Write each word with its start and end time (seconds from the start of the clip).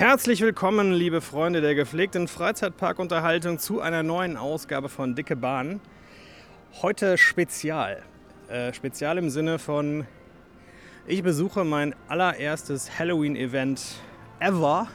Herzlich 0.00 0.40
willkommen, 0.40 0.92
liebe 0.94 1.20
Freunde 1.20 1.60
der 1.60 1.74
gepflegten 1.74 2.26
Freizeitparkunterhaltung, 2.26 3.58
zu 3.58 3.82
einer 3.82 4.02
neuen 4.02 4.38
Ausgabe 4.38 4.88
von 4.88 5.14
Dicke 5.14 5.36
Bahn. 5.36 5.82
Heute 6.80 7.18
Spezial. 7.18 8.02
Äh, 8.48 8.72
Spezial 8.72 9.18
im 9.18 9.28
Sinne 9.28 9.58
von, 9.58 10.06
ich 11.06 11.22
besuche 11.22 11.64
mein 11.64 11.94
allererstes 12.08 12.98
Halloween-Event 12.98 14.00
ever, 14.38 14.88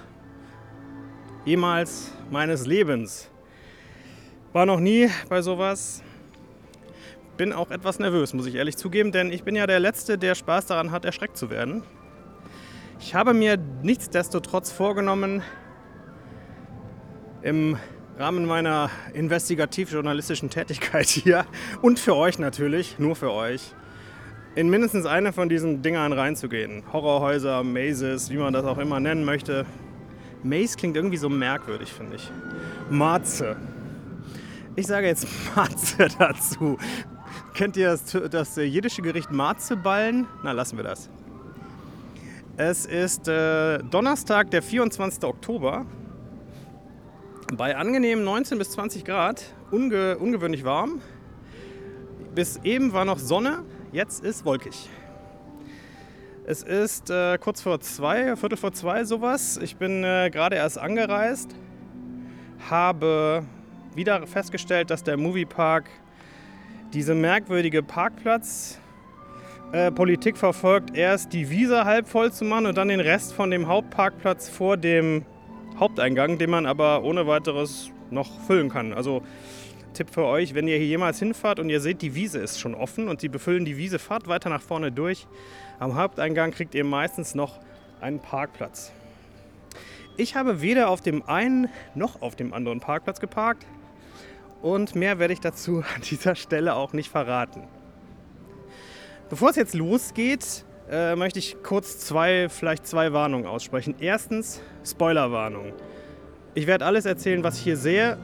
jemals 1.45 2.11
meines 2.31 2.65
Lebens. 2.65 3.29
War 4.53 4.65
noch 4.65 4.79
nie 4.79 5.11
bei 5.29 5.43
sowas. 5.43 6.01
Bin 7.37 7.53
auch 7.53 7.69
etwas 7.69 7.99
nervös, 7.99 8.33
muss 8.33 8.47
ich 8.47 8.55
ehrlich 8.55 8.75
zugeben, 8.75 9.11
denn 9.11 9.31
ich 9.31 9.43
bin 9.43 9.55
ja 9.55 9.67
der 9.67 9.79
Letzte, 9.79 10.17
der 10.17 10.33
Spaß 10.33 10.65
daran 10.65 10.89
hat, 10.89 11.05
erschreckt 11.05 11.37
zu 11.37 11.51
werden. 11.51 11.83
Ich 13.07 13.13
habe 13.13 13.35
mir 13.35 13.59
nichtsdestotrotz 13.83 14.71
vorgenommen, 14.71 15.43
im 17.43 17.77
Rahmen 18.17 18.47
meiner 18.47 18.89
investigativ-journalistischen 19.13 20.49
Tätigkeit 20.49 21.05
hier 21.05 21.45
und 21.83 21.99
für 21.99 22.15
euch 22.15 22.39
natürlich, 22.39 22.97
nur 22.97 23.15
für 23.15 23.31
euch, 23.31 23.75
in 24.55 24.71
mindestens 24.71 25.05
eine 25.05 25.33
von 25.33 25.49
diesen 25.49 25.83
Dingern 25.83 26.13
reinzugehen. 26.13 26.81
Horrorhäuser, 26.91 27.63
Mazes, 27.63 28.31
wie 28.31 28.37
man 28.37 28.53
das 28.53 28.65
auch 28.65 28.79
immer 28.79 28.99
nennen 28.99 29.23
möchte. 29.23 29.67
Maze 30.41 30.75
klingt 30.75 30.97
irgendwie 30.97 31.17
so 31.17 31.29
merkwürdig, 31.29 31.93
finde 31.93 32.15
ich. 32.15 32.31
Marze. 32.89 33.55
Ich 34.75 34.87
sage 34.87 35.05
jetzt 35.05 35.27
Marze 35.55 36.07
dazu. 36.17 36.79
Kennt 37.53 37.77
ihr 37.77 37.89
das, 37.89 38.17
das 38.31 38.55
jiddische 38.55 39.03
Gericht 39.03 39.29
Marzeballen? 39.29 40.25
Na, 40.41 40.53
lassen 40.53 40.75
wir 40.77 40.83
das. 40.83 41.11
Es 42.57 42.85
ist 42.85 43.27
äh, 43.27 43.79
Donnerstag, 43.79 44.49
der 44.49 44.63
24. 44.63 45.25
Oktober. 45.25 45.85
Bei 47.53 47.75
angenehmen 47.75 48.23
19 48.23 48.57
bis 48.57 48.71
20 48.71 49.03
Grad, 49.03 49.43
unge 49.71 50.17
ungewöhnlich 50.17 50.63
warm. 50.63 51.01
Bis 52.33 52.55
eben 52.63 52.93
war 52.93 53.03
noch 53.03 53.19
Sonne, 53.19 53.63
jetzt 53.91 54.23
ist 54.23 54.45
wolkig. 54.45 54.89
Es 56.45 56.63
ist 56.63 57.09
äh, 57.09 57.37
kurz 57.39 57.59
vor 57.59 57.81
zwei, 57.81 58.37
Viertel 58.37 58.57
vor 58.57 58.71
zwei 58.71 59.03
sowas. 59.03 59.57
Ich 59.61 59.75
bin 59.75 60.05
äh, 60.05 60.29
gerade 60.31 60.55
erst 60.55 60.77
angereist, 60.77 61.53
habe 62.69 63.43
wieder 63.95 64.27
festgestellt, 64.27 64.91
dass 64.91 65.03
der 65.03 65.17
Moviepark 65.17 65.89
diese 66.93 67.15
merkwürdige 67.15 67.83
Parkplatz 67.83 68.79
äh, 69.75 69.91
Politik 69.91 70.37
verfolgt, 70.37 70.95
erst 70.95 71.33
die 71.33 71.49
Wiese 71.49 71.83
halb 71.83 72.07
voll 72.07 72.31
zu 72.31 72.45
machen 72.45 72.65
und 72.65 72.77
dann 72.77 72.87
den 72.87 73.01
Rest 73.01 73.33
von 73.33 73.51
dem 73.51 73.67
Hauptparkplatz 73.67 74.47
vor 74.47 74.77
dem 74.77 75.25
Haupteingang, 75.77 76.37
den 76.37 76.49
man 76.49 76.65
aber 76.65 77.03
ohne 77.03 77.27
weiteres 77.27 77.91
noch 78.09 78.39
füllen 78.47 78.69
kann. 78.69 78.93
Also 78.93 79.21
Tipp 79.93 80.11
für 80.11 80.23
euch, 80.23 80.53
wenn 80.53 80.69
ihr 80.69 80.77
hier 80.77 80.87
jemals 80.87 81.19
hinfahrt 81.19 81.59
und 81.59 81.69
ihr 81.69 81.81
seht, 81.81 82.01
die 82.01 82.15
Wiese 82.15 82.39
ist 82.39 82.57
schon 82.57 82.73
offen 82.73 83.09
und 83.09 83.19
sie 83.19 83.27
befüllen 83.27 83.65
die 83.65 83.75
Wiese, 83.75 83.99
fahrt 83.99 84.29
weiter 84.29 84.49
nach 84.49 84.61
vorne 84.61 84.93
durch. 84.93 85.27
Am 85.77 85.95
Haupteingang 85.95 86.51
kriegt 86.51 86.73
ihr 86.73 86.85
meistens 86.85 87.35
noch 87.35 87.59
einen 87.99 88.19
Parkplatz. 88.19 88.93
Ich 90.15 90.37
habe 90.37 90.61
weder 90.61 90.87
auf 90.87 91.01
dem 91.01 91.27
einen 91.27 91.67
noch 91.95 92.21
auf 92.21 92.37
dem 92.37 92.53
anderen 92.53 92.79
Parkplatz 92.79 93.19
geparkt 93.19 93.65
und 94.61 94.95
mehr 94.95 95.19
werde 95.19 95.33
ich 95.33 95.41
dazu 95.41 95.83
an 95.95 96.01
dieser 96.01 96.35
Stelle 96.35 96.75
auch 96.75 96.93
nicht 96.93 97.09
verraten. 97.09 97.63
Bevor 99.27 99.49
es 99.49 99.55
jetzt 99.55 99.73
losgeht, 99.73 100.63
äh, 100.89 101.15
möchte 101.15 101.39
ich 101.39 101.57
kurz 101.63 101.97
zwei, 101.97 102.47
vielleicht 102.47 102.85
zwei 102.85 103.11
Warnungen 103.11 103.47
aussprechen. 103.47 103.95
Erstens, 103.99 104.61
Spoilerwarnung. 104.85 105.73
Ich 106.53 106.67
werde 106.67 106.85
alles 106.85 107.05
erzählen, 107.05 107.43
was 107.43 107.57
ich 107.57 107.63
hier 107.63 107.75
sehe, 107.75 108.19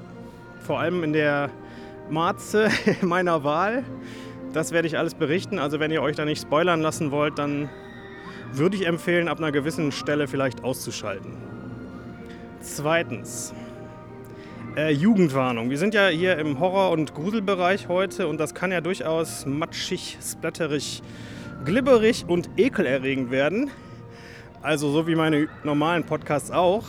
vor 0.60 0.80
allem 0.80 1.04
in 1.04 1.14
der 1.14 1.50
Marze 2.12 2.70
meiner 3.02 3.44
Wahl. 3.44 3.84
Das 4.54 4.74
werde 4.74 4.88
ich 4.88 5.00
alles 5.00 5.16
berichten. 5.16 5.58
Also 5.58 5.80
wenn 5.80 5.90
ihr 5.90 6.04
euch 6.04 6.16
da 6.16 6.24
nicht 6.24 6.44
spoilern 6.44 6.82
lassen 6.82 7.10
wollt, 7.10 7.40
dann 7.40 7.68
würde 8.54 8.76
ich 8.76 8.86
empfehlen, 8.86 9.28
ab 9.28 9.40
einer 9.40 9.52
gewissen 9.52 9.92
Stelle 9.92 10.28
vielleicht 10.28 10.64
auszuschalten. 10.64 11.34
Zweitens, 12.60 13.56
äh, 14.76 14.92
Jugendwarnung. 14.92 15.70
Wir 15.70 15.78
sind 15.78 15.94
ja 15.94 16.08
hier 16.08 16.38
im 16.38 16.60
Horror- 16.60 16.92
und 16.92 17.14
Gruselbereich 17.14 17.88
heute 17.88 18.28
und 18.28 18.40
das 18.40 18.54
kann 18.54 18.72
ja 18.72 18.82
durchaus 18.82 19.46
matschig, 19.46 20.18
splatterig, 20.22 21.02
glibberig 21.66 22.26
und 22.28 22.50
ekelerregend 22.58 23.32
werden. 23.32 23.70
Also 24.62 24.90
so 24.92 25.08
wie 25.08 25.16
meine 25.16 25.48
normalen 25.64 26.06
Podcasts 26.06 26.52
auch. 26.52 26.86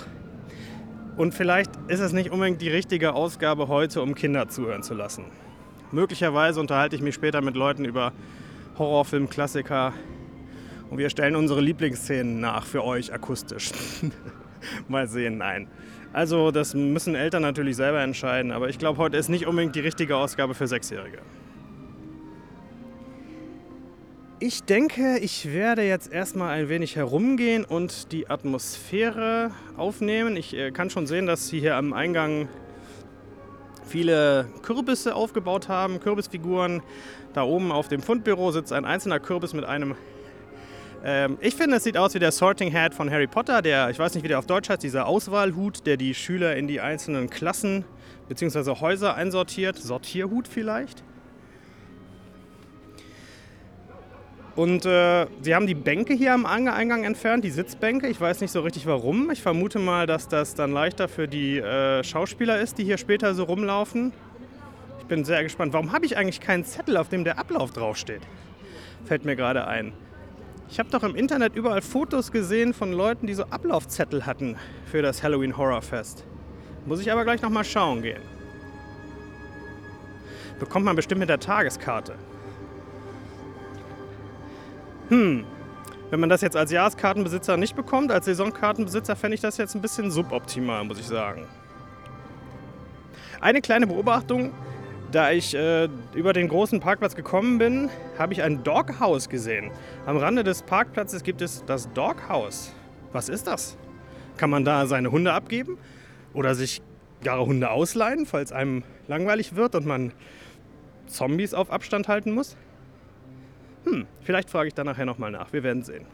Und 1.17 1.35
vielleicht 1.35 1.71
ist 1.89 2.01
es 2.01 2.13
nicht 2.13 2.31
unbedingt 2.31 2.63
die 2.63 2.71
richtige 2.71 3.15
Ausgabe 3.15 3.69
heute, 3.69 4.01
um 4.01 4.15
Kinder 4.15 4.49
zuhören 4.49 4.83
zu 4.83 4.95
lassen. 4.95 5.25
Möglicherweise 5.91 6.61
unterhalte 6.61 6.97
ich 6.97 7.03
mich 7.03 7.15
später 7.15 7.43
mit 7.43 7.55
Leuten 7.55 7.85
über 7.85 8.13
Horrorfilmklassiker 8.79 9.93
und 10.89 10.99
wir 10.99 11.11
stellen 11.11 11.37
unsere 11.37 11.61
Lieblingsszenen 11.61 12.41
nach 12.41 12.65
für 12.65 12.85
euch 12.85 13.13
akustisch. 13.13 13.73
Mal 14.89 15.09
sehen, 15.09 15.39
nein. 15.39 15.69
Also 16.13 16.51
das 16.51 16.75
müssen 16.75 17.15
Eltern 17.15 17.43
natürlich 17.43 17.77
selber 17.77 18.03
entscheiden, 18.03 18.53
aber 18.53 18.69
ich 18.69 18.79
glaube, 18.79 18.99
heute 18.99 19.17
ist 19.17 19.29
nicht 19.29 19.47
unbedingt 19.47 19.75
die 19.75 19.81
richtige 19.81 20.17
Ausgabe 20.17 20.55
für 20.55 20.67
Sechsjährige. 20.67 21.19
Ich 24.45 24.65
denke, 24.65 25.19
ich 25.19 25.53
werde 25.53 25.83
jetzt 25.83 26.13
erstmal 26.13 26.51
ein 26.59 26.69
wenig 26.69 26.97
herumgehen 26.97 27.65
und 27.65 28.11
die 28.11 28.29
Atmosphäre 28.29 29.53
aufnehmen. 29.77 30.37
Ich 30.37 30.53
äh, 30.53 30.73
kann 30.73 30.91
schon 30.91 31.07
sehen, 31.07 31.27
dass 31.27 31.47
sie 31.47 31.61
hier 31.61 31.77
am 31.77 31.93
Eingang 31.93 32.49
viele 33.87 34.47
Kürbisse 34.63 35.15
aufgebaut 35.15 35.69
haben, 35.69 36.01
Kürbisfiguren. 36.01 36.83
Da 37.35 37.45
oben 37.45 37.71
auf 37.71 37.87
dem 37.87 38.03
Fundbüro 38.03 38.51
sitzt 38.51 38.73
ein 38.73 38.85
einzelner 38.85 39.21
Kürbis 39.21 39.55
mit 39.55 39.65
einem 39.65 39.95
ähm, 41.05 41.39
ich 41.41 41.55
finde, 41.55 41.77
es 41.77 41.85
sieht 41.85 41.97
aus 41.97 42.15
wie 42.15 42.19
der 42.19 42.33
Sorting 42.33 42.73
Hat 42.73 42.95
von 42.95 43.11
Harry 43.11 43.27
Potter, 43.27 43.63
der, 43.63 43.91
ich 43.91 43.99
weiß 43.99 44.15
nicht, 44.15 44.23
wie 44.23 44.29
der 44.29 44.39
auf 44.39 44.47
Deutsch 44.47 44.69
heißt, 44.69 44.83
dieser 44.83 45.07
Auswahlhut, 45.07 45.87
der 45.87 45.97
die 45.97 46.15
Schüler 46.15 46.57
in 46.57 46.69
die 46.69 46.81
einzelnen 46.81 47.29
Klassen 47.29 47.85
bzw. 48.29 48.81
Häuser 48.81 49.15
einsortiert. 49.15 49.77
Sortierhut 49.79 50.47
vielleicht. 50.49 51.03
Und 54.55 54.85
äh, 54.85 55.27
sie 55.41 55.55
haben 55.55 55.67
die 55.67 55.75
Bänke 55.75 56.13
hier 56.13 56.35
am 56.35 56.45
Eingang 56.45 57.05
entfernt, 57.05 57.43
die 57.43 57.51
Sitzbänke. 57.51 58.09
Ich 58.09 58.21
weiß 58.21 58.43
nicht 58.43 58.51
so 58.51 58.61
richtig 58.61 58.87
warum. 58.87 59.31
Ich 59.31 59.41
vermute 59.41 59.79
mal, 59.79 60.07
dass 60.07 60.29
das 60.29 60.55
dann 60.55 60.73
leichter 60.73 61.09
für 61.09 61.27
die 61.27 61.59
äh, 61.59 62.05
Schauspieler 62.05 62.61
ist, 62.61 62.77
die 62.77 62.85
hier 62.85 62.99
später 62.99 63.35
so 63.35 63.45
rumlaufen. 63.45 64.13
Ich 65.01 65.07
bin 65.07 65.25
sehr 65.25 65.43
gespannt. 65.43 65.73
Warum 65.73 65.93
habe 65.93 66.05
ich 66.05 66.19
eigentlich 66.19 66.41
keinen 66.41 66.65
Zettel, 66.65 66.99
auf 66.99 67.09
dem 67.09 67.25
der 67.25 67.39
Ablauf 67.39 67.73
draufsteht? 67.73 68.21
Fällt 69.07 69.25
mir 69.25 69.37
gerade 69.37 69.67
ein. 69.67 69.95
Ich 70.73 70.79
habe 70.79 70.89
doch 70.89 71.03
im 71.03 71.15
Internet 71.15 71.55
überall 71.55 71.83
Fotos 71.83 72.33
gesehen 72.33 72.73
von 72.73 72.95
Leuten, 72.95 73.27
die 73.27 73.35
so 73.35 73.45
Ablaufzettel 73.45 74.25
hatten 74.25 74.57
für 74.91 75.03
das 75.03 75.23
Halloween 75.23 75.55
Horror 75.59 75.83
Fest. 75.83 76.25
Muss 76.87 76.99
ich 76.99 77.13
aber 77.13 77.25
gleich 77.25 77.43
nochmal 77.43 77.63
schauen 77.63 78.01
gehen. 78.01 78.23
Bekommt 80.59 80.87
man 80.87 80.97
bestimmt 80.97 81.19
mit 81.19 81.29
der 81.29 81.41
Tageskarte. 81.41 82.15
Hm, 85.11 85.45
wenn 86.09 86.21
man 86.21 86.31
das 86.31 86.41
jetzt 86.41 86.57
als 86.57 86.73
Jahreskartenbesitzer 86.73 87.59
nicht 87.59 87.77
bekommt, 87.77 88.11
als 88.11 88.25
Saisonkartenbesitzer 88.25 89.15
fände 89.15 89.35
ich 89.35 89.43
das 89.43 89.59
jetzt 89.59 89.75
ein 89.75 89.83
bisschen 89.83 90.11
suboptimal, 90.11 90.85
muss 90.85 90.99
ich 90.99 91.07
sagen. 91.07 91.45
Eine 93.43 93.61
kleine 93.61 93.87
Beobachtung, 93.87 94.55
da 95.13 95.31
ich 95.31 95.55
äh, 95.55 95.89
über 96.15 96.33
den 96.33 96.49
großen 96.49 96.81
Parkplatz 96.81 97.15
gekommen 97.15 97.59
bin, 97.59 97.91
habe 98.19 98.33
ich 98.33 98.43
ein 98.43 98.65
Doghouse 98.65 99.29
gesehen. 99.29 99.71
Am 100.07 100.17
Rande 100.17 100.43
des 100.43 100.63
Parkplatzes 100.63 101.23
gibt 101.23 101.43
es 101.43 101.65
das 101.67 101.93
Doghouse. 101.93 102.75
Was 103.13 103.29
ist 103.29 103.47
das? 103.47 103.77
Kann 104.39 104.51
man 104.51 104.65
da 104.65 104.87
seine 104.87 105.13
Hunde 105.13 105.33
abgeben 105.33 105.77
oder 106.33 106.55
sich 106.55 106.81
gar 107.23 107.45
Hunde 107.45 107.71
ausleihen, 107.71 108.27
falls 108.27 108.53
einem 108.53 108.83
langweilig 109.07 109.55
wird 109.55 109.75
und 109.75 109.87
man 109.87 110.13
Zombies 111.07 111.53
auf 111.53 111.71
Abstand 111.71 112.09
halten 112.09 112.33
muss? 112.33 112.57
Hm, 113.85 114.07
vielleicht 114.23 114.49
frage 114.49 114.69
ich 114.69 114.75
da 114.75 114.83
nachher 114.83 115.05
nochmal 115.05 115.31
nach. 115.31 115.53
Wir 115.53 115.63
werden 115.63 115.83
sehen. 115.83 116.07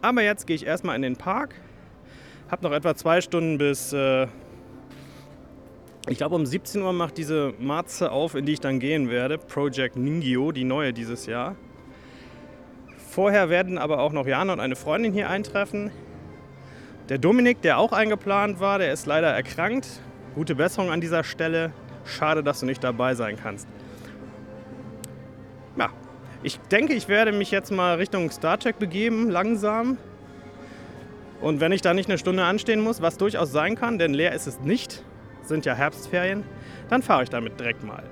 Aber 0.00 0.22
jetzt 0.22 0.46
gehe 0.46 0.54
ich 0.54 0.64
erstmal 0.64 0.94
in 0.96 1.02
den 1.02 1.16
Park. 1.16 1.56
Habe 2.50 2.62
noch 2.62 2.72
etwa 2.72 2.94
zwei 2.94 3.20
Stunden 3.20 3.58
bis 3.58 3.92
äh, 3.92 4.28
ich 6.06 6.18
glaube, 6.18 6.34
um 6.34 6.44
17 6.44 6.82
Uhr 6.82 6.92
macht 6.92 7.16
diese 7.16 7.54
Marze 7.58 8.12
auf, 8.12 8.34
in 8.34 8.44
die 8.44 8.52
ich 8.52 8.60
dann 8.60 8.78
gehen 8.78 9.08
werde. 9.08 9.38
Project 9.38 9.96
Ningyo, 9.96 10.52
die 10.52 10.64
neue 10.64 10.92
dieses 10.92 11.24
Jahr. 11.24 11.56
Vorher 13.10 13.48
werden 13.48 13.78
aber 13.78 14.00
auch 14.00 14.12
noch 14.12 14.26
Jana 14.26 14.52
und 14.52 14.60
eine 14.60 14.76
Freundin 14.76 15.12
hier 15.12 15.30
eintreffen. 15.30 15.90
Der 17.08 17.18
Dominik, 17.18 17.62
der 17.62 17.78
auch 17.78 17.92
eingeplant 17.92 18.60
war, 18.60 18.78
der 18.78 18.92
ist 18.92 19.06
leider 19.06 19.28
erkrankt. 19.28 19.86
Gute 20.34 20.54
Besserung 20.54 20.90
an 20.90 21.00
dieser 21.00 21.24
Stelle. 21.24 21.72
Schade, 22.04 22.42
dass 22.42 22.60
du 22.60 22.66
nicht 22.66 22.84
dabei 22.84 23.14
sein 23.14 23.36
kannst. 23.36 23.66
Ja, 25.78 25.88
ich 26.42 26.58
denke, 26.70 26.92
ich 26.92 27.08
werde 27.08 27.32
mich 27.32 27.50
jetzt 27.50 27.70
mal 27.70 27.96
Richtung 27.96 28.30
Star 28.30 28.58
Trek 28.58 28.78
begeben, 28.78 29.30
langsam. 29.30 29.96
Und 31.40 31.60
wenn 31.60 31.72
ich 31.72 31.80
da 31.80 31.94
nicht 31.94 32.10
eine 32.10 32.18
Stunde 32.18 32.44
anstehen 32.44 32.80
muss, 32.80 33.00
was 33.00 33.16
durchaus 33.16 33.52
sein 33.52 33.74
kann, 33.74 33.98
denn 33.98 34.12
leer 34.12 34.32
ist 34.32 34.46
es 34.46 34.60
nicht, 34.60 35.02
sind 35.48 35.66
ja 35.66 35.74
Herbstferien, 35.74 36.44
dann 36.88 37.02
fahre 37.02 37.22
ich 37.22 37.30
damit 37.30 37.58
direkt 37.58 37.84
mal. 37.84 38.02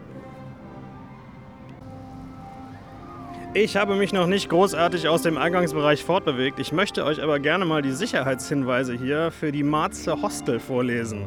Ich 3.54 3.76
habe 3.76 3.96
mich 3.96 4.14
noch 4.14 4.26
nicht 4.26 4.48
großartig 4.48 5.08
aus 5.08 5.22
dem 5.22 5.36
Eingangsbereich 5.36 6.02
fortbewegt. 6.04 6.58
Ich 6.58 6.72
möchte 6.72 7.04
euch 7.04 7.22
aber 7.22 7.38
gerne 7.38 7.66
mal 7.66 7.82
die 7.82 7.92
Sicherheitshinweise 7.92 8.94
hier 8.94 9.30
für 9.30 9.52
die 9.52 9.62
Marze 9.62 10.22
Hostel 10.22 10.58
vorlesen. 10.58 11.26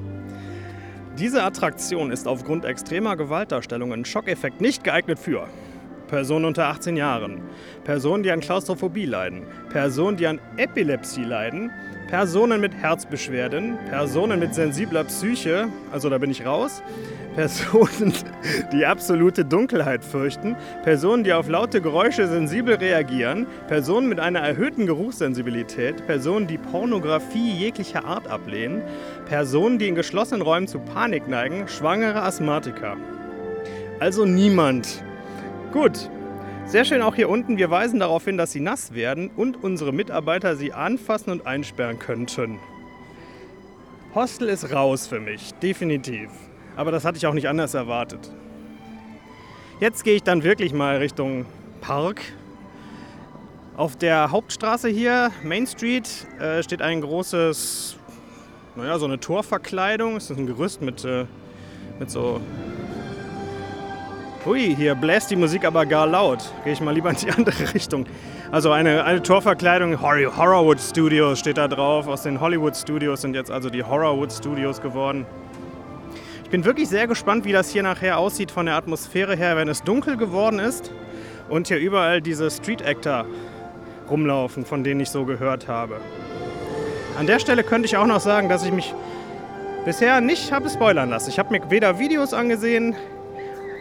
Diese 1.20 1.44
Attraktion 1.44 2.12
ist 2.12 2.28
aufgrund 2.28 2.66
extremer 2.66 3.16
Gewaltdarstellungen 3.16 4.06
Schockeffekt 4.06 4.60
nicht 4.60 4.84
geeignet 4.84 5.20
für 5.20 5.48
Personen 6.08 6.46
unter 6.46 6.66
18 6.68 6.98
Jahren, 6.98 7.42
Personen, 7.84 8.24
die 8.24 8.32
an 8.32 8.40
Klaustrophobie 8.40 9.06
leiden, 9.06 9.44
Personen, 9.70 10.18
die 10.18 10.28
an 10.28 10.40
Epilepsie 10.58 11.24
leiden, 11.24 11.72
Personen 12.08 12.62
mit 12.62 12.74
Herzbeschwerden, 12.76 13.78
Personen 13.90 14.40
mit 14.40 14.54
sensibler 14.54 15.04
Psyche, 15.06 15.68
also 15.92 16.10
da 16.10 16.20
bin 16.20 16.30
ich 16.30 16.46
raus, 16.46 16.84
Personen, 17.36 18.14
die 18.72 18.86
absolute 18.86 19.44
Dunkelheit 19.44 20.06
fürchten, 20.06 20.56
Personen, 20.84 21.24
die 21.24 21.34
auf 21.34 21.50
laute 21.50 21.82
Geräusche 21.82 22.28
sensibel 22.28 22.76
reagieren, 22.76 23.48
Personen 23.68 24.08
mit 24.08 24.20
einer 24.20 24.40
erhöhten 24.40 24.86
Geruchssensibilität, 24.86 26.06
Personen, 26.06 26.48
die 26.48 26.60
Pornografie 26.60 27.52
jeglicher 27.52 28.06
Art 28.06 28.28
ablehnen, 28.28 28.84
Personen, 29.26 29.80
die 29.80 29.88
in 29.88 29.96
geschlossenen 29.96 30.44
Räumen 30.44 30.68
zu 30.68 30.80
Panik 30.80 31.28
neigen, 31.28 31.68
schwangere 31.68 32.22
Asthmatiker. 32.22 32.98
Also 34.00 34.26
niemand. 34.26 35.04
Gut, 35.72 36.10
sehr 36.66 36.84
schön 36.84 37.02
auch 37.02 37.16
hier 37.16 37.30
unten. 37.30 37.58
Wir 37.58 37.70
weisen 37.70 38.00
darauf 38.00 38.26
hin, 38.26 38.38
dass 38.38 38.52
sie 38.52 38.60
nass 38.60 38.94
werden 38.94 39.30
und 39.36 39.64
unsere 39.64 39.94
Mitarbeiter 39.94 40.56
sie 40.56 40.74
anfassen 40.74 41.32
und 41.32 41.46
einsperren 41.46 42.00
könnten. 42.00 42.60
Hostel 44.14 44.50
ist 44.50 44.74
raus 44.74 45.08
für 45.08 45.20
mich, 45.20 45.54
definitiv. 45.56 46.30
Aber 46.76 46.92
das 46.92 47.06
hatte 47.06 47.18
ich 47.18 47.28
auch 47.28 47.34
nicht 47.34 47.48
anders 47.48 47.74
erwartet. 47.74 48.32
Jetzt 49.80 50.04
gehe 50.04 50.16
ich 50.16 50.24
dann 50.24 50.44
wirklich 50.44 50.74
mal 50.74 50.98
Richtung 50.98 51.46
Park. 51.82 52.22
Auf 53.78 53.98
der 53.98 54.32
Hauptstraße 54.32 54.88
hier, 54.88 55.32
Main 55.44 55.68
Street, 55.68 56.10
äh, 56.40 56.64
steht 56.64 56.82
ein 56.82 57.02
großes, 57.02 57.98
naja, 58.76 58.98
so 59.00 59.06
eine 59.06 59.20
Torverkleidung. 59.20 60.16
Es 60.16 60.30
ist 60.30 60.38
ein 60.38 60.48
Gerüst 60.48 60.82
mit, 60.82 61.04
äh, 61.04 61.26
mit 62.00 62.10
so 62.10 62.40
Hui, 64.46 64.76
hier 64.76 64.94
bläst 64.94 65.32
die 65.32 65.36
Musik 65.36 65.66
aber 65.66 65.88
gar 65.88 66.06
laut. 66.06 66.38
Gehe 66.64 66.74
ich 66.74 66.80
mal 66.80 66.94
lieber 66.94 67.10
in 67.10 67.16
die 67.16 67.32
andere 67.36 67.74
Richtung. 67.74 68.06
Also 68.52 68.70
eine, 68.70 69.04
eine 69.04 69.24
Torverkleidung, 69.24 70.00
Horrorwood 70.00 70.80
Studios 70.80 71.40
steht 71.40 71.58
da 71.58 71.68
drauf. 71.68 72.08
Aus 72.08 72.22
den 72.22 72.40
Hollywood 72.40 72.78
Studios 72.78 73.22
sind 73.22 73.34
jetzt 73.34 73.50
also 73.50 73.72
die 73.72 73.84
Horrorwood 73.84 74.32
Studios 74.32 74.82
geworden. 74.82 75.26
Ich 76.44 76.52
bin 76.52 76.64
wirklich 76.64 76.90
sehr 76.90 77.08
gespannt, 77.08 77.44
wie 77.44 77.54
das 77.54 77.72
hier 77.72 77.82
nachher 77.82 78.20
aussieht 78.20 78.52
von 78.52 78.68
der 78.68 78.76
Atmosphäre 78.76 79.36
her, 79.36 79.58
wenn 79.58 79.68
es 79.68 79.82
dunkel 79.82 80.16
geworden 80.16 80.60
ist 80.60 80.92
und 81.50 81.68
hier 81.68 81.80
überall 81.80 82.22
diese 82.22 82.52
Street 82.52 82.86
Actor 82.86 83.26
rumlaufen, 84.12 84.64
von 84.64 84.84
denen 84.84 85.00
ich 85.00 85.10
so 85.10 85.26
gehört 85.26 85.68
habe. 85.68 86.00
An 87.18 87.26
der 87.26 87.40
Stelle 87.40 87.64
könnte 87.64 87.88
ich 87.88 87.98
auch 87.98 88.06
noch 88.06 88.20
sagen, 88.20 88.48
dass 88.48 88.64
ich 88.64 88.72
mich 88.72 88.94
bisher 89.86 90.22
nicht 90.22 90.52
habe 90.52 90.70
spoilern 90.70 91.10
lassen. 91.10 91.32
Ich 91.32 91.40
habe 91.40 91.52
mir 91.52 91.72
weder 91.72 91.98
Videos 91.98 92.36
angesehen, 92.36 92.96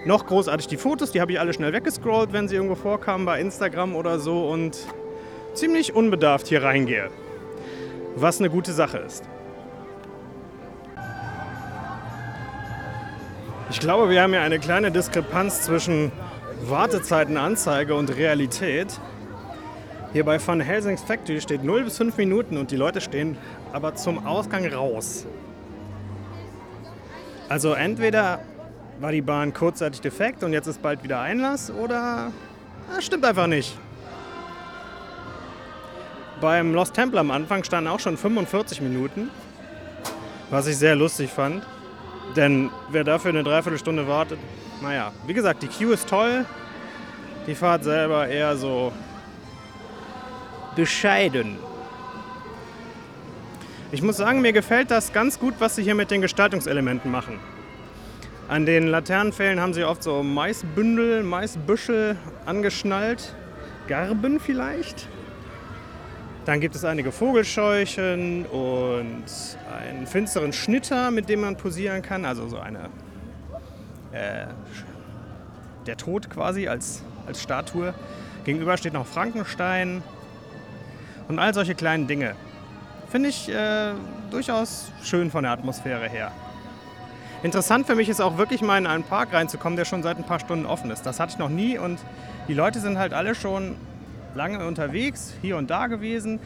noch 0.06 0.26
großartig 0.26 0.66
die 0.66 0.76
Fotos, 0.76 1.12
die 1.12 1.20
habe 1.20 1.32
ich 1.32 1.40
alle 1.40 1.52
schnell 1.52 1.72
weggescrollt, 1.72 2.32
wenn 2.32 2.48
sie 2.48 2.56
irgendwo 2.56 2.74
vorkamen 2.74 3.24
bei 3.24 3.40
Instagram 3.40 3.96
oder 3.96 4.18
so 4.18 4.48
und 4.48 4.76
ziemlich 5.54 5.94
unbedarft 5.94 6.46
hier 6.46 6.62
reingehe. 6.62 7.10
Was 8.16 8.38
eine 8.38 8.50
gute 8.50 8.72
Sache 8.72 8.98
ist. 8.98 9.24
Ich 13.70 13.80
glaube, 13.80 14.10
wir 14.10 14.22
haben 14.22 14.32
hier 14.32 14.42
eine 14.42 14.58
kleine 14.58 14.90
Diskrepanz 14.90 15.62
zwischen 15.62 16.12
Wartezeitenanzeige 16.62 17.94
und 17.94 18.14
Realität. 18.16 19.00
Hier 20.12 20.24
bei 20.24 20.38
Van 20.44 20.60
Helsings 20.60 21.02
Factory 21.02 21.40
steht 21.40 21.64
0 21.64 21.84
bis 21.84 21.96
5 21.96 22.16
Minuten 22.18 22.56
und 22.56 22.70
die 22.70 22.76
Leute 22.76 23.00
stehen 23.00 23.36
aber 23.72 23.96
zum 23.96 24.24
Ausgang 24.26 24.66
raus. 24.66 25.26
Also 27.48 27.72
entweder 27.72 28.40
war 29.00 29.12
die 29.12 29.22
Bahn 29.22 29.52
kurzzeitig 29.52 30.00
defekt 30.00 30.42
und 30.42 30.52
jetzt 30.52 30.66
ist 30.66 30.80
bald 30.80 31.02
wieder 31.02 31.20
Einlass 31.20 31.70
oder 31.70 32.32
das 32.94 33.04
stimmt 33.04 33.24
einfach 33.24 33.46
nicht. 33.46 33.76
Beim 36.40 36.74
Lost 36.74 36.94
Temple 36.94 37.20
am 37.20 37.30
Anfang 37.30 37.64
standen 37.64 37.88
auch 37.88 38.00
schon 38.00 38.16
45 38.16 38.80
Minuten, 38.80 39.30
was 40.50 40.66
ich 40.66 40.76
sehr 40.76 40.96
lustig 40.96 41.30
fand. 41.30 41.64
Denn 42.36 42.70
wer 42.90 43.04
dafür 43.04 43.30
eine 43.30 43.44
Dreiviertelstunde 43.44 44.08
wartet, 44.08 44.38
naja, 44.82 45.12
wie 45.26 45.34
gesagt, 45.34 45.62
die 45.62 45.68
Queue 45.68 45.94
ist 45.94 46.08
toll, 46.08 46.44
die 47.46 47.54
Fahrt 47.54 47.84
selber 47.84 48.28
eher 48.28 48.56
so 48.56 48.92
bescheiden. 50.74 51.58
Ich 53.92 54.02
muss 54.02 54.16
sagen, 54.16 54.40
mir 54.40 54.52
gefällt 54.52 54.90
das 54.90 55.12
ganz 55.12 55.38
gut, 55.38 55.54
was 55.58 55.76
sie 55.76 55.82
hier 55.82 55.94
mit 55.94 56.10
den 56.10 56.20
Gestaltungselementen 56.20 57.10
machen. 57.10 57.38
An 58.46 58.66
den 58.66 58.88
Laternenpfählen 58.88 59.58
haben 59.58 59.72
sie 59.72 59.84
oft 59.84 60.02
so 60.02 60.22
Maisbündel, 60.22 61.22
Maisbüschel 61.22 62.16
angeschnallt. 62.44 63.34
Garben 63.88 64.38
vielleicht. 64.38 65.08
Dann 66.44 66.60
gibt 66.60 66.74
es 66.74 66.84
einige 66.84 67.10
Vogelscheuchen 67.10 68.44
und 68.44 69.24
einen 69.72 70.06
finsteren 70.06 70.52
Schnitter, 70.52 71.10
mit 71.10 71.30
dem 71.30 71.40
man 71.40 71.56
posieren 71.56 72.02
kann. 72.02 72.26
Also 72.26 72.46
so 72.48 72.58
eine. 72.58 72.90
Äh, 74.12 74.46
der 75.86 75.96
Tod 75.96 76.28
quasi 76.28 76.68
als, 76.68 77.02
als 77.26 77.42
Statue. 77.42 77.94
Gegenüber 78.44 78.76
steht 78.76 78.92
noch 78.92 79.06
Frankenstein 79.06 80.02
und 81.28 81.38
all 81.38 81.54
solche 81.54 81.74
kleinen 81.74 82.06
Dinge. 82.06 82.34
Finde 83.10 83.30
ich 83.30 83.48
äh, 83.48 83.92
durchaus 84.30 84.92
schön 85.02 85.30
von 85.30 85.44
der 85.44 85.52
Atmosphäre 85.52 86.08
her. 86.08 86.30
Interessant 87.44 87.86
für 87.86 87.94
mich 87.94 88.08
ist 88.08 88.22
auch 88.22 88.38
wirklich 88.38 88.62
mal 88.62 88.78
in 88.78 88.86
einen 88.86 89.04
Park 89.04 89.34
reinzukommen, 89.34 89.76
der 89.76 89.84
schon 89.84 90.02
seit 90.02 90.16
ein 90.16 90.24
paar 90.24 90.40
Stunden 90.40 90.64
offen 90.64 90.90
ist. 90.90 91.02
Das 91.02 91.20
hatte 91.20 91.32
ich 91.32 91.38
noch 91.38 91.50
nie 91.50 91.76
und 91.76 92.00
die 92.48 92.54
Leute 92.54 92.80
sind 92.80 92.96
halt 92.98 93.12
alle 93.12 93.34
schon 93.34 93.76
lange 94.34 94.66
unterwegs, 94.66 95.34
hier 95.42 95.58
und 95.58 95.68
da 95.68 95.86
gewesen 95.88 96.40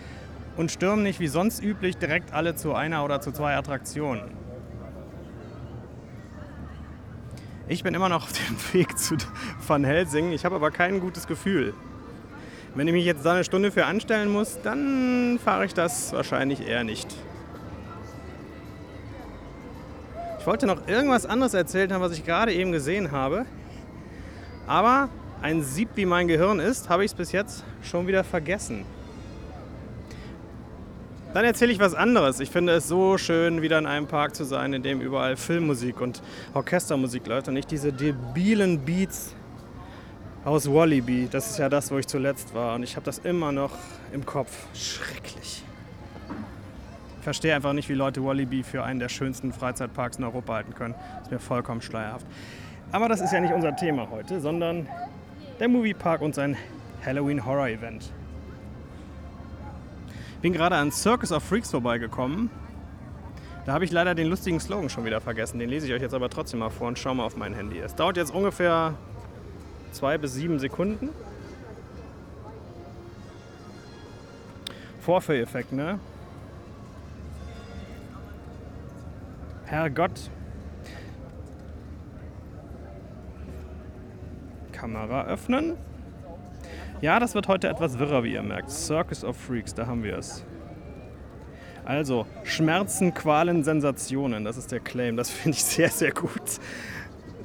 und 0.56 0.72
stürmen 0.72 1.04
nicht 1.04 1.20
wie 1.20 1.28
sonst 1.28 1.62
üblich 1.62 1.98
direkt 1.98 2.34
alle 2.34 2.56
zu 2.56 2.74
einer 2.74 3.04
oder 3.04 3.20
zu 3.20 3.30
zwei 3.30 3.54
Attraktionen. 3.54 4.24
Ich 7.68 7.84
bin 7.84 7.94
immer 7.94 8.08
noch 8.08 8.24
auf 8.24 8.32
dem 8.32 8.56
Weg 8.72 8.98
zu 8.98 9.16
Van 9.64 9.84
Helsing. 9.84 10.32
Ich 10.32 10.44
habe 10.44 10.56
aber 10.56 10.72
kein 10.72 10.98
gutes 10.98 11.28
Gefühl. 11.28 11.74
Wenn 12.74 12.88
ich 12.88 12.92
mich 12.92 13.04
jetzt 13.04 13.24
da 13.24 13.34
eine 13.34 13.44
Stunde 13.44 13.70
für 13.70 13.86
anstellen 13.86 14.32
muss, 14.32 14.60
dann 14.64 15.38
fahre 15.44 15.64
ich 15.64 15.74
das 15.74 16.12
wahrscheinlich 16.12 16.66
eher 16.66 16.82
nicht. 16.82 17.14
Wollte 20.48 20.66
noch 20.66 20.88
irgendwas 20.88 21.26
anderes 21.26 21.52
erzählt 21.52 21.92
haben, 21.92 22.00
was 22.00 22.12
ich 22.12 22.24
gerade 22.24 22.54
eben 22.54 22.72
gesehen 22.72 23.12
habe. 23.12 23.44
Aber 24.66 25.10
ein 25.42 25.62
Sieb, 25.62 25.90
wie 25.96 26.06
mein 26.06 26.26
Gehirn 26.26 26.58
ist, 26.58 26.88
habe 26.88 27.04
ich 27.04 27.10
es 27.10 27.14
bis 27.14 27.32
jetzt 27.32 27.64
schon 27.82 28.06
wieder 28.06 28.24
vergessen. 28.24 28.86
Dann 31.34 31.44
erzähle 31.44 31.70
ich 31.70 31.78
was 31.78 31.94
anderes. 31.94 32.40
Ich 32.40 32.48
finde 32.48 32.72
es 32.72 32.88
so 32.88 33.18
schön, 33.18 33.60
wieder 33.60 33.78
in 33.78 33.84
einem 33.84 34.06
Park 34.06 34.34
zu 34.34 34.44
sein, 34.44 34.72
in 34.72 34.82
dem 34.82 35.02
überall 35.02 35.36
Filmmusik 35.36 36.00
und 36.00 36.22
Orchestermusik 36.54 37.26
läuft 37.26 37.48
und 37.48 37.54
nicht 37.54 37.70
diese 37.70 37.92
debilen 37.92 38.86
Beats 38.86 39.34
aus 40.46 40.72
Wallaby. 40.72 41.28
Das 41.30 41.50
ist 41.50 41.58
ja 41.58 41.68
das, 41.68 41.90
wo 41.90 41.98
ich 41.98 42.06
zuletzt 42.06 42.54
war 42.54 42.74
und 42.74 42.84
ich 42.84 42.96
habe 42.96 43.04
das 43.04 43.18
immer 43.18 43.52
noch 43.52 43.72
im 44.14 44.24
Kopf. 44.24 44.50
Schrecklich 44.72 45.62
verstehe 47.28 47.54
einfach 47.54 47.74
nicht, 47.74 47.90
wie 47.90 47.94
Leute 47.94 48.24
Wallaby 48.24 48.62
für 48.62 48.84
einen 48.84 49.00
der 49.00 49.10
schönsten 49.10 49.52
Freizeitparks 49.52 50.16
in 50.16 50.24
Europa 50.24 50.54
halten 50.54 50.74
können. 50.74 50.94
Das 50.94 51.24
ist 51.24 51.30
mir 51.30 51.38
vollkommen 51.38 51.82
schleierhaft. 51.82 52.24
Aber 52.90 53.06
das 53.06 53.20
ist 53.20 53.34
ja 53.34 53.40
nicht 53.40 53.52
unser 53.52 53.76
Thema 53.76 54.08
heute, 54.10 54.40
sondern 54.40 54.88
der 55.60 55.68
Moviepark 55.68 56.22
und 56.22 56.34
sein 56.34 56.56
Halloween 57.04 57.44
Horror 57.44 57.68
Event. 57.68 58.10
Bin 60.40 60.54
gerade 60.54 60.76
an 60.76 60.90
Circus 60.90 61.30
of 61.30 61.42
Freaks 61.42 61.70
vorbeigekommen. 61.70 62.48
Da 63.66 63.74
habe 63.74 63.84
ich 63.84 63.90
leider 63.90 64.14
den 64.14 64.28
lustigen 64.28 64.58
Slogan 64.58 64.88
schon 64.88 65.04
wieder 65.04 65.20
vergessen. 65.20 65.58
Den 65.58 65.68
lese 65.68 65.86
ich 65.86 65.92
euch 65.92 66.00
jetzt 66.00 66.14
aber 66.14 66.30
trotzdem 66.30 66.60
mal 66.60 66.70
vor 66.70 66.88
und 66.88 66.98
schaue 66.98 67.16
mal 67.16 67.24
auf 67.24 67.36
mein 67.36 67.52
Handy. 67.52 67.78
Es 67.78 67.94
dauert 67.94 68.16
jetzt 68.16 68.34
ungefähr 68.34 68.94
zwei 69.92 70.16
bis 70.16 70.32
sieben 70.32 70.58
Sekunden. 70.58 71.10
Vorführeffekt, 75.02 75.72
ne? 75.72 76.00
Herrgott. 79.68 80.30
Kamera 84.72 85.26
öffnen. 85.26 85.76
Ja, 87.02 87.20
das 87.20 87.34
wird 87.34 87.48
heute 87.48 87.68
etwas 87.68 87.98
wirrer, 87.98 88.24
wie 88.24 88.32
ihr 88.32 88.42
merkt. 88.42 88.70
Circus 88.70 89.24
of 89.24 89.36
Freaks, 89.36 89.74
da 89.74 89.86
haben 89.86 90.02
wir 90.02 90.16
es. 90.16 90.42
Also, 91.84 92.26
Schmerzen, 92.44 93.12
Qualen, 93.12 93.62
Sensationen, 93.62 94.44
das 94.44 94.56
ist 94.56 94.72
der 94.72 94.80
Claim. 94.80 95.18
Das 95.18 95.30
finde 95.30 95.56
ich 95.56 95.64
sehr, 95.64 95.90
sehr 95.90 96.12
gut. 96.12 96.60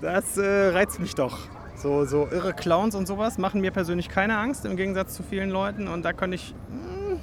Das 0.01 0.37
äh, 0.37 0.69
reizt 0.69 1.01
mich 1.01 1.15
doch. 1.15 1.39
So, 1.75 2.05
so 2.05 2.29
irre 2.31 2.53
Clowns 2.53 2.95
und 2.95 3.05
sowas 3.05 3.37
machen 3.37 3.59
mir 3.59 3.71
persönlich 3.71 4.07
keine 4.07 4.37
Angst, 4.37 4.63
im 4.63 4.77
Gegensatz 4.77 5.15
zu 5.15 5.23
vielen 5.23 5.49
Leuten. 5.49 5.89
Und 5.89 6.03
da 6.03 6.13
könnte 6.13 6.35
ich, 6.35 6.55
hm, 6.69 7.19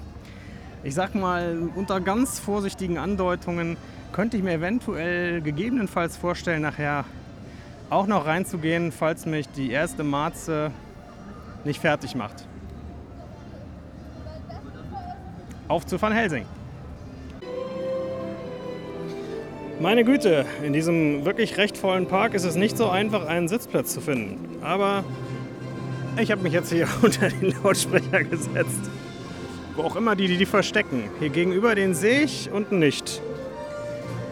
ich 0.82 0.94
sag 0.94 1.14
mal, 1.14 1.70
unter 1.74 2.00
ganz 2.00 2.38
vorsichtigen 2.38 2.98
Andeutungen, 2.98 3.78
könnte 4.12 4.36
ich 4.36 4.42
mir 4.42 4.54
eventuell 4.54 5.40
gegebenenfalls 5.40 6.16
vorstellen, 6.16 6.62
nachher 6.62 7.04
auch 7.90 8.06
noch 8.06 8.26
reinzugehen, 8.26 8.92
falls 8.92 9.26
mich 9.26 9.48
die 9.48 9.70
erste 9.70 10.04
Marze 10.04 10.70
nicht 11.64 11.80
fertig 11.80 12.14
macht. 12.14 12.46
Auf 15.68 15.86
zu 15.86 16.00
Van 16.00 16.12
Helsing. 16.12 16.46
Meine 19.80 20.04
Güte, 20.04 20.44
in 20.62 20.72
diesem 20.72 21.24
wirklich 21.24 21.56
recht 21.56 21.78
vollen 21.78 22.06
Park 22.06 22.34
ist 22.34 22.44
es 22.44 22.54
nicht 22.54 22.76
so 22.76 22.90
einfach, 22.90 23.26
einen 23.26 23.48
Sitzplatz 23.48 23.94
zu 23.94 24.00
finden. 24.00 24.62
Aber 24.62 25.04
ich 26.18 26.30
habe 26.30 26.42
mich 26.42 26.52
jetzt 26.52 26.70
hier 26.70 26.86
unter 27.02 27.28
den 27.28 27.54
Lautsprecher 27.62 28.24
gesetzt. 28.24 28.90
Wo 29.76 29.82
auch 29.82 29.96
immer 29.96 30.16
die, 30.16 30.26
die 30.26 30.36
die 30.36 30.46
verstecken. 30.46 31.04
Hier 31.18 31.30
gegenüber 31.30 31.74
den 31.74 31.94
sehe 31.94 32.22
ich 32.22 32.50
unten 32.52 32.78
nicht. 32.78 33.22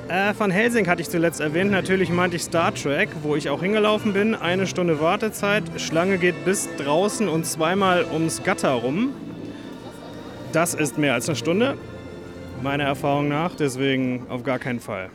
Äh, 0.09 0.33
Van 0.39 0.51
Helsing 0.51 0.89
hatte 0.89 1.03
ich 1.03 1.11
zuletzt 1.11 1.39
erwähnt. 1.39 1.71
Natürlich 1.71 2.09
meinte 2.09 2.37
ich 2.37 2.43
Star 2.43 2.75
Trek, 2.75 3.11
wo 3.23 3.37
ich 3.37 3.51
auch 3.51 3.61
hingelaufen 3.61 4.15
bin. 4.15 4.35
Eine 4.35 4.67
Stunde 4.67 5.01
Wartezeit. 5.01 5.65
Schlange 5.77 6.17
geht 6.17 6.47
bis 6.47 6.67
draußen 6.79 7.29
und 7.29 7.45
zweimal 7.45 8.07
ums 8.11 8.43
Gatter 8.43 8.71
rum. 8.71 9.11
Das 10.53 10.73
ist 10.73 10.97
mehr 10.97 11.13
als 11.13 11.29
eine 11.29 11.37
Stunde, 11.37 11.77
meiner 12.63 12.85
Erfahrung 12.85 13.29
nach. 13.29 13.55
Deswegen 13.55 14.25
auf 14.31 14.45
gar 14.45 14.59
keinen 14.59 14.81
Fall. 14.81 15.11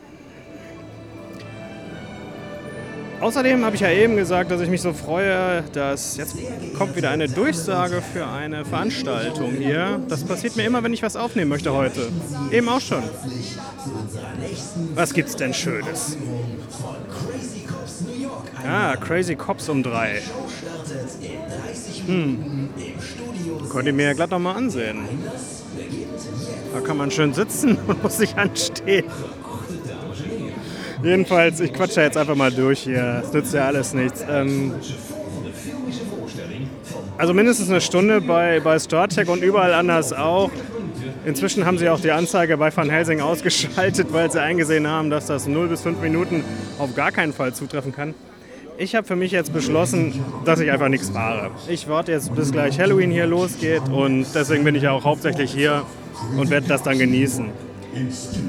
Außerdem 3.24 3.64
habe 3.64 3.74
ich 3.74 3.80
ja 3.80 3.88
eben 3.88 4.16
gesagt, 4.16 4.50
dass 4.50 4.60
ich 4.60 4.68
mich 4.68 4.82
so 4.82 4.92
freue, 4.92 5.64
dass 5.72 6.18
jetzt 6.18 6.36
kommt 6.76 6.94
wieder 6.94 7.08
eine 7.08 7.26
Durchsage 7.26 8.02
für 8.02 8.26
eine 8.26 8.66
Veranstaltung 8.66 9.52
hier. 9.52 9.98
Das 10.10 10.24
passiert 10.24 10.56
mir 10.56 10.64
immer, 10.64 10.82
wenn 10.82 10.92
ich 10.92 11.02
was 11.02 11.16
aufnehmen 11.16 11.48
möchte 11.48 11.72
heute. 11.72 12.10
Eben 12.50 12.68
auch 12.68 12.82
schon. 12.82 13.02
Was 14.94 15.14
gibt's 15.14 15.36
denn 15.36 15.54
Schönes? 15.54 16.18
Ah, 18.62 18.94
Crazy 18.96 19.36
Cops 19.36 19.70
um 19.70 19.82
drei. 19.82 20.20
Hm. 22.06 22.68
Könnt 23.70 23.86
ihr 23.86 23.94
mir 23.94 24.08
ja 24.08 24.12
glatt 24.12 24.32
nochmal 24.32 24.56
ansehen. 24.56 24.98
Da 26.74 26.80
kann 26.80 26.98
man 26.98 27.10
schön 27.10 27.32
sitzen 27.32 27.78
und 27.86 28.02
muss 28.02 28.18
sich 28.18 28.36
anstehen. 28.36 29.06
Jedenfalls, 31.04 31.60
ich 31.60 31.72
quatsche 31.74 32.00
jetzt 32.00 32.16
einfach 32.16 32.34
mal 32.34 32.50
durch 32.50 32.80
hier. 32.80 33.22
Es 33.22 33.30
nützt 33.30 33.52
ja 33.52 33.66
alles 33.66 33.92
nichts. 33.92 34.24
Ähm, 34.26 34.72
also 37.18 37.34
mindestens 37.34 37.68
eine 37.68 37.82
Stunde 37.82 38.22
bei, 38.22 38.60
bei 38.60 38.78
StarTech 38.78 39.28
und 39.28 39.42
überall 39.42 39.74
anders 39.74 40.14
auch. 40.14 40.50
Inzwischen 41.26 41.66
haben 41.66 41.76
sie 41.76 41.90
auch 41.90 42.00
die 42.00 42.10
Anzeige 42.10 42.56
bei 42.56 42.74
Van 42.74 42.88
Helsing 42.88 43.20
ausgeschaltet, 43.20 44.12
weil 44.12 44.30
sie 44.30 44.40
eingesehen 44.40 44.86
haben, 44.86 45.10
dass 45.10 45.26
das 45.26 45.46
0 45.46 45.68
bis 45.68 45.82
5 45.82 46.00
Minuten 46.00 46.42
auf 46.78 46.94
gar 46.94 47.12
keinen 47.12 47.34
Fall 47.34 47.54
zutreffen 47.54 47.92
kann. 47.92 48.14
Ich 48.78 48.94
habe 48.94 49.06
für 49.06 49.14
mich 49.14 49.30
jetzt 49.30 49.52
beschlossen, 49.52 50.24
dass 50.46 50.58
ich 50.58 50.70
einfach 50.70 50.88
nichts 50.88 51.10
fahre. 51.10 51.50
Ich 51.68 51.86
warte 51.86 52.12
jetzt, 52.12 52.34
bis 52.34 52.50
gleich 52.50 52.80
Halloween 52.80 53.10
hier 53.10 53.26
losgeht 53.26 53.82
und 53.90 54.26
deswegen 54.34 54.64
bin 54.64 54.74
ich 54.74 54.88
auch 54.88 55.04
hauptsächlich 55.04 55.52
hier 55.52 55.82
und 56.36 56.48
werde 56.48 56.66
das 56.66 56.82
dann 56.82 56.98
genießen. 56.98 57.50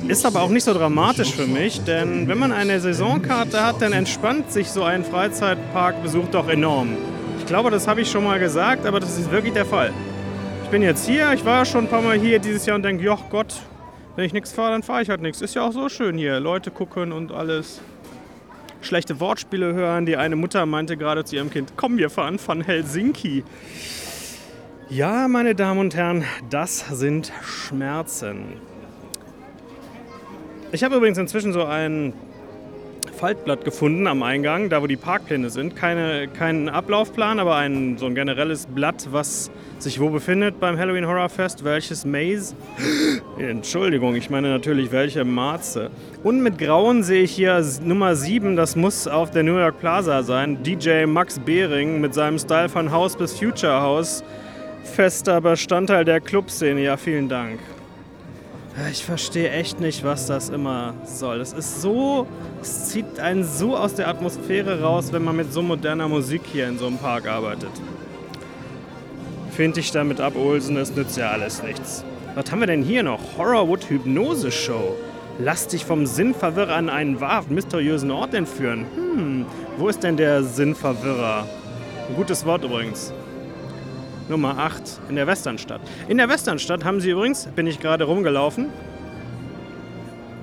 Ist 0.08 0.26
aber 0.26 0.42
auch 0.42 0.50
nicht 0.50 0.64
so 0.64 0.74
dramatisch 0.74 1.34
für 1.34 1.48
mich, 1.48 1.84
denn 1.84 2.28
wenn 2.28 2.38
man 2.38 2.52
eine 2.52 2.80
Saisonkarte 2.80 3.64
hat, 3.64 3.82
dann 3.82 3.94
entspannt 3.94 4.52
sich 4.52 4.70
so 4.70 4.84
ein 4.84 5.04
Freizeitparkbesuch 5.04 6.28
doch 6.32 6.48
enorm. 6.48 6.98
Ich 7.40 7.46
glaube, 7.46 7.72
das 7.72 7.88
habe 7.88 8.02
ich 8.02 8.10
schon 8.10 8.24
mal 8.24 8.40
gesagt, 8.40 8.86
aber 8.86 9.00
das 9.00 9.18
ist 9.18 9.32
wirklich 9.32 9.54
der 9.54 9.66
Fall. 9.66 9.94
Ich 10.64 10.70
bin 10.70 10.82
jetzt 10.82 11.08
hier, 11.08 11.32
ich 11.34 11.46
war 11.46 11.66
schon 11.66 11.86
ein 11.86 11.90
paar 11.90 12.02
Mal 12.02 12.20
hier 12.20 12.40
dieses 12.40 12.66
Jahr 12.66 12.76
und 12.76 12.84
denke, 12.84 13.04
joch 13.04 13.30
Gott, 13.30 13.54
wenn 14.16 14.26
ich 14.26 14.34
nichts 14.34 14.52
fahre, 14.52 14.72
dann 14.72 14.84
fahre 14.84 15.02
ich 15.02 15.10
halt 15.10 15.22
nichts. 15.22 15.42
Ist 15.42 15.56
ja 15.56 15.62
auch 15.62 15.72
so 15.72 15.90
schön 15.90 16.18
hier, 16.18 16.40
Leute 16.40 16.72
gucken 16.72 17.12
und 17.12 17.32
alles. 17.32 17.82
Schlechte 18.82 19.20
Wortspiele 19.20 19.74
hören. 19.74 20.06
Die 20.06 20.16
eine 20.16 20.36
Mutter 20.36 20.66
meinte 20.66 20.96
gerade 20.98 21.24
zu 21.24 21.36
ihrem 21.36 21.50
Kind, 21.50 21.74
komm, 21.76 21.98
wir 21.98 22.10
fahren 22.10 22.40
von 22.40 22.62
Helsinki. 22.62 23.44
Ja, 24.90 25.28
meine 25.28 25.56
Damen 25.56 25.80
und 25.80 25.96
Herren, 25.96 26.24
das 26.50 26.86
sind 26.92 27.32
Schmerzen. 27.44 28.54
Ich 30.72 30.84
habe 30.84 30.96
übrigens 30.96 31.18
inzwischen 31.18 31.54
so 31.54 31.64
ein 31.64 32.14
Faltblatt 33.16 33.64
gefunden 33.64 34.08
am 34.08 34.24
Eingang, 34.24 34.70
da 34.70 34.82
wo 34.82 34.88
die 34.88 34.98
Parkpläne 34.98 35.50
sind. 35.50 35.76
Keine, 35.76 36.28
kein 36.28 36.68
Ablaufplan, 36.70 37.40
aber 37.40 37.56
ein, 37.56 37.98
so 37.98 38.08
ein 38.08 38.16
generelles 38.16 38.66
Blatt, 38.66 39.08
was 39.12 39.50
sich 39.80 40.00
wo 40.00 40.10
befindet 40.10 40.60
beim 40.60 40.78
Halloween 40.78 41.08
Horror 41.08 41.30
Fest, 41.30 41.64
welches 41.64 42.04
Maze. 42.04 42.56
Entschuldigung, 43.40 44.16
ich 44.16 44.30
meine 44.30 44.50
natürlich 44.50 44.92
welche 44.92 45.24
Marze. 45.24 45.92
Und 46.24 46.42
mit 46.42 46.58
Grauen 46.58 47.04
sehe 47.04 47.24
ich 47.24 47.32
hier 47.32 47.64
Nummer 47.84 48.16
7, 48.16 48.56
das 48.56 48.76
muss 48.76 49.08
auf 49.08 49.32
der 49.32 49.44
New 49.44 49.58
York 49.58 49.80
Plaza 49.80 50.24
sein. 50.24 50.62
DJ 50.64 51.06
Max 51.06 51.40
Behring 51.40 52.02
mit 52.02 52.14
seinem 52.14 52.38
Style 52.38 52.70
von 52.70 52.92
House 52.92 53.16
bis 53.16 53.38
Future 53.38 53.82
House. 53.82 54.24
Fester 54.84 55.42
Bestandteil 55.42 56.06
der 56.06 56.20
Clubszene. 56.20 56.82
Ja, 56.82 56.98
vielen 56.98 57.30
Dank. 57.30 57.60
Ich 58.92 59.06
verstehe 59.06 59.52
echt 59.52 59.80
nicht, 59.80 60.04
was 60.04 60.28
das 60.28 60.50
immer 60.50 60.96
soll. 61.06 61.40
Es 61.40 61.54
ist 61.54 61.82
so, 61.82 62.28
es 62.62 62.90
zieht 62.90 63.20
einen 63.20 63.46
so 63.46 63.78
aus 63.78 63.96
der 63.96 64.10
Atmosphäre 64.10 64.82
raus, 64.82 65.14
wenn 65.14 65.24
man 65.24 65.38
mit 65.38 65.54
so 65.54 65.62
moderner 65.62 66.10
Musik 66.10 66.42
hier 66.52 66.68
in 66.68 66.78
so 66.78 66.88
einem 66.88 66.98
Park 66.98 67.26
arbeitet. 67.26 67.72
Finde 69.52 69.80
ich 69.80 69.92
damit 69.92 70.20
ab, 70.20 70.36
Olsen, 70.36 70.76
es 70.76 70.94
nützt 70.94 71.16
ja 71.16 71.30
alles 71.30 71.64
nichts. 71.64 72.04
Was 72.36 72.52
haben 72.52 72.60
wir 72.60 72.68
denn 72.68 72.84
hier 72.84 73.02
noch? 73.02 73.38
Horrorwood 73.38 73.90
Hypnose 73.90 74.52
Show. 74.52 74.98
Lass 75.40 75.70
dich 75.70 75.86
vom 75.86 76.06
Sinnverwirrer 76.06 76.76
an 76.76 76.90
einen 76.90 77.22
wahrhaft 77.22 77.52
mysteriösen 77.52 78.12
Ort 78.12 78.34
entführen. 78.34 78.86
Hm, 78.96 79.46
wo 79.78 79.88
ist 79.88 80.04
denn 80.04 80.18
der 80.18 80.44
Sinnverwirrer? 80.44 81.48
Ein 82.10 82.16
gutes 82.16 82.46
Wort 82.46 82.66
übrigens. 82.66 83.14
Nummer 84.30 84.58
8 84.58 85.02
in 85.10 85.16
der 85.16 85.28
Westernstadt. 85.28 85.82
In 86.08 86.18
der 86.18 86.30
Westernstadt 86.30 86.84
haben 86.84 87.00
sie 87.00 87.12
übrigens, 87.12 87.48
bin 87.56 87.68
ich 87.68 87.80
gerade 87.80 88.06
rumgelaufen, 88.06 88.70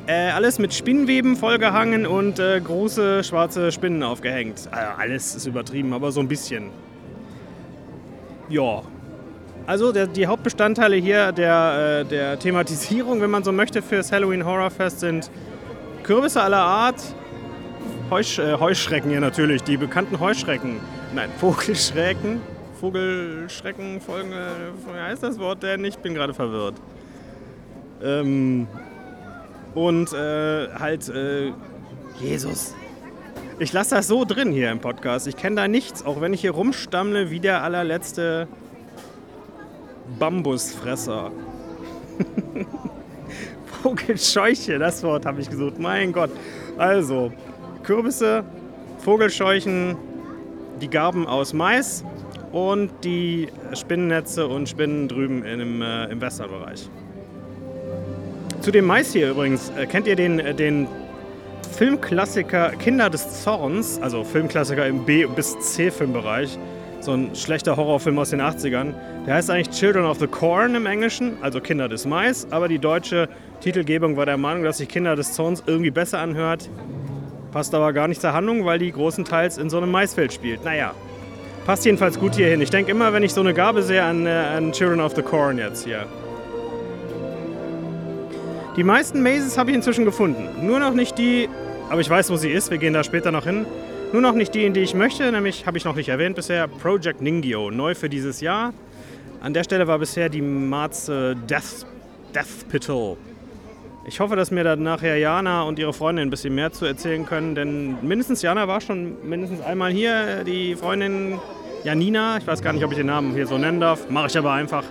äh, 0.06 0.30
alles 0.30 0.58
mit 0.58 0.74
Spinnweben 0.74 1.36
vollgehangen 1.36 2.06
und 2.06 2.38
äh, 2.38 2.60
große 2.60 3.22
schwarze 3.22 3.70
Spinnen 3.70 4.02
aufgehängt. 4.02 4.68
Also 4.70 4.88
alles 4.98 5.34
ist 5.36 5.46
übertrieben, 5.46 5.92
aber 5.92 6.10
so 6.10 6.20
ein 6.20 6.28
bisschen. 6.28 6.70
Ja. 8.48 8.82
Also 9.64 9.92
der, 9.92 10.08
die 10.08 10.26
Hauptbestandteile 10.26 10.96
hier 10.96 11.30
der, 11.30 12.00
äh, 12.00 12.04
der 12.04 12.38
Thematisierung, 12.38 13.20
wenn 13.20 13.30
man 13.30 13.44
so 13.44 13.52
möchte, 13.52 13.80
fürs 13.80 14.10
Halloween 14.10 14.44
Horror 14.44 14.70
Fest 14.70 15.00
sind 15.00 15.30
Kürbisse 16.02 16.42
aller 16.42 16.58
Art, 16.58 17.00
Heusch, 18.10 18.40
äh, 18.40 18.58
Heuschrecken 18.58 19.10
hier 19.10 19.20
natürlich, 19.20 19.62
die 19.62 19.76
bekannten 19.76 20.18
Heuschrecken. 20.18 20.80
Nein, 21.14 21.30
Vogelschrecken, 21.38 22.40
Vogelschrecken, 22.82 24.00
Folgen, 24.00 24.32
wie 24.32 24.98
heißt 24.98 25.22
das 25.22 25.38
Wort 25.38 25.62
denn? 25.62 25.84
Ich 25.84 25.98
bin 25.98 26.14
gerade 26.14 26.34
verwirrt. 26.34 26.74
Ähm, 28.02 28.66
und 29.72 30.12
äh, 30.12 30.66
halt, 30.74 31.08
äh, 31.08 31.52
Jesus. 32.18 32.74
Ich 33.60 33.72
lasse 33.72 33.94
das 33.94 34.08
so 34.08 34.24
drin 34.24 34.50
hier 34.50 34.72
im 34.72 34.80
Podcast. 34.80 35.28
Ich 35.28 35.36
kenne 35.36 35.54
da 35.54 35.68
nichts, 35.68 36.04
auch 36.04 36.20
wenn 36.20 36.34
ich 36.34 36.40
hier 36.40 36.50
rumstammle 36.50 37.30
wie 37.30 37.38
der 37.38 37.62
allerletzte 37.62 38.48
Bambusfresser. 40.18 41.30
Vogelscheuche, 43.84 44.80
das 44.80 45.04
Wort 45.04 45.24
habe 45.24 45.40
ich 45.40 45.48
gesucht. 45.48 45.78
Mein 45.78 46.12
Gott. 46.12 46.30
Also, 46.78 47.32
Kürbisse, 47.84 48.42
Vogelscheuchen, 48.98 49.96
die 50.80 50.90
Garben 50.90 51.28
aus 51.28 51.52
Mais 51.52 52.04
und 52.52 52.90
die 53.02 53.48
Spinnennetze 53.72 54.46
und 54.46 54.68
Spinnen 54.68 55.08
drüben 55.08 55.44
im, 55.44 55.82
äh, 55.82 56.04
im 56.06 56.20
Westernbereich. 56.20 56.88
Zu 58.60 58.70
dem 58.70 58.86
Mais 58.86 59.12
hier 59.12 59.30
übrigens, 59.30 59.72
äh, 59.76 59.86
kennt 59.86 60.06
ihr 60.06 60.14
den, 60.16 60.38
äh, 60.38 60.54
den 60.54 60.86
Filmklassiker 61.72 62.70
Kinder 62.78 63.08
des 63.10 63.42
Zorns, 63.42 63.98
also 64.02 64.22
Filmklassiker 64.24 64.86
im 64.86 65.04
B- 65.04 65.26
bis 65.26 65.58
C-Filmbereich, 65.58 66.58
so 67.00 67.12
ein 67.12 67.34
schlechter 67.34 67.76
Horrorfilm 67.76 68.18
aus 68.18 68.30
den 68.30 68.40
80ern. 68.40 68.94
Der 69.26 69.34
heißt 69.34 69.50
eigentlich 69.50 69.70
Children 69.70 70.04
of 70.04 70.18
the 70.20 70.26
Corn 70.26 70.74
im 70.74 70.86
Englischen, 70.86 71.32
also 71.40 71.60
Kinder 71.60 71.88
des 71.88 72.06
Mais, 72.06 72.46
aber 72.50 72.68
die 72.68 72.78
deutsche 72.78 73.28
Titelgebung 73.60 74.16
war 74.16 74.26
der 74.26 74.36
Meinung, 74.36 74.62
dass 74.62 74.78
sich 74.78 74.88
Kinder 74.88 75.16
des 75.16 75.32
Zorns 75.32 75.62
irgendwie 75.66 75.90
besser 75.90 76.18
anhört. 76.18 76.68
Passt 77.50 77.74
aber 77.74 77.92
gar 77.92 78.06
nicht 78.06 78.20
zur 78.20 78.32
Handlung, 78.32 78.64
weil 78.64 78.78
die 78.78 78.92
großenteils 78.92 79.58
in 79.58 79.70
so 79.70 79.78
einem 79.78 79.90
Maisfeld 79.90 80.32
spielt. 80.32 80.64
Naja, 80.64 80.92
Passt 81.66 81.84
jedenfalls 81.84 82.18
gut 82.18 82.34
hierhin. 82.34 82.60
Ich 82.60 82.70
denke 82.70 82.90
immer, 82.90 83.12
wenn 83.12 83.22
ich 83.22 83.32
so 83.32 83.40
eine 83.40 83.54
Gabe 83.54 83.82
sehe, 83.82 84.02
an, 84.02 84.26
äh, 84.26 84.30
an 84.30 84.72
Children 84.72 85.00
of 85.00 85.14
the 85.14 85.22
Corn 85.22 85.58
jetzt 85.58 85.84
hier. 85.84 86.06
Die 88.76 88.82
meisten 88.82 89.22
Mazes 89.22 89.56
habe 89.58 89.70
ich 89.70 89.76
inzwischen 89.76 90.04
gefunden. 90.04 90.66
Nur 90.66 90.80
noch 90.80 90.92
nicht 90.92 91.18
die, 91.18 91.48
aber 91.88 92.00
ich 92.00 92.10
weiß, 92.10 92.30
wo 92.30 92.36
sie 92.36 92.50
ist. 92.50 92.70
Wir 92.70 92.78
gehen 92.78 92.94
da 92.94 93.04
später 93.04 93.30
noch 93.30 93.44
hin. 93.44 93.64
Nur 94.12 94.22
noch 94.22 94.34
nicht 94.34 94.54
die, 94.54 94.64
in 94.64 94.74
die 94.74 94.80
ich 94.80 94.94
möchte. 94.94 95.30
Nämlich, 95.30 95.66
habe 95.66 95.78
ich 95.78 95.84
noch 95.84 95.94
nicht 95.94 96.08
erwähnt 96.08 96.34
bisher, 96.34 96.66
Project 96.66 97.20
Ningyo. 97.22 97.70
Neu 97.70 97.94
für 97.94 98.08
dieses 98.08 98.40
Jahr. 98.40 98.72
An 99.40 99.54
der 99.54 99.62
Stelle 99.62 99.86
war 99.86 99.98
bisher 99.98 100.28
die 100.28 100.42
Marze 100.42 101.36
Death, 101.48 101.86
Death 102.34 102.68
Pital. 102.70 103.16
Ich 104.04 104.18
hoffe, 104.18 104.34
dass 104.34 104.50
mir 104.50 104.64
dann 104.64 104.82
nachher 104.82 105.16
Jana 105.16 105.62
und 105.62 105.78
ihre 105.78 105.92
Freundin 105.92 106.26
ein 106.26 106.30
bisschen 106.30 106.54
mehr 106.54 106.72
zu 106.72 106.84
erzählen 106.84 107.24
können, 107.24 107.54
denn 107.54 107.96
mindestens 108.02 108.42
Jana 108.42 108.66
war 108.66 108.80
schon 108.80 109.16
mindestens 109.28 109.60
einmal 109.60 109.92
hier. 109.92 110.42
Die 110.42 110.74
Freundin 110.74 111.38
Janina, 111.84 112.38
ich 112.38 112.46
weiß 112.46 112.62
gar 112.62 112.72
nicht, 112.72 112.84
ob 112.84 112.90
ich 112.90 112.96
den 112.96 113.06
Namen 113.06 113.32
hier 113.32 113.46
so 113.46 113.58
nennen 113.58 113.78
darf, 113.78 114.10
mache 114.10 114.26
ich 114.26 114.36
aber 114.36 114.52
einfach. 114.52 114.84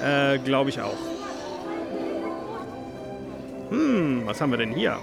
Äh, 0.00 0.38
Glaube 0.38 0.70
ich 0.70 0.80
auch. 0.80 0.96
Hm, 3.70 4.22
was 4.24 4.40
haben 4.40 4.50
wir 4.50 4.58
denn 4.58 4.72
hier? 4.72 4.98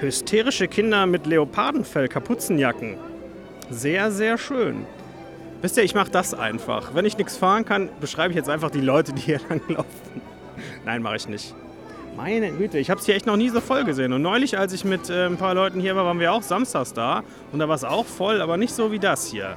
Hysterische 0.00 0.68
Kinder 0.68 1.04
mit 1.04 1.26
Leopardenfell, 1.26 2.08
Kapuzenjacken. 2.08 2.96
Sehr, 3.68 4.10
sehr 4.10 4.38
schön. 4.38 4.86
Wisst 5.60 5.76
ihr, 5.76 5.82
ich 5.82 5.94
mache 5.94 6.10
das 6.10 6.32
einfach. 6.32 6.94
Wenn 6.94 7.04
ich 7.04 7.18
nichts 7.18 7.36
fahren 7.36 7.66
kann, 7.66 7.90
beschreibe 8.00 8.30
ich 8.30 8.36
jetzt 8.36 8.48
einfach 8.48 8.70
die 8.70 8.80
Leute, 8.80 9.12
die 9.12 9.20
hier 9.20 9.40
langlaufen. 9.50 10.29
Nein, 10.84 11.02
mache 11.02 11.16
ich 11.16 11.28
nicht. 11.28 11.54
Meine 12.16 12.50
Güte, 12.50 12.78
ich 12.78 12.90
habe 12.90 13.00
es 13.00 13.06
hier 13.06 13.14
echt 13.14 13.26
noch 13.26 13.36
nie 13.36 13.48
so 13.48 13.60
voll 13.60 13.84
gesehen. 13.84 14.12
Und 14.12 14.22
neulich, 14.22 14.58
als 14.58 14.72
ich 14.72 14.84
mit 14.84 15.08
äh, 15.08 15.26
ein 15.26 15.36
paar 15.36 15.54
Leuten 15.54 15.80
hier 15.80 15.94
war, 15.96 16.04
waren 16.04 16.18
wir 16.18 16.32
auch 16.32 16.42
samstags 16.42 16.92
da. 16.92 17.22
Und 17.52 17.60
da 17.60 17.68
war 17.68 17.76
es 17.76 17.84
auch 17.84 18.04
voll, 18.04 18.42
aber 18.42 18.56
nicht 18.56 18.74
so 18.74 18.92
wie 18.92 18.98
das 18.98 19.26
hier. 19.26 19.56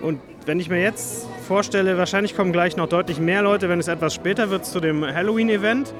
Und 0.00 0.20
wenn 0.46 0.60
ich 0.60 0.68
mir 0.68 0.80
jetzt 0.80 1.26
vorstelle, 1.46 1.98
wahrscheinlich 1.98 2.36
kommen 2.36 2.52
gleich 2.52 2.76
noch 2.76 2.88
deutlich 2.88 3.20
mehr 3.20 3.42
Leute, 3.42 3.68
wenn 3.68 3.80
es 3.80 3.88
etwas 3.88 4.14
später 4.14 4.50
wird, 4.50 4.64
zu 4.64 4.80
dem 4.80 5.04
Halloween-Event. 5.04 5.92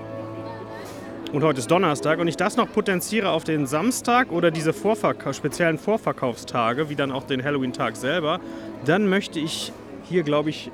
Und 1.32 1.42
heute 1.44 1.58
ist 1.58 1.70
Donnerstag 1.70 2.18
und 2.18 2.28
ich 2.28 2.36
das 2.36 2.56
noch 2.56 2.72
potenziere 2.72 3.30
auf 3.30 3.44
den 3.44 3.66
Samstag 3.66 4.32
oder 4.32 4.50
diese 4.50 4.72
Vorverka 4.72 5.34
speziellen 5.34 5.76
Vorverkaufstage, 5.76 6.88
wie 6.88 6.94
dann 6.94 7.12
auch 7.12 7.24
den 7.24 7.44
Halloween-Tag 7.44 7.96
selber, 7.96 8.40
dann 8.86 9.08
möchte 9.08 9.38
ich 9.38 9.72
hier, 10.08 10.22
glaube 10.22 10.48
ich, 10.48 10.70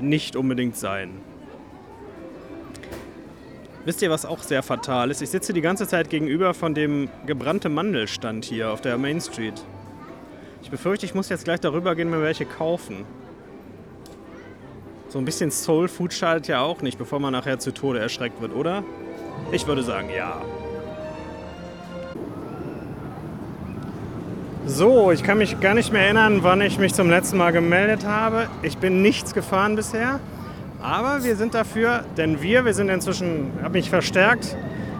nicht 0.00 0.36
unbedingt 0.36 0.76
sein. 0.76 1.10
Wisst 3.86 4.02
ihr, 4.02 4.10
was 4.10 4.26
auch 4.26 4.42
sehr 4.42 4.64
fatal 4.64 5.12
ist? 5.12 5.22
Ich 5.22 5.30
sitze 5.30 5.52
die 5.52 5.60
ganze 5.60 5.86
Zeit 5.86 6.10
gegenüber 6.10 6.54
von 6.54 6.74
dem 6.74 7.08
gebrannte 7.24 7.68
Mandelstand 7.68 8.44
hier 8.44 8.72
auf 8.72 8.80
der 8.80 8.98
Main 8.98 9.20
Street. 9.20 9.54
Ich 10.60 10.72
befürchte, 10.72 11.06
ich 11.06 11.14
muss 11.14 11.28
jetzt 11.28 11.44
gleich 11.44 11.60
darüber 11.60 11.94
gehen 11.94 12.10
mir 12.10 12.20
welche 12.20 12.46
kaufen. 12.46 13.04
So 15.08 15.20
ein 15.20 15.24
bisschen 15.24 15.52
Soul 15.52 15.86
Food 15.86 16.12
schadet 16.12 16.48
ja 16.48 16.62
auch 16.62 16.82
nicht, 16.82 16.98
bevor 16.98 17.20
man 17.20 17.32
nachher 17.32 17.60
zu 17.60 17.72
Tode 17.72 18.00
erschreckt 18.00 18.40
wird, 18.40 18.52
oder? 18.56 18.82
Ich 19.52 19.68
würde 19.68 19.84
sagen, 19.84 20.08
ja. 20.10 20.42
So, 24.66 25.12
ich 25.12 25.22
kann 25.22 25.38
mich 25.38 25.60
gar 25.60 25.74
nicht 25.74 25.92
mehr 25.92 26.02
erinnern, 26.02 26.42
wann 26.42 26.60
ich 26.60 26.80
mich 26.80 26.92
zum 26.92 27.08
letzten 27.08 27.36
Mal 27.36 27.52
gemeldet 27.52 28.04
habe. 28.04 28.48
Ich 28.62 28.78
bin 28.78 29.00
nichts 29.00 29.32
gefahren 29.32 29.76
bisher. 29.76 30.18
Aber 30.88 31.24
wir 31.24 31.34
sind 31.34 31.52
dafür, 31.52 32.04
denn 32.16 32.40
wir, 32.40 32.64
wir 32.64 32.72
sind 32.72 32.88
inzwischen, 32.90 33.50
habe 33.60 33.72
mich 33.72 33.90
verstärkt 33.90 34.56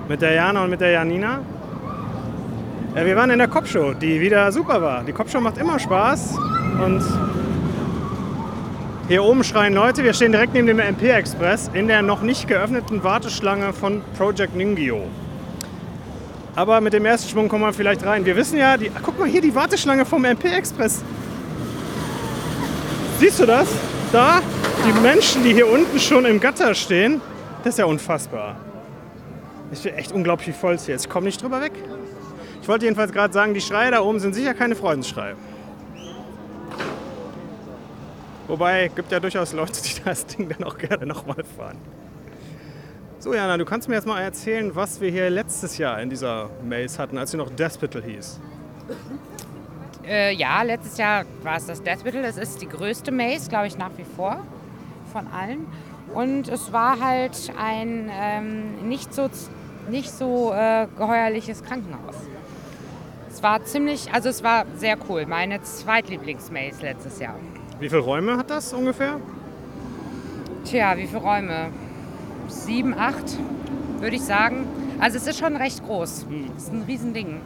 mit 0.09 0.21
der 0.21 0.33
Jana 0.33 0.65
und 0.65 0.71
mit 0.71 0.81
der 0.81 0.91
Janina. 0.91 1.43
Ja, 2.97 3.07
wir 3.07 3.15
waren 3.15 3.31
in 3.31 3.39
der 3.39 3.47
Kopfshow, 3.47 3.95
die 3.95 4.21
wieder 4.21 4.51
super 4.51 4.83
war. 4.83 5.05
Die 5.05 5.13
Kopfshow 5.13 5.41
macht 5.41 5.59
immer 5.59 5.79
Spaß 5.79 6.39
und 6.85 7.05
hier 9.07 9.23
oben 9.23 9.45
schreien 9.45 9.75
Leute. 9.75 10.03
Wir 10.03 10.13
stehen 10.13 10.33
direkt 10.33 10.55
neben 10.55 10.67
dem 10.67 10.81
MP 10.81 11.09
Express 11.09 11.71
in 11.73 11.87
der 11.87 12.03
noch 12.03 12.21
nicht 12.21 12.49
geöffneten 12.49 13.05
Warteschlange 13.05 13.73
von 13.73 14.03
Project 14.19 14.57
Ningyo. 14.57 15.05
Aber 16.57 16.81
mit 16.81 16.95
dem 16.95 17.05
ersten 17.05 17.31
Schwung 17.31 17.49
kommen 17.49 17.63
wir 17.63 17.73
vielleicht 17.73 18.05
rein. 18.05 18.25
Wir 18.25 18.35
wissen 18.35 18.59
ja, 18.59 18.77
die, 18.77 18.91
guck 19.05 19.21
mal 19.21 19.29
hier 19.29 19.41
die 19.41 19.55
Warteschlange 19.55 20.05
vom 20.05 20.25
MP 20.25 20.49
Express. 20.49 21.05
Siehst 23.21 23.39
du 23.39 23.47
das? 23.47 23.69
Da, 24.17 24.41
die 24.87 24.99
Menschen, 25.01 25.45
die 25.45 25.53
hier 25.53 25.71
unten 25.71 26.01
schon 26.01 26.25
im 26.25 26.41
Gatter 26.41 26.75
stehen. 26.75 27.21
Das 27.63 27.75
ist 27.75 27.79
ja 27.79 27.85
unfassbar. 27.85 28.57
Ich 29.71 29.83
bin 29.83 29.93
echt 29.93 30.11
unglaublich, 30.11 30.57
voll 30.57 30.77
es 30.77 30.87
hier 30.87 30.95
ist. 30.95 31.05
Ich 31.05 31.11
komme 31.11 31.27
nicht 31.27 31.43
drüber 31.43 31.61
weg. 31.61 31.73
Ich 32.63 32.67
wollte 32.67 32.87
jedenfalls 32.87 33.13
gerade 33.13 33.35
sagen, 33.35 33.53
die 33.53 33.61
Schreie 33.61 33.91
da 33.91 34.01
oben 34.01 34.19
sind 34.19 34.35
sicher 34.35 34.55
keine 34.55 34.75
Freundesschreie. 34.75 35.35
Wobei, 38.47 38.89
gibt 38.89 39.13
ja 39.13 39.21
durchaus 39.21 39.53
Leute, 39.53 39.83
die 39.83 40.03
das 40.03 40.25
Ding 40.25 40.49
dann 40.49 40.67
auch 40.67 40.79
gerne 40.79 41.05
nochmal 41.05 41.45
fahren. 41.55 41.77
So, 43.19 43.35
Jana, 43.35 43.59
du 43.59 43.67
kannst 43.67 43.87
mir 43.87 43.97
jetzt 43.97 44.07
mal 44.07 44.23
erzählen, 44.23 44.75
was 44.75 44.99
wir 44.99 45.11
hier 45.11 45.29
letztes 45.29 45.77
Jahr 45.77 46.01
in 46.01 46.09
dieser 46.09 46.49
Maze 46.67 46.97
hatten, 46.97 47.19
als 47.19 47.33
sie 47.33 47.37
noch 47.37 47.51
Deathpital 47.51 48.03
hieß. 48.03 48.41
Äh, 50.09 50.35
ja, 50.35 50.63
letztes 50.63 50.99
Jahr 50.99 51.25
war 51.43 51.57
es 51.57 51.67
das 51.67 51.83
Deathpital. 51.83 52.25
Es 52.25 52.37
ist 52.37 52.63
die 52.63 52.69
größte 52.69 53.11
Maze, 53.11 53.49
glaube 53.49 53.67
ich, 53.67 53.77
nach 53.77 53.91
wie 53.97 54.05
vor 54.05 54.39
von 55.13 55.27
allen. 55.27 55.67
Und 56.15 56.49
es 56.49 56.73
war 56.73 57.01
halt 57.01 57.53
ein 57.59 58.11
ähm, 58.13 58.89
nicht 58.89 59.13
so, 59.13 59.29
nicht 59.91 60.11
so 60.11 60.53
äh, 60.53 60.87
geheuerliches 60.97 61.65
Krankenhaus. 61.65 62.15
Es 63.29 63.43
war 63.43 63.65
ziemlich, 63.65 64.13
also 64.13 64.29
es 64.29 64.43
war 64.43 64.65
sehr 64.77 64.97
cool. 65.09 65.27
Meine 65.27 65.61
Zweitlieblingsmaze 65.63 66.83
letztes 66.83 67.19
Jahr. 67.19 67.35
Wie 67.81 67.89
viele 67.89 68.01
Räume 68.01 68.37
hat 68.37 68.51
das 68.51 68.73
ungefähr? 68.73 69.21
Tja, 70.65 70.97
wie 70.97 71.07
viele 71.07 71.21
Räume? 71.21 71.71
Sieben, 72.49 72.95
acht, 72.95 73.37
würde 73.99 74.17
ich 74.17 74.23
sagen. 74.23 74.67
Also 75.01 75.19
es 75.19 75.27
ist 75.27 75.39
schon 75.39 75.57
recht 75.57 75.85
groß. 75.85 76.27
Es 76.57 76.63
ist 76.63 76.73
ein 76.73 76.85
Riesending. 76.87 77.41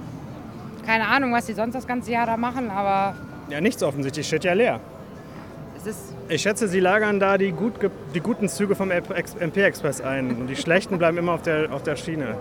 Keine 0.90 1.06
Ahnung, 1.06 1.32
was 1.32 1.46
sie 1.46 1.52
sonst 1.54 1.74
das 1.76 1.86
ganze 1.86 2.10
Jahr 2.10 2.26
da 2.26 2.36
machen, 2.36 2.68
aber 2.68 3.14
Ja, 3.48 3.60
nichts 3.60 3.80
offensichtlich, 3.80 4.26
steht 4.26 4.42
ja 4.42 4.54
leer. 4.54 4.80
es 5.76 5.86
ist 5.86 6.14
Ich 6.28 6.42
schätze, 6.42 6.66
sie 6.66 6.80
lagern 6.80 7.20
da 7.20 7.38
die, 7.38 7.52
gut 7.52 7.74
die 8.12 8.18
guten 8.18 8.48
Züge 8.48 8.74
vom 8.74 8.90
MP 8.90 9.62
Express 9.62 10.00
ein 10.00 10.30
und 10.30 10.48
die 10.48 10.56
schlechten 10.56 10.98
bleiben 10.98 11.16
immer 11.16 11.34
auf 11.34 11.42
der, 11.42 11.72
auf 11.72 11.84
der 11.84 11.94
Schiene. 11.94 12.34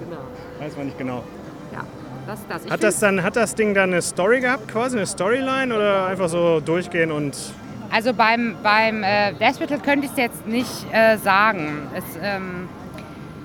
genau. 0.00 0.18
Weiß 0.60 0.76
man 0.76 0.84
nicht 0.84 0.98
genau. 0.98 1.24
Ja, 1.72 1.80
das 2.26 2.40
ist 2.40 2.46
das. 2.50 2.64
Ich 2.66 2.70
Hat 2.70 2.82
das, 2.82 3.00
dann, 3.00 3.22
hat 3.22 3.36
das 3.36 3.54
Ding 3.54 3.72
dann 3.72 3.94
eine 3.94 4.02
Story 4.02 4.40
gehabt, 4.40 4.68
quasi 4.68 4.98
eine 4.98 5.06
Storyline 5.06 5.74
oder 5.74 6.06
einfach 6.06 6.28
so 6.28 6.60
durchgehen 6.60 7.10
und 7.10 7.34
Also 7.90 8.12
beim, 8.12 8.54
beim 8.62 9.02
äh, 9.02 9.32
Deathspital 9.32 9.78
könnte 9.78 10.04
ich 10.04 10.10
es 10.12 10.18
jetzt 10.18 10.46
nicht 10.46 10.70
äh, 10.92 11.16
sagen. 11.16 11.88
Es, 11.96 12.04
ähm, 12.22 12.63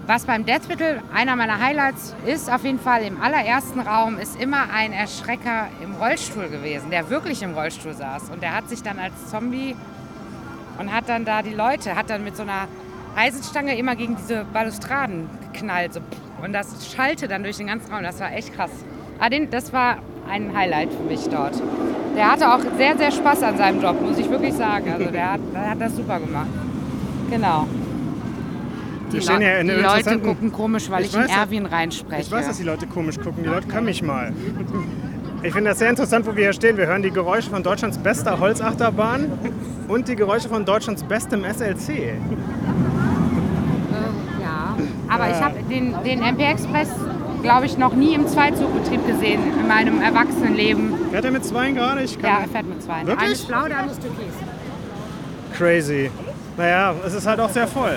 was 0.09 0.25
beim 0.25 0.43
Deathspital 0.43 1.03
einer 1.13 1.35
meiner 1.35 1.59
Highlights 1.59 2.15
ist, 2.25 2.51
auf 2.51 2.63
jeden 2.63 2.79
Fall 2.79 3.03
im 3.03 3.21
allerersten 3.21 3.79
Raum, 3.79 4.17
ist 4.17 4.41
immer 4.41 4.71
ein 4.73 4.91
Erschrecker 4.91 5.67
im 5.83 5.93
Rollstuhl 5.93 6.47
gewesen, 6.47 6.89
der 6.89 7.11
wirklich 7.11 7.43
im 7.43 7.53
Rollstuhl 7.53 7.93
saß. 7.93 8.31
Und 8.31 8.41
der 8.41 8.55
hat 8.55 8.67
sich 8.69 8.81
dann 8.81 8.97
als 8.97 9.13
Zombie 9.29 9.75
und 10.79 10.91
hat 10.91 11.09
dann 11.09 11.25
da 11.25 11.43
die 11.43 11.53
Leute, 11.53 11.95
hat 11.95 12.09
dann 12.09 12.23
mit 12.23 12.35
so 12.35 12.41
einer 12.41 12.67
Eisenstange 13.15 13.77
immer 13.77 13.95
gegen 13.95 14.15
diese 14.15 14.45
Balustraden 14.51 15.29
geknallt. 15.53 15.93
So. 15.93 15.99
Und 16.43 16.53
das 16.53 16.91
schallte 16.91 17.27
dann 17.27 17.43
durch 17.43 17.57
den 17.57 17.67
ganzen 17.67 17.93
Raum. 17.93 18.01
Das 18.01 18.19
war 18.19 18.33
echt 18.33 18.55
krass. 18.55 18.71
Den, 19.31 19.51
das 19.51 19.71
war 19.73 19.97
ein 20.27 20.57
Highlight 20.57 20.91
für 20.91 21.03
mich 21.03 21.29
dort. 21.29 21.61
Der 22.17 22.31
hatte 22.31 22.51
auch 22.51 22.61
sehr, 22.77 22.97
sehr 22.97 23.11
Spaß 23.11 23.43
an 23.43 23.57
seinem 23.57 23.79
Job, 23.79 24.01
muss 24.01 24.17
ich 24.17 24.27
wirklich 24.27 24.55
sagen. 24.55 24.91
Also 24.91 25.11
der 25.11 25.33
hat, 25.33 25.41
der 25.53 25.69
hat 25.69 25.79
das 25.79 25.95
super 25.95 26.19
gemacht. 26.19 26.49
Genau. 27.29 27.67
Stehen 29.21 29.41
hier 29.41 29.59
in 29.59 29.67
die 29.67 29.73
Leute 29.73 30.19
gucken 30.19 30.51
komisch, 30.51 30.89
weil 30.89 31.03
Ich 31.03 31.15
ich, 31.15 31.15
in 31.15 31.29
Erwin 31.29 31.65
reinspreche. 31.65 32.21
Ich 32.21 32.31
weiß, 32.31 32.47
dass 32.47 32.57
die 32.57 32.63
Leute 32.63 32.87
komisch 32.87 33.17
gucken. 33.17 33.43
Die 33.43 33.49
Leute 33.49 33.67
können 33.67 33.85
mich 33.85 34.01
mal. 34.01 34.31
Ich 35.41 35.53
finde 35.53 35.69
das 35.69 35.79
sehr 35.79 35.89
interessant, 35.89 36.25
wo 36.27 36.35
wir 36.35 36.43
hier 36.43 36.53
stehen. 36.53 36.75
Wir 36.77 36.87
hören 36.87 37.01
die 37.01 37.11
Geräusche 37.11 37.49
von 37.49 37.63
Deutschlands 37.63 37.97
bester 37.97 38.39
Holzachterbahn 38.39 39.31
und 39.87 40.07
die 40.07 40.15
Geräusche 40.15 40.49
von 40.49 40.65
Deutschlands 40.65 41.01
bestem 41.03 41.43
SLC. 41.45 42.13
ja. 44.41 44.75
Aber 45.07 45.29
ich 45.29 45.41
habe 45.41 45.55
den, 45.69 45.95
den 46.03 46.21
MP 46.21 46.43
Express, 46.43 46.89
glaube 47.41 47.65
ich, 47.65 47.77
noch 47.77 47.93
nie 47.93 48.13
im 48.13 48.27
Zweizugbetrieb 48.27 49.05
gesehen 49.07 49.41
in 49.59 49.67
meinem 49.67 50.01
Erwachsenenleben. 50.01 50.93
Fährt 51.11 51.25
er 51.25 51.31
mit 51.31 51.45
zwei 51.45 51.71
gerade? 51.71 52.03
Ich 52.03 52.19
kann 52.19 52.29
Ja, 52.29 52.39
er 52.41 52.47
fährt 52.49 52.67
mit 52.67 52.83
zwei. 52.83 53.05
Wirklich? 53.05 53.27
Eines 53.29 53.45
blau, 53.45 53.65
der 53.67 53.77
andere 53.77 53.91
ist 53.93 54.01
türkis. 54.01 54.33
Crazy. 55.57 56.11
Naja, 56.57 56.93
es 57.05 57.13
ist 57.13 57.25
halt 57.25 57.39
auch 57.39 57.49
sehr 57.49 57.67
voll. 57.67 57.95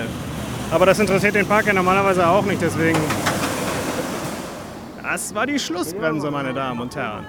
Aber 0.73 0.87
das 0.87 0.97
interessiert 0.97 1.35
den 1.35 1.45
Park 1.45 1.67
ja 1.67 1.73
normalerweise 1.73 2.27
auch 2.27 2.43
nicht, 2.45 2.59
deswegen. 2.59 2.97
Das 5.03 5.35
war 5.35 5.45
die 5.45 5.59
Schlussbremse, 5.59 6.31
meine 6.31 6.51
Damen 6.51 6.81
und 6.81 6.95
Herren. 6.95 7.27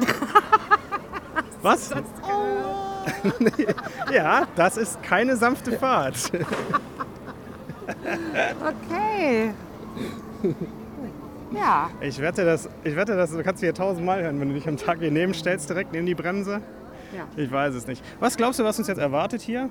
Was? 1.62 1.90
ja, 4.10 4.46
das 4.56 4.78
ist 4.78 5.02
keine 5.02 5.36
sanfte 5.36 5.72
Fahrt. 5.72 6.32
Okay. 8.66 9.52
Ja. 11.52 11.90
Ich 12.00 12.18
wette, 12.18 12.46
das, 12.46 12.66
ich 12.82 12.96
wette, 12.96 13.14
das 13.14 13.32
du 13.32 13.42
kannst 13.42 13.62
hier 13.62 13.74
tausendmal 13.74 14.22
hören, 14.22 14.40
wenn 14.40 14.48
du 14.48 14.54
dich 14.54 14.66
am 14.66 14.78
Tag 14.78 15.00
hier 15.00 15.10
neben 15.10 15.34
stellst, 15.34 15.68
direkt 15.68 15.92
neben 15.92 16.06
die 16.06 16.14
Bremse. 16.14 16.62
Ja. 17.14 17.26
Ich 17.36 17.52
weiß 17.52 17.74
es 17.74 17.86
nicht. 17.86 18.02
Was 18.20 18.38
glaubst 18.38 18.58
du, 18.58 18.64
was 18.64 18.78
uns 18.78 18.88
jetzt 18.88 18.98
erwartet 18.98 19.42
hier? 19.42 19.68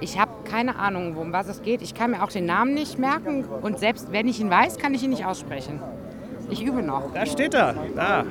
Ich 0.00 0.18
habe 0.18 0.30
keine 0.44 0.76
Ahnung, 0.76 1.16
um 1.16 1.32
was 1.32 1.48
es 1.48 1.62
geht. 1.62 1.82
Ich 1.82 1.94
kann 1.94 2.10
mir 2.10 2.22
auch 2.22 2.30
den 2.30 2.46
Namen 2.46 2.74
nicht 2.74 2.98
merken 2.98 3.44
und 3.62 3.78
selbst 3.78 4.12
wenn 4.12 4.28
ich 4.28 4.40
ihn 4.40 4.50
weiß, 4.50 4.78
kann 4.78 4.94
ich 4.94 5.02
ihn 5.02 5.10
nicht 5.10 5.24
aussprechen. 5.24 5.80
Ich 6.50 6.62
übe 6.62 6.82
noch. 6.82 7.12
Da 7.14 7.24
steht 7.24 7.54
er. 7.54 7.74
Da. 7.96 8.24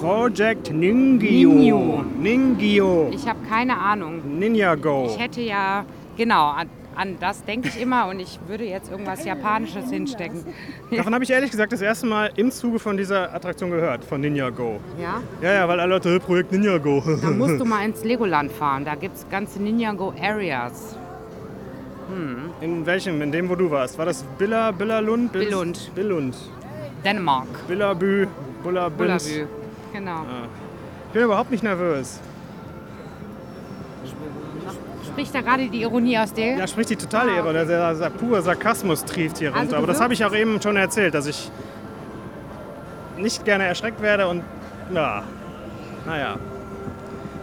Project 0.00 0.72
Ningyo. 0.72 1.50
Ningyo. 1.52 2.04
Ningyo. 2.18 3.10
Ich 3.12 3.28
habe 3.28 3.38
keine 3.48 3.78
Ahnung. 3.78 4.38
Ninja 4.38 4.74
Go. 4.74 5.06
Ich 5.08 5.18
hätte 5.18 5.40
ja, 5.40 5.84
genau, 6.16 6.48
an, 6.48 6.68
an 6.96 7.16
das 7.20 7.44
denke 7.44 7.68
ich 7.68 7.80
immer 7.80 8.08
und 8.08 8.18
ich 8.18 8.40
würde 8.48 8.64
jetzt 8.64 8.90
irgendwas 8.90 9.24
Japanisches 9.24 9.90
hinstecken. 9.90 10.44
Davon 10.90 11.14
habe 11.14 11.22
ich 11.22 11.30
ehrlich 11.30 11.52
gesagt 11.52 11.72
das 11.72 11.80
erste 11.80 12.06
Mal 12.06 12.30
im 12.36 12.50
Zuge 12.50 12.80
von 12.80 12.96
dieser 12.96 13.32
Attraktion 13.32 13.70
gehört, 13.70 14.04
von 14.04 14.20
Ninja 14.20 14.50
Go. 14.50 14.80
Ja? 15.00 15.22
Ja, 15.40 15.52
ja, 15.52 15.68
weil 15.68 15.78
alle 15.78 15.94
Leute, 15.94 16.18
Projekt 16.18 16.50
Ninja 16.50 16.78
Go. 16.78 17.00
Dann 17.22 17.38
musst 17.38 17.60
du 17.60 17.64
mal 17.64 17.84
ins 17.84 18.02
Legoland 18.02 18.50
fahren. 18.50 18.84
Da 18.84 18.96
gibt 18.96 19.16
es 19.16 19.28
ganze 19.30 19.62
Ninjago 19.62 20.12
Areas. 20.20 20.96
In 22.60 22.84
welchem? 22.86 23.20
In 23.22 23.32
dem, 23.32 23.48
wo 23.48 23.54
du 23.54 23.70
warst? 23.70 23.96
War 23.98 24.06
das 24.06 24.22
Billa, 24.38 24.70
Billalund? 24.72 25.32
Bis- 25.32 25.44
Billund. 25.46 25.90
Billund. 25.94 26.36
Dänemark. 27.04 27.46
Billabü, 27.68 28.26
Bullabünd. 28.62 28.98
Bullabü. 28.98 29.46
Genau. 29.92 30.20
Ich 31.08 31.12
bin 31.14 31.22
überhaupt 31.24 31.50
nicht 31.50 31.62
nervös. 31.64 32.20
Spricht 35.06 35.34
da 35.34 35.40
gerade 35.40 35.68
die 35.68 35.82
Ironie 35.82 36.18
aus 36.18 36.32
dir? 36.32 36.56
Ja, 36.56 36.66
spricht 36.66 36.90
die 36.90 36.96
totale 36.96 37.34
Ehre. 37.34 37.52
Der, 37.52 37.64
der, 37.64 37.94
der 37.94 38.10
pure 38.10 38.42
Sarkasmus 38.42 39.04
trieft 39.04 39.38
hier 39.38 39.48
Also 39.48 39.60
runter. 39.60 39.70
du 39.72 39.78
Aber 39.78 39.86
das 39.88 40.00
habe 40.00 40.14
ich 40.14 40.24
auch 40.24 40.32
eben 40.34 40.60
schon 40.62 40.76
erzählt, 40.76 41.14
dass 41.14 41.26
ich 41.26 41.50
nicht 43.16 43.44
gerne 43.44 43.64
erschreckt 43.64 44.00
werde 44.02 44.28
und 44.28 44.42
na, 44.90 45.22
naja. 46.06 46.36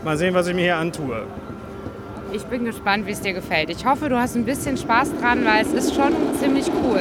Mal 0.04 0.18
sehen, 0.18 0.34
was 0.34 0.48
ich 0.48 0.56
mir 0.56 0.62
hier 0.62 0.78
antue. 0.78 1.24
Ich 2.34 2.44
bin 2.46 2.66
gespannt, 2.66 3.06
wie 3.06 3.12
es 3.12 3.22
dir 3.22 3.34
gefällt. 3.34 3.70
Ich 3.70 3.86
hoffe, 3.86 4.10
du 4.10 4.20
hast 4.20 4.36
ein 4.36 4.44
bisschen 4.44 4.78
Spaß 4.78 5.12
dran, 5.20 5.46
weil 5.46 5.66
es 5.66 5.74
ist 5.74 5.96
schon 5.96 6.12
ziemlich 6.40 6.70
cool. 6.84 7.00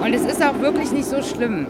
Und 0.00 0.14
es 0.14 0.22
ist 0.22 0.42
auch 0.42 0.58
wirklich 0.60 0.90
nicht 0.92 1.06
so 1.06 1.22
schlimm. 1.22 1.66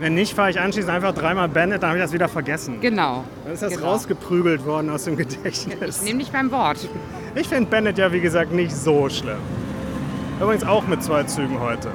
Wenn 0.00 0.14
nicht, 0.14 0.34
fahre 0.34 0.50
ich 0.50 0.58
anschließend 0.58 0.92
einfach 0.92 1.14
dreimal 1.14 1.48
Bandit, 1.48 1.82
dann 1.82 1.90
habe 1.90 1.98
ich 1.98 2.04
das 2.04 2.12
wieder 2.12 2.28
vergessen. 2.28 2.80
Genau. 2.80 3.24
Dann 3.44 3.52
ist 3.52 3.62
das 3.62 3.74
genau. 3.74 3.90
rausgeprügelt 3.92 4.64
worden 4.64 4.90
aus 4.90 5.04
dem 5.04 5.18
Ich 5.18 5.28
Gedächtnis. 5.28 6.02
nehme 6.02 6.20
dich 6.20 6.32
beim 6.32 6.50
Wort. 6.50 6.88
Ich 7.34 7.48
finde 7.48 7.70
Bandit 7.70 7.98
ja, 7.98 8.12
wie 8.12 8.20
gesagt, 8.20 8.52
nicht 8.52 8.74
so 8.74 9.08
schlimm. 9.08 9.38
Übrigens 10.40 10.64
auch 10.64 10.86
mit 10.86 11.02
zwei 11.04 11.22
Zügen 11.24 11.60
heute. 11.60 11.90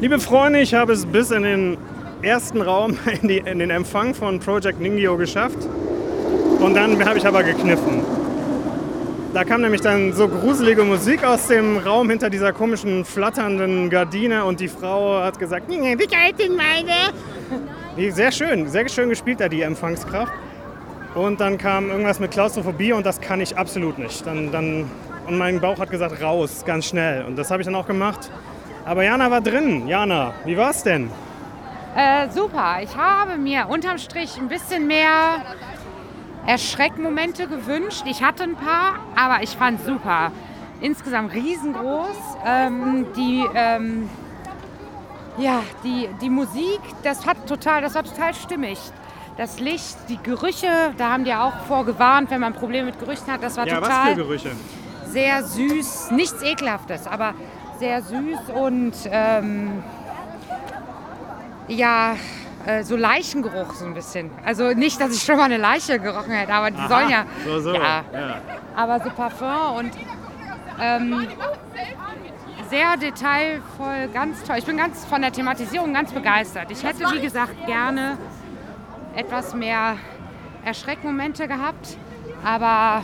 Liebe 0.00 0.18
Freunde, 0.18 0.60
ich 0.60 0.74
habe 0.74 0.92
es 0.92 1.06
bis 1.06 1.30
in 1.30 1.42
den 1.44 1.78
ersten 2.22 2.60
Raum, 2.62 2.98
in, 3.22 3.28
die, 3.28 3.38
in 3.38 3.58
den 3.58 3.70
Empfang 3.70 4.14
von 4.14 4.40
Project 4.40 4.80
Ningyo 4.80 5.16
geschafft. 5.16 5.58
Und 6.60 6.74
dann 6.74 7.04
habe 7.04 7.18
ich 7.18 7.26
aber 7.26 7.42
gekniffen. 7.42 8.02
Da 9.34 9.44
kam 9.44 9.60
nämlich 9.60 9.82
dann 9.82 10.14
so 10.14 10.28
gruselige 10.28 10.82
Musik 10.82 11.22
aus 11.22 11.48
dem 11.48 11.76
Raum 11.76 12.08
hinter 12.08 12.30
dieser 12.30 12.54
komischen 12.54 13.04
flatternden 13.04 13.90
Gardine 13.90 14.44
und 14.46 14.60
die 14.60 14.68
Frau 14.68 15.20
hat 15.22 15.38
gesagt, 15.38 15.68
"Nee, 15.68 15.94
wie 15.98 16.06
geht 16.06 16.38
denn 16.38 16.56
meine? 16.56 17.12
Sehr 18.14 18.32
schön, 18.32 18.66
sehr 18.68 18.88
schön 18.88 19.10
gespielt 19.10 19.40
da 19.40 19.48
die 19.48 19.60
Empfangskraft. 19.60 20.32
Und 21.14 21.40
dann 21.40 21.58
kam 21.58 21.90
irgendwas 21.90 22.18
mit 22.18 22.30
Klaustrophobie 22.30 22.92
und 22.92 23.04
das 23.04 23.20
kann 23.20 23.40
ich 23.40 23.56
absolut 23.56 23.98
nicht. 23.98 24.26
Dann, 24.26 24.52
dann, 24.52 24.90
und 25.26 25.38
mein 25.38 25.60
Bauch 25.60 25.78
hat 25.78 25.90
gesagt, 25.90 26.22
raus, 26.22 26.62
ganz 26.66 26.86
schnell. 26.86 27.24
Und 27.24 27.36
das 27.36 27.50
habe 27.50 27.62
ich 27.62 27.66
dann 27.66 27.74
auch 27.74 27.86
gemacht. 27.86 28.30
Aber 28.84 29.02
Jana 29.02 29.30
war 29.30 29.40
drin. 29.40 29.86
Jana, 29.88 30.34
wie 30.44 30.56
war's 30.56 30.82
denn? 30.82 31.10
Äh, 31.96 32.28
super. 32.30 32.78
Ich 32.82 32.94
habe 32.96 33.38
mir 33.38 33.68
unterm 33.68 33.96
Strich 33.98 34.36
ein 34.36 34.48
bisschen 34.48 34.86
mehr 34.86 35.38
Erschreckmomente 36.46 37.46
gewünscht. 37.48 38.04
Ich 38.06 38.22
hatte 38.22 38.42
ein 38.42 38.54
paar, 38.54 38.96
aber 39.16 39.42
ich 39.42 39.50
fand 39.56 39.82
super. 39.84 40.30
Insgesamt 40.82 41.32
riesengroß. 41.32 42.16
Ähm, 42.44 43.06
die, 43.16 43.44
ähm, 43.54 44.10
ja, 45.38 45.62
die, 45.84 46.08
die 46.20 46.28
Musik, 46.28 46.80
das 47.02 47.26
hat 47.26 47.46
total, 47.46 47.80
das 47.80 47.94
war 47.94 48.04
total 48.04 48.34
stimmig. 48.34 48.78
Das 49.38 49.58
Licht, 49.58 49.96
die 50.08 50.18
Gerüche, 50.22 50.68
da 50.98 51.12
haben 51.12 51.24
die 51.24 51.32
auch 51.34 51.60
vorgewarnt, 51.66 52.30
wenn 52.30 52.40
man 52.40 52.52
Probleme 52.52 52.86
mit 52.86 52.98
Gerüchen 52.98 53.26
hat. 53.32 53.42
Das 53.42 53.56
war 53.56 53.66
Ja, 53.66 53.80
was 53.80 53.88
total 53.88 54.06
für 54.10 54.16
Gerüche? 54.16 54.50
sehr 55.08 55.42
süß, 55.44 56.10
nichts 56.10 56.42
ekelhaftes, 56.42 57.06
aber 57.06 57.34
sehr 57.78 58.02
süß 58.02 58.38
und 58.54 58.92
ähm, 59.10 59.82
ja, 61.68 62.16
äh, 62.66 62.82
so 62.82 62.96
Leichengeruch 62.96 63.74
so 63.74 63.84
ein 63.86 63.94
bisschen. 63.94 64.30
Also 64.44 64.72
nicht, 64.72 65.00
dass 65.00 65.14
ich 65.14 65.22
schon 65.22 65.36
mal 65.36 65.44
eine 65.44 65.56
Leiche 65.58 65.98
gerochen 65.98 66.32
hätte, 66.32 66.52
aber 66.52 66.70
die 66.70 66.86
sollen 66.88 67.10
ja, 67.10 67.24
So, 67.44 67.60
so. 67.60 67.74
ja, 67.74 68.04
ja. 68.12 68.40
aber 68.74 69.00
so 69.00 69.10
Parfum 69.10 69.76
und 69.78 69.92
ähm, 70.80 71.26
sehr 72.68 72.96
detailvoll, 72.96 74.08
ganz 74.12 74.42
toll. 74.42 74.56
Ich 74.58 74.64
bin 74.64 74.76
ganz 74.76 75.04
von 75.04 75.22
der 75.22 75.32
Thematisierung 75.32 75.92
ganz 75.94 76.12
begeistert. 76.12 76.70
Ich 76.70 76.82
hätte, 76.82 77.04
wie 77.12 77.20
gesagt, 77.20 77.66
gerne 77.66 78.18
etwas 79.14 79.54
mehr 79.54 79.96
Erschreckmomente 80.64 81.46
gehabt, 81.46 81.96
aber 82.44 83.02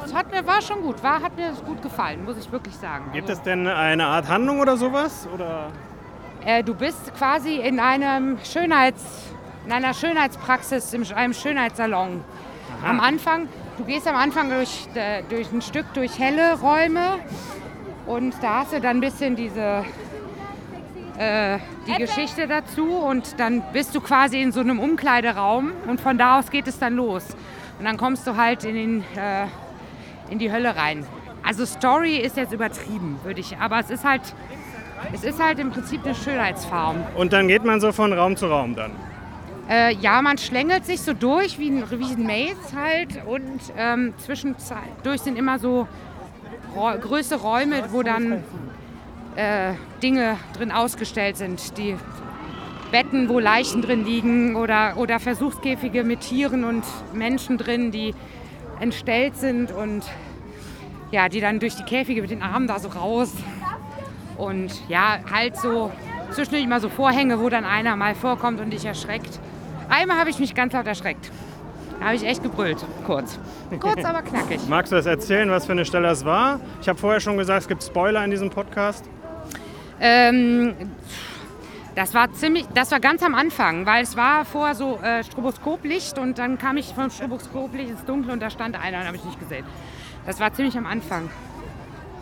das 0.00 0.12
hat 0.12 0.30
mir, 0.32 0.46
war 0.46 0.60
schon 0.60 0.82
gut, 0.82 1.02
war, 1.02 1.22
hat 1.22 1.36
mir 1.36 1.52
gut 1.64 1.80
gefallen, 1.82 2.24
muss 2.24 2.36
ich 2.36 2.50
wirklich 2.50 2.74
sagen. 2.76 3.10
Gibt 3.12 3.28
es 3.30 3.40
denn 3.42 3.66
eine 3.66 4.06
Art 4.06 4.28
Handlung 4.28 4.60
oder 4.60 4.76
sowas? 4.76 5.26
Oder? 5.32 5.68
Äh, 6.46 6.62
du 6.62 6.74
bist 6.74 7.12
quasi 7.18 7.56
in 7.56 7.80
einem 7.80 8.38
Schönheits, 8.44 9.02
in 9.64 9.72
einer 9.72 9.92
Schönheitspraxis, 9.92 10.94
in 10.94 11.04
einem 11.12 11.34
Schönheitssalon. 11.34 12.22
Am 12.84 13.00
Anfang, 13.00 13.48
du 13.78 13.84
gehst 13.84 14.06
am 14.06 14.14
Anfang 14.14 14.50
durch, 14.50 14.86
äh, 14.94 15.24
durch 15.28 15.50
ein 15.50 15.60
Stück 15.60 15.92
durch 15.94 16.20
helle 16.20 16.60
Räume 16.60 17.18
und 18.06 18.32
da 18.42 18.60
hast 18.60 18.72
du 18.72 18.80
dann 18.80 18.98
ein 18.98 19.00
bisschen 19.00 19.34
diese 19.34 19.84
äh, 21.18 21.58
die 21.88 21.94
Geschichte 21.94 22.46
dazu 22.46 22.90
und 22.90 23.40
dann 23.40 23.64
bist 23.72 23.92
du 23.96 24.00
quasi 24.00 24.40
in 24.40 24.52
so 24.52 24.60
einem 24.60 24.78
Umkleideraum 24.78 25.72
und 25.88 26.00
von 26.00 26.16
da 26.16 26.38
aus 26.38 26.52
geht 26.52 26.68
es 26.68 26.78
dann 26.78 26.94
los. 26.94 27.24
Und 27.80 27.86
dann 27.86 27.96
kommst 27.96 28.24
du 28.24 28.36
halt 28.36 28.62
in, 28.62 28.74
den, 28.76 29.00
äh, 29.16 29.46
in 30.30 30.38
die 30.38 30.52
Hölle 30.52 30.76
rein. 30.76 31.04
Also 31.42 31.66
Story 31.66 32.18
ist 32.18 32.36
jetzt 32.36 32.52
übertrieben, 32.52 33.18
würde 33.24 33.40
ich, 33.40 33.56
aber 33.58 33.80
es 33.80 33.90
ist 33.90 34.04
halt 34.04 34.22
es 35.12 35.24
ist 35.24 35.42
halt 35.42 35.58
im 35.58 35.70
Prinzip 35.70 36.04
eine 36.04 36.14
Schönheitsfarm. 36.14 36.96
Und 37.16 37.32
dann 37.32 37.48
geht 37.48 37.64
man 37.64 37.80
so 37.80 37.92
von 37.92 38.12
Raum 38.12 38.36
zu 38.36 38.46
Raum 38.46 38.74
dann. 38.74 38.92
Äh, 39.68 39.94
ja, 39.96 40.22
man 40.22 40.38
schlängelt 40.38 40.86
sich 40.86 41.00
so 41.00 41.12
durch 41.12 41.58
wie 41.58 41.70
ein, 41.70 41.84
wie 41.90 42.12
ein 42.12 42.22
Maze 42.22 42.76
halt 42.76 43.26
und 43.26 43.60
ähm, 43.76 44.14
zwischendurch 44.18 45.20
sind 45.22 45.36
immer 45.36 45.58
so 45.58 45.88
Räu- 46.76 46.98
größere 46.98 47.40
Räume, 47.40 47.84
wo 47.90 48.02
dann 48.02 48.44
äh, 49.34 49.72
Dinge 50.02 50.36
drin 50.56 50.70
ausgestellt 50.70 51.36
sind. 51.36 51.76
Die 51.78 51.96
Betten, 52.92 53.28
wo 53.28 53.40
Leichen 53.40 53.82
drin 53.82 54.04
liegen 54.04 54.54
oder, 54.54 54.96
oder 54.96 55.18
Versuchskäfige 55.18 56.04
mit 56.04 56.20
Tieren 56.20 56.62
und 56.62 56.84
Menschen 57.12 57.58
drin, 57.58 57.90
die 57.90 58.14
entstellt 58.78 59.36
sind 59.36 59.72
und 59.72 60.04
ja, 61.10 61.28
die 61.28 61.40
dann 61.40 61.58
durch 61.58 61.74
die 61.74 61.82
Käfige 61.82 62.20
mit 62.20 62.30
den 62.30 62.42
Armen 62.42 62.68
da 62.68 62.78
so 62.78 62.88
raus. 62.88 63.32
Und 64.36 64.72
ja, 64.88 65.18
halt 65.30 65.56
so 65.56 65.90
zwischendurch 66.30 66.66
mal 66.66 66.80
so 66.80 66.88
Vorhänge, 66.88 67.40
wo 67.40 67.48
dann 67.48 67.64
einer 67.64 67.96
mal 67.96 68.14
vorkommt 68.14 68.60
und 68.60 68.70
dich 68.70 68.84
erschreckt. 68.84 69.38
Einmal 69.88 70.18
habe 70.18 70.30
ich 70.30 70.38
mich 70.38 70.54
ganz 70.54 70.72
laut 70.72 70.86
erschreckt. 70.86 71.30
Da 71.98 72.06
habe 72.06 72.16
ich 72.16 72.24
echt 72.24 72.42
gebrüllt, 72.42 72.84
kurz. 73.06 73.38
Kurz, 73.80 74.04
aber 74.04 74.22
knackig. 74.22 74.60
Magst 74.68 74.92
du 74.92 74.96
das 74.96 75.06
erzählen, 75.06 75.50
was 75.50 75.64
für 75.64 75.72
eine 75.72 75.84
Stelle 75.84 76.08
das 76.08 76.24
war? 76.24 76.60
Ich 76.82 76.88
habe 76.88 76.98
vorher 76.98 77.20
schon 77.20 77.36
gesagt, 77.38 77.62
es 77.62 77.68
gibt 77.68 77.82
Spoiler 77.82 78.22
in 78.24 78.30
diesem 78.30 78.50
Podcast. 78.50 79.08
Ähm, 79.98 80.74
das 81.94 82.12
war 82.12 82.30
ziemlich, 82.32 82.66
das 82.74 82.90
war 82.90 83.00
ganz 83.00 83.22
am 83.22 83.34
Anfang, 83.34 83.86
weil 83.86 84.02
es 84.02 84.16
war 84.16 84.44
vorher 84.44 84.74
so 84.74 84.98
äh, 84.98 85.24
Stroboskoplicht 85.24 86.18
und 86.18 86.38
dann 86.38 86.58
kam 86.58 86.76
ich 86.76 86.92
vom 86.92 87.08
Stroboskoplicht 87.08 87.90
ins 87.90 88.04
Dunkle 88.04 88.34
und 88.34 88.42
da 88.42 88.50
stand 88.50 88.78
einer 88.78 89.00
und 89.00 89.06
habe 89.06 89.16
ich 89.16 89.24
nicht 89.24 89.40
gesehen. 89.40 89.64
Das 90.26 90.38
war 90.38 90.52
ziemlich 90.52 90.76
am 90.76 90.84
Anfang. 90.84 91.30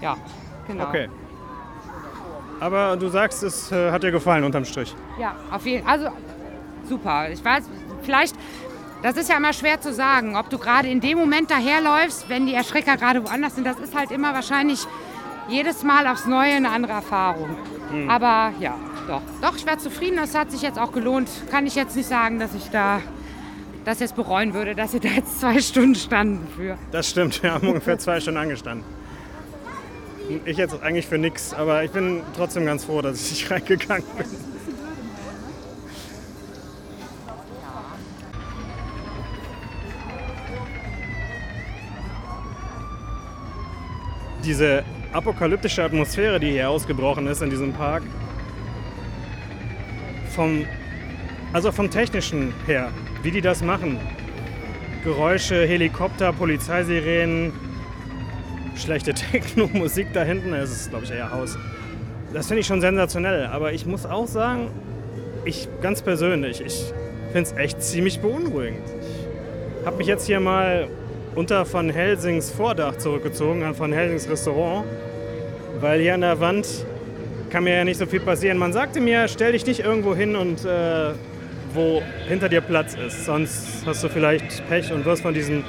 Ja, 0.01 0.17
genau. 0.69 0.85
Okay. 0.85 1.09
Aber 2.61 2.97
du 2.97 3.09
sagst, 3.09 3.43
es 3.43 3.71
äh, 3.73 3.91
hat 3.91 4.03
dir 4.03 4.11
gefallen 4.11 4.45
unterm 4.45 4.65
Strich. 4.65 4.95
Ja, 5.19 5.37
auf 5.51 5.67
jeden 5.67 5.85
Fall. 5.85 5.99
Also 5.99 6.09
super. 6.89 7.31
Ich 7.31 7.45
weiß, 7.45 7.65
vielleicht, 8.03 8.35
das 9.03 9.17
ist 9.17 9.29
ja 9.29 9.37
immer 9.37 9.53
schwer 9.53 9.81
zu 9.81 9.93
sagen, 9.93 10.37
ob 10.37 10.51
du 10.51 10.59
gerade 10.59 10.89
in 10.89 11.01
dem 11.01 11.19
Moment 11.19 11.51
daherläufst, 11.51 12.29
wenn 12.29 12.47
die 12.47 12.55
Erschrecker 12.55 12.97
gerade 12.97 13.25
woanders 13.25 13.55
sind. 13.55 13.67
Das 13.67 13.79
ist 13.79 13.95
halt 13.97 14.11
immer 14.11 14.35
wahrscheinlich 14.35 14.87
jedes 15.49 15.83
Mal 15.83 16.07
aufs 16.07 16.27
Neue 16.27 16.55
eine 16.55 16.71
andere 16.71 16.93
Erfahrung. 16.93 17.51
Aber 18.09 18.53
ja, 18.61 18.75
doch. 19.07 19.21
Doch, 19.43 19.57
ich 19.57 19.67
war 19.67 19.79
zufrieden. 19.79 20.17
Das 20.17 20.35
hat 20.35 20.51
sich 20.51 20.63
jetzt 20.63 20.79
auch 20.79 20.93
gelohnt. 20.93 21.29
Kann 21.51 21.67
ich 21.67 21.75
jetzt 21.75 21.97
nicht 21.97 22.09
sagen, 22.09 22.39
dass 22.39 22.55
ich 22.55 22.71
da 22.71 23.01
das 23.85 24.01
jetzt 24.01 24.17
bereuen 24.17 24.55
würde, 24.55 24.75
dass 24.75 24.93
sie 24.93 25.01
da 25.01 25.09
jetzt 25.11 25.41
zwei 25.41 25.61
Stunden 25.61 25.95
standen 25.95 26.47
für. 26.57 26.79
Das 26.91 27.11
stimmt, 27.11 27.43
wir 27.43 27.53
haben 27.53 27.69
ungefähr 27.69 27.99
zwei 27.99 28.19
Stunden 28.21 28.41
angestanden. 28.41 28.85
Ich 30.47 30.57
jetzt 30.57 30.83
eigentlich 30.83 31.07
für 31.07 31.19
nichts, 31.19 31.53
aber 31.53 31.85
ich 31.85 31.91
bin 31.91 32.23
trotzdem 32.35 32.65
ganz 32.65 32.85
froh, 32.85 33.03
dass 33.03 33.31
ich 33.31 33.51
reingegangen 33.51 34.07
bin. 34.17 34.27
Diese 44.45 44.85
apokalyptische 45.13 45.83
Atmosphäre, 45.83 46.41
die 46.41 46.53
hier 46.53 46.71
ausgebrochen 46.71 47.27
ist 47.27 47.43
in 47.43 47.51
diesem 47.51 47.73
Park, 47.73 48.03
vom, 50.35 50.65
also 51.53 51.71
vom 51.71 51.91
technischen 51.91 52.53
her, 52.67 52.91
wie 53.23 53.31
die 53.31 53.41
das 53.41 53.63
machen. 53.63 53.99
Geräusche, 55.03 55.67
Helikopter, 55.67 56.33
Polizeisirenen, 56.33 57.53
schlechte 58.77 59.15
Techno-Musik 59.33 60.09
da 60.13 60.23
hinten, 60.23 60.53
es 60.53 60.71
ist 60.71 60.91
glaube 60.91 61.05
ich 61.05 61.11
eher 61.11 61.31
Haus. 61.33 61.59
Das 62.33 62.49
finde 62.49 62.61
ich 62.63 62.67
schon 62.67 62.81
sensationell, 62.81 63.47
aber 63.47 63.73
ich 63.73 63.87
muss 63.87 64.07
auch 64.07 64.27
sagen, 64.27 64.69
ich 65.45 65.69
ganz 65.81 66.03
persönlich, 66.03 66.61
ich 66.61 66.93
finde 67.33 67.51
es 67.51 67.57
echt 67.57 67.83
ziemlich 67.83 68.21
beunruhigend. 68.21 68.83
Ich 69.81 69.87
habe 69.87 69.99
mich 69.99 70.07
jetzt 70.07 70.27
hier 70.27 70.41
mal 70.41 70.89
unter 71.35 71.71
Van 71.71 71.91
Helsings 71.91 72.51
Vordach 72.51 72.97
zurückgezogen, 72.97 73.63
an 73.63 73.79
Van 73.79 73.93
Helsings 73.93 74.29
Restaurant, 74.29 74.87
weil 75.81 76.01
hier 76.01 76.15
an 76.15 76.23
der 76.23 76.41
Wand 76.41 76.67
kann 77.51 77.65
mir 77.65 77.77
ja 77.77 77.85
nicht 77.85 77.99
so 77.99 78.07
viel 78.07 78.21
passieren. 78.21 78.59
Man 78.59 78.73
sagte 78.73 79.01
mir, 79.01 79.29
stell 79.29 79.53
dich 79.53 79.67
nicht 79.67 79.81
irgendwo 79.81 80.15
hin 80.15 80.37
und 80.37 80.65
äh, 80.65 81.13
wo 81.73 82.03
hinter 82.29 82.49
dir 82.49 82.61
Platz 82.61 82.95
ist, 82.95 83.27
sonst 83.27 83.85
hast 83.85 84.03
du 84.03 84.09
vielleicht 84.09 84.67
Pech 84.69 84.93
und 84.93 85.05
wirst 85.05 85.23
von 85.23 85.35
diesen 85.35 85.65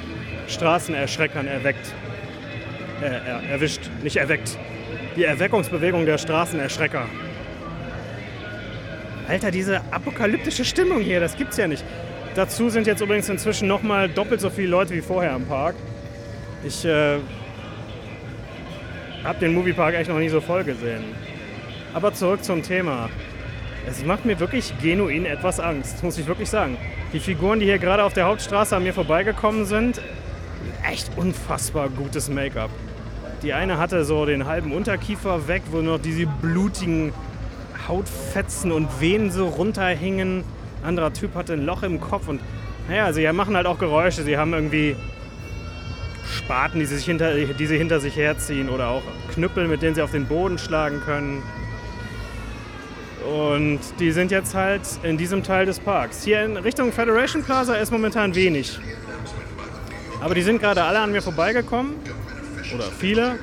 Straßenerschreckern 0.48 1.46
erweckt. 1.46 1.92
Äh, 3.00 3.06
er, 3.06 3.42
erwischt, 3.50 3.90
nicht 4.02 4.16
erweckt. 4.16 4.58
Die 5.16 5.24
Erweckungsbewegung 5.24 6.06
der 6.06 6.18
Straßenerschrecker. 6.18 7.06
Alter, 9.28 9.50
diese 9.50 9.80
apokalyptische 9.90 10.64
Stimmung 10.64 11.00
hier, 11.00 11.20
das 11.20 11.36
gibt's 11.36 11.56
ja 11.56 11.66
nicht. 11.66 11.84
Dazu 12.34 12.68
sind 12.68 12.86
jetzt 12.86 13.00
übrigens 13.00 13.28
inzwischen 13.28 13.66
nochmal 13.66 14.08
doppelt 14.08 14.40
so 14.40 14.50
viele 14.50 14.68
Leute 14.68 14.94
wie 14.94 15.00
vorher 15.00 15.34
im 15.34 15.46
Park. 15.46 15.74
Ich 16.64 16.84
äh, 16.84 17.18
habe 19.24 19.38
den 19.40 19.54
Moviepark 19.54 19.94
echt 19.94 20.08
noch 20.08 20.18
nie 20.18 20.28
so 20.28 20.40
voll 20.40 20.64
gesehen. 20.64 21.04
Aber 21.94 22.12
zurück 22.14 22.44
zum 22.44 22.62
Thema. 22.62 23.08
Es 23.88 24.04
macht 24.04 24.24
mir 24.24 24.38
wirklich 24.38 24.72
genuin 24.82 25.26
etwas 25.26 25.60
Angst, 25.60 26.02
muss 26.02 26.18
ich 26.18 26.26
wirklich 26.26 26.50
sagen. 26.50 26.76
Die 27.12 27.20
Figuren, 27.20 27.60
die 27.60 27.66
hier 27.66 27.78
gerade 27.78 28.04
auf 28.04 28.12
der 28.12 28.26
Hauptstraße 28.26 28.76
an 28.76 28.82
mir 28.82 28.92
vorbeigekommen 28.92 29.64
sind, 29.64 30.00
echt 30.88 31.10
unfassbar 31.16 31.88
gutes 31.88 32.28
Make-up. 32.28 32.70
Die 33.46 33.52
eine 33.52 33.78
hatte 33.78 34.04
so 34.04 34.26
den 34.26 34.46
halben 34.46 34.72
Unterkiefer 34.72 35.46
weg, 35.46 35.62
wo 35.70 35.80
noch 35.80 36.00
diese 36.00 36.26
blutigen 36.26 37.12
Hautfetzen 37.86 38.72
und 38.72 39.00
Venen 39.00 39.30
so 39.30 39.46
runterhingen 39.46 40.42
anderer 40.84 41.12
Typ 41.12 41.36
hatte 41.36 41.52
ein 41.52 41.64
Loch 41.64 41.84
im 41.84 42.00
Kopf 42.00 42.26
und 42.26 42.40
naja, 42.88 43.12
sie 43.12 43.30
machen 43.32 43.56
halt 43.56 43.66
auch 43.66 43.78
Geräusche. 43.78 44.24
Sie 44.24 44.36
haben 44.36 44.52
irgendwie 44.52 44.96
Spaten, 46.24 46.80
die 46.80 46.86
sie, 46.86 46.96
sich 46.96 47.06
hinter, 47.06 47.34
die 47.34 47.66
sie 47.66 47.78
hinter 47.78 48.00
sich 48.00 48.16
herziehen 48.16 48.68
oder 48.68 48.88
auch 48.88 49.02
Knüppel, 49.32 49.68
mit 49.68 49.80
denen 49.80 49.94
sie 49.94 50.02
auf 50.02 50.12
den 50.12 50.26
Boden 50.26 50.58
schlagen 50.58 51.00
können. 51.04 51.42
Und 53.24 53.80
die 53.98 54.10
sind 54.10 54.32
jetzt 54.32 54.56
halt 54.56 54.82
in 55.04 55.18
diesem 55.18 55.44
Teil 55.44 55.66
des 55.66 55.80
Parks. 55.80 56.24
Hier 56.24 56.44
in 56.44 56.56
Richtung 56.56 56.92
Federation 56.92 57.44
Plaza 57.44 57.74
ist 57.74 57.90
momentan 57.92 58.34
wenig. 58.34 58.78
Aber 60.20 60.34
die 60.34 60.42
sind 60.42 60.60
gerade 60.60 60.82
alle 60.82 61.00
an 61.00 61.12
mir 61.12 61.22
vorbeigekommen. 61.22 61.94
Oder 62.74 62.84
viele. 62.84 63.38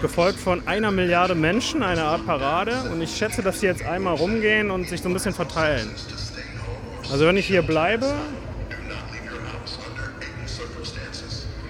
Gefolgt 0.00 0.38
von 0.38 0.66
einer 0.68 0.90
Milliarde 0.90 1.34
Menschen, 1.34 1.82
eine 1.82 2.04
Art 2.04 2.24
Parade. 2.24 2.72
Und 2.92 3.02
ich 3.02 3.16
schätze, 3.16 3.42
dass 3.42 3.60
sie 3.60 3.66
jetzt 3.66 3.84
einmal 3.84 4.14
rumgehen 4.14 4.70
und 4.70 4.88
sich 4.88 5.02
so 5.02 5.08
ein 5.08 5.12
bisschen 5.12 5.34
verteilen. 5.34 5.90
Also 7.10 7.26
wenn 7.26 7.36
ich 7.36 7.46
hier 7.46 7.62
bleibe, 7.62 8.14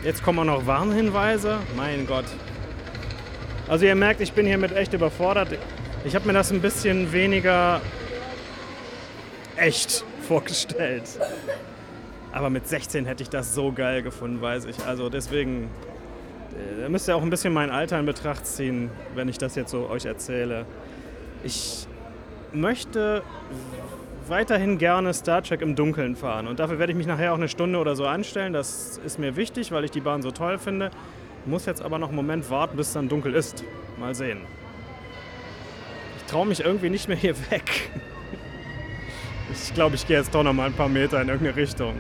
jetzt 0.02 0.22
kommen 0.22 0.40
auch 0.40 0.58
noch 0.58 0.66
Warnhinweise, 0.66 1.58
mein 1.76 2.06
Gott. 2.06 2.24
Also 3.68 3.84
ihr 3.86 3.94
merkt, 3.94 4.20
ich 4.20 4.32
bin 4.32 4.46
hier 4.46 4.58
mit 4.58 4.74
echt 4.74 4.92
überfordert. 4.94 5.48
Ich 6.04 6.14
habe 6.14 6.26
mir 6.26 6.32
das 6.32 6.50
ein 6.50 6.60
bisschen 6.60 7.12
weniger 7.12 7.80
echt 9.56 10.04
vorgestellt. 10.28 11.04
Aber 12.32 12.50
mit 12.50 12.66
16 12.68 13.06
hätte 13.06 13.22
ich 13.22 13.30
das 13.30 13.54
so 13.54 13.72
geil 13.72 14.02
gefunden, 14.02 14.40
weiß 14.40 14.64
ich. 14.66 14.84
Also 14.86 15.08
deswegen, 15.08 15.70
da 16.80 16.88
müsst 16.88 17.08
ihr 17.08 17.16
auch 17.16 17.22
ein 17.22 17.30
bisschen 17.30 17.52
mein 17.52 17.70
Alter 17.70 17.98
in 17.98 18.06
Betracht 18.06 18.46
ziehen, 18.46 18.90
wenn 19.14 19.28
ich 19.28 19.38
das 19.38 19.54
jetzt 19.54 19.70
so 19.70 19.88
euch 19.88 20.04
erzähle. 20.04 20.66
Ich 21.44 21.86
möchte 22.52 23.22
weiterhin 24.28 24.78
gerne 24.78 25.12
Star 25.14 25.42
Trek 25.42 25.62
im 25.62 25.74
Dunkeln 25.74 26.16
fahren. 26.16 26.46
Und 26.46 26.60
dafür 26.60 26.78
werde 26.78 26.92
ich 26.92 26.98
mich 26.98 27.06
nachher 27.06 27.32
auch 27.32 27.36
eine 27.36 27.48
Stunde 27.48 27.78
oder 27.78 27.96
so 27.96 28.06
anstellen. 28.06 28.52
Das 28.52 29.00
ist 29.04 29.18
mir 29.18 29.36
wichtig, 29.36 29.72
weil 29.72 29.84
ich 29.84 29.90
die 29.90 30.00
Bahn 30.00 30.22
so 30.22 30.30
toll 30.30 30.58
finde. 30.58 30.90
Muss 31.46 31.66
jetzt 31.66 31.82
aber 31.82 31.98
noch 31.98 32.08
einen 32.08 32.16
Moment 32.16 32.50
warten, 32.50 32.76
bis 32.76 32.88
es 32.88 32.92
dann 32.92 33.08
dunkel 33.08 33.34
ist. 33.34 33.64
Mal 33.98 34.14
sehen. 34.14 34.40
Ich 36.18 36.24
traue 36.30 36.46
mich 36.46 36.60
irgendwie 36.60 36.90
nicht 36.90 37.08
mehr 37.08 37.16
hier 37.16 37.34
weg. 37.50 37.90
Ich 39.52 39.72
glaube, 39.74 39.94
ich 39.94 40.06
gehe 40.06 40.18
jetzt 40.18 40.34
doch 40.34 40.42
noch 40.42 40.52
mal 40.52 40.66
ein 40.66 40.74
paar 40.74 40.88
Meter 40.88 41.20
in 41.22 41.28
irgendeine 41.28 41.56
Richtung. 41.56 41.94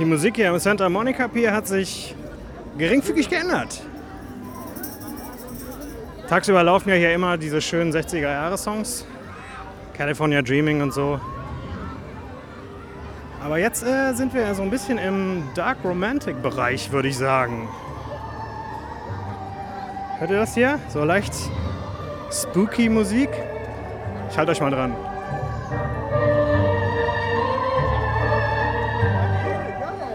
Die 0.00 0.06
Musik 0.06 0.36
hier 0.36 0.48
im 0.48 0.58
Santa 0.58 0.88
Monica 0.88 1.28
Pier 1.28 1.52
hat 1.52 1.66
sich 1.66 2.14
geringfügig 2.78 3.28
geändert. 3.28 3.82
Tagsüber 6.26 6.62
laufen 6.64 6.88
ja 6.88 6.94
hier 6.94 7.12
immer 7.12 7.36
diese 7.36 7.60
schönen 7.60 7.92
60er-Jahre-Songs. 7.92 9.04
California 9.92 10.40
Dreaming 10.40 10.80
und 10.80 10.94
so. 10.94 11.20
Aber 13.44 13.58
jetzt 13.58 13.82
äh, 13.82 14.14
sind 14.14 14.32
wir 14.32 14.54
so 14.54 14.62
ein 14.62 14.70
bisschen 14.70 14.96
im 14.96 15.42
Dark 15.54 15.76
Romantic-Bereich, 15.84 16.92
würde 16.92 17.08
ich 17.08 17.18
sagen. 17.18 17.68
Hört 20.18 20.30
ihr 20.30 20.38
das 20.38 20.54
hier? 20.54 20.78
So 20.88 21.04
leicht 21.04 21.34
spooky 22.32 22.88
Musik. 22.88 23.28
Ich 24.30 24.38
halte 24.38 24.52
euch 24.52 24.62
mal 24.62 24.70
dran. 24.70 24.96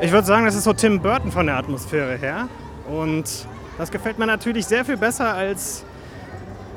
Ich 0.06 0.12
würde 0.12 0.28
sagen, 0.28 0.46
das 0.46 0.54
ist 0.54 0.66
so 0.66 0.74
Tim 0.74 1.00
Burton 1.00 1.32
von 1.32 1.48
der 1.48 1.58
Atmosphäre 1.58 2.16
her. 2.16 2.48
Und 2.88 3.26
das 3.80 3.90
gefällt 3.90 4.20
mir 4.20 4.28
natürlich 4.28 4.68
sehr 4.68 4.86
viel 4.86 4.98
besser 4.98 5.34
als 5.34 5.84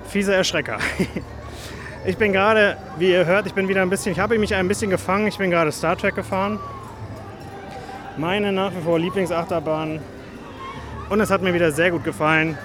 fiese 0.09 0.35
Erschrecker. 0.35 0.79
Ich 2.07 2.17
bin 2.17 2.33
gerade, 2.33 2.79
wie 2.97 3.11
ihr 3.11 3.27
hört, 3.27 3.47
ich 3.47 3.53
bin 3.53 3.69
wieder 3.69 3.83
ein 3.83 3.91
bisschen, 3.91 4.13
ich 4.13 4.21
habe 4.21 4.39
mich 4.39 4.55
ein 4.55 4.69
bisschen 4.69 4.89
gefangen. 4.89 5.27
Ich 5.27 5.37
bin 5.37 5.51
gerade 5.51 5.71
Star 5.73 5.95
Trek 5.95 6.15
gefahren. 6.15 6.59
Meine 8.17 8.51
nach 8.51 8.71
wie 8.73 8.81
vor 8.81 8.99
Lieblingsachterbahn. 8.99 9.99
Und 11.11 11.21
es 11.21 11.31
hat 11.31 11.43
mir 11.43 11.53
wieder 11.53 11.71
sehr 11.73 11.91
gut 11.91 12.05
gefallen. 12.05 12.57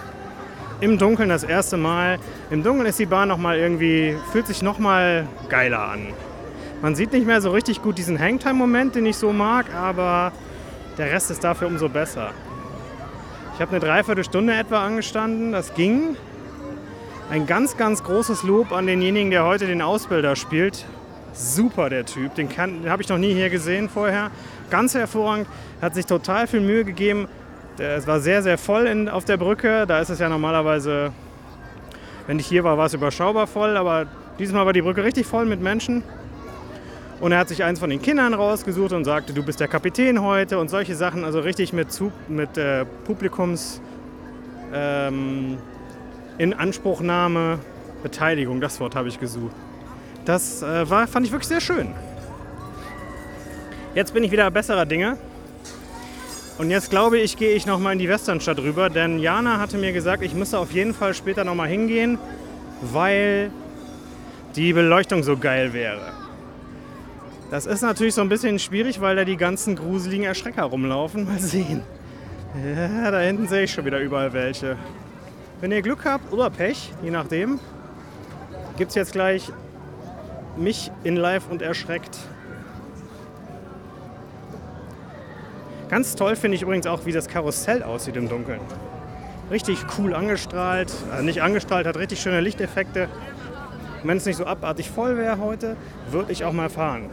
Im 0.79 0.97
Dunkeln 0.97 1.27
das 1.27 1.43
erste 1.43 1.75
Mal. 1.75 2.19
Im 2.51 2.63
Dunkeln 2.63 2.85
ist 2.85 2.99
die 2.99 3.07
Bahn 3.07 3.27
noch 3.27 3.39
mal 3.39 3.57
irgendwie, 3.57 4.15
fühlt 4.31 4.47
sich 4.47 4.61
noch 4.61 4.79
mal 4.79 5.27
geiler 5.49 5.81
an. 5.81 6.07
Man 6.81 6.95
sieht 6.95 7.11
nicht 7.11 7.25
mehr 7.25 7.41
so 7.41 7.51
richtig 7.51 7.81
gut 7.81 7.97
diesen 7.97 8.17
Hangtime-Moment, 8.17 8.95
den 8.95 9.05
ich 9.07 9.17
so 9.17 9.33
mag, 9.33 9.73
aber 9.73 10.31
der 10.97 11.11
Rest 11.11 11.31
ist 11.31 11.43
dafür 11.43 11.67
umso 11.67 11.89
besser. 11.89 12.31
Ich 13.55 13.61
habe 13.61 13.71
eine 13.71 13.79
Dreiviertelstunde 13.79 14.53
etwa 14.53 14.85
angestanden, 14.85 15.51
das 15.51 15.73
ging. 15.73 16.15
Ein 17.29 17.47
ganz, 17.47 17.77
ganz 17.77 18.03
großes 18.03 18.43
Lob 18.43 18.71
an 18.71 18.85
denjenigen, 18.85 19.31
der 19.31 19.45
heute 19.45 19.65
den 19.65 19.81
Ausbilder 19.81 20.35
spielt. 20.35 20.85
Super 21.33 21.89
der 21.89 22.05
Typ, 22.05 22.35
den, 22.35 22.49
den 22.49 22.89
habe 22.89 23.01
ich 23.01 23.09
noch 23.09 23.17
nie 23.17 23.33
hier 23.33 23.49
gesehen 23.49 23.89
vorher. 23.89 24.29
Ganz 24.69 24.93
hervorragend, 24.93 25.47
hat 25.81 25.95
sich 25.95 26.05
total 26.05 26.47
viel 26.47 26.59
Mühe 26.59 26.83
gegeben. 26.83 27.27
Es 27.77 28.05
war 28.05 28.19
sehr, 28.19 28.43
sehr 28.43 28.57
voll 28.57 28.85
in, 28.85 29.09
auf 29.09 29.25
der 29.25 29.37
Brücke. 29.37 29.85
Da 29.87 29.99
ist 29.99 30.09
es 30.09 30.19
ja 30.19 30.29
normalerweise, 30.29 31.11
wenn 32.27 32.37
ich 32.37 32.45
hier 32.45 32.63
war, 32.63 32.77
war 32.77 32.85
es 32.85 32.93
überschaubar 32.93 33.47
voll, 33.47 33.77
aber 33.77 34.05
diesmal 34.37 34.65
war 34.65 34.73
die 34.73 34.81
Brücke 34.81 35.03
richtig 35.03 35.25
voll 35.25 35.45
mit 35.45 35.61
Menschen. 35.61 36.03
Und 37.19 37.31
er 37.31 37.39
hat 37.39 37.49
sich 37.49 37.63
eins 37.63 37.79
von 37.79 37.89
den 37.89 38.01
Kindern 38.01 38.33
rausgesucht 38.33 38.91
und 38.91 39.05
sagte, 39.05 39.33
du 39.33 39.43
bist 39.43 39.59
der 39.59 39.67
Kapitän 39.67 40.21
heute 40.21 40.59
und 40.59 40.69
solche 40.69 40.95
Sachen. 40.95 41.23
Also 41.23 41.39
richtig 41.39 41.73
mit, 41.73 41.87
mit 42.27 42.57
äh, 42.57 42.85
Publikums. 43.05 43.81
Ähm, 44.73 45.57
in 46.37 46.53
Anspruchnahme, 46.53 47.59
Beteiligung, 48.01 48.59
das 48.59 48.79
Wort 48.79 48.95
habe 48.95 49.07
ich 49.07 49.19
gesucht. 49.19 49.55
Das 50.25 50.63
äh, 50.63 50.89
war, 50.89 51.07
fand 51.07 51.25
ich 51.25 51.31
wirklich 51.31 51.47
sehr 51.47 51.61
schön. 51.61 51.89
Jetzt 53.93 54.13
bin 54.13 54.23
ich 54.23 54.31
wieder 54.31 54.49
besserer 54.49 54.85
Dinge. 54.85 55.17
Und 56.57 56.69
jetzt 56.69 56.89
glaube 56.89 57.19
ich, 57.19 57.37
gehe 57.37 57.55
ich 57.55 57.65
nochmal 57.65 57.93
in 57.93 57.99
die 57.99 58.09
Westernstadt 58.09 58.59
rüber, 58.59 58.89
denn 58.89 59.19
Jana 59.19 59.59
hatte 59.59 59.77
mir 59.77 59.91
gesagt, 59.91 60.21
ich 60.21 60.35
müsse 60.35 60.59
auf 60.59 60.71
jeden 60.71 60.93
Fall 60.93 61.13
später 61.13 61.43
nochmal 61.43 61.67
hingehen, 61.67 62.19
weil 62.81 63.51
die 64.55 64.71
Beleuchtung 64.71 65.23
so 65.23 65.35
geil 65.35 65.73
wäre. 65.73 66.22
Das 67.53 67.67
ist 67.67 67.83
natürlich 67.83 68.15
so 68.15 68.21
ein 68.21 68.29
bisschen 68.29 68.57
schwierig, 68.57 68.99
weil 68.99 69.15
da 69.15 69.25
die 69.25 69.37
ganzen 69.37 69.75
gruseligen 69.75 70.25
Erschrecker 70.25 70.63
rumlaufen. 70.63 71.25
Mal 71.25 71.37
sehen. 71.37 71.83
Ja, 72.65 73.11
da 73.11 73.19
hinten 73.19 73.47
sehe 73.47 73.65
ich 73.65 73.71
schon 73.71 73.85
wieder 73.85 73.99
überall 73.99 74.33
welche. 74.33 74.75
Wenn 75.61 75.71
ihr 75.71 75.83
Glück 75.83 76.03
habt 76.03 76.33
oder 76.33 76.49
Pech, 76.49 76.91
je 77.03 77.11
nachdem, 77.11 77.59
gibt 78.75 78.89
es 78.89 78.95
jetzt 78.95 79.11
gleich 79.11 79.51
mich 80.57 80.89
in 81.03 81.15
live 81.15 81.43
und 81.51 81.61
erschreckt. 81.61 82.17
Ganz 85.89 86.15
toll 86.15 86.35
finde 86.35 86.55
ich 86.55 86.63
übrigens 86.63 86.87
auch, 86.87 87.05
wie 87.05 87.11
das 87.11 87.27
Karussell 87.27 87.83
aussieht 87.83 88.15
im 88.15 88.29
Dunkeln. 88.29 88.61
Richtig 89.51 89.77
cool 89.99 90.15
angestrahlt, 90.15 90.91
also 91.11 91.23
nicht 91.23 91.43
angestrahlt, 91.43 91.85
hat 91.85 91.97
richtig 91.97 92.19
schöne 92.19 92.41
Lichteffekte. 92.41 93.09
Wenn 94.01 94.17
es 94.17 94.25
nicht 94.25 94.37
so 94.37 94.47
abartig 94.47 94.89
voll 94.89 95.17
wäre 95.17 95.37
heute, 95.37 95.77
würde 96.09 96.31
ich 96.31 96.45
auch 96.45 96.51
mal 96.51 96.71
fahren. 96.71 97.11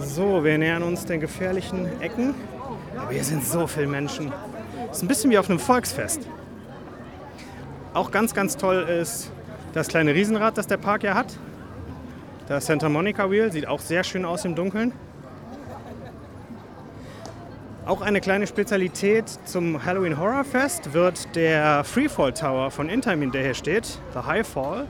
So, 0.00 0.44
wir 0.44 0.58
nähern 0.58 0.82
uns 0.82 1.04
den 1.04 1.20
gefährlichen 1.20 2.00
Ecken. 2.00 2.34
Aber 2.96 3.12
hier 3.12 3.24
sind 3.24 3.44
so 3.44 3.66
viele 3.66 3.86
Menschen. 3.86 4.32
Ist 4.90 5.02
ein 5.02 5.08
bisschen 5.08 5.30
wie 5.30 5.38
auf 5.38 5.50
einem 5.50 5.58
Volksfest. 5.58 6.26
Auch 7.94 8.10
ganz, 8.10 8.34
ganz 8.34 8.56
toll 8.56 8.82
ist 8.82 9.30
das 9.72 9.88
kleine 9.88 10.14
Riesenrad, 10.14 10.56
das 10.56 10.66
der 10.66 10.76
Park 10.76 11.02
ja 11.02 11.14
hat. 11.14 11.36
Das 12.46 12.66
Santa 12.66 12.88
Monica 12.88 13.30
Wheel 13.30 13.52
sieht 13.52 13.66
auch 13.66 13.80
sehr 13.80 14.04
schön 14.04 14.24
aus 14.24 14.44
im 14.44 14.54
Dunkeln. 14.54 14.92
Auch 17.84 18.00
eine 18.02 18.20
kleine 18.20 18.46
Spezialität 18.46 19.28
zum 19.46 19.84
Halloween 19.84 20.18
Horror 20.18 20.44
Fest 20.44 20.92
wird 20.92 21.34
der 21.34 21.84
Freefall 21.84 22.34
Tower 22.34 22.70
von 22.70 22.88
Intamin, 22.88 23.32
der 23.32 23.42
hier 23.42 23.54
steht, 23.54 23.98
The 24.12 24.20
High 24.20 24.46
Fall, 24.46 24.86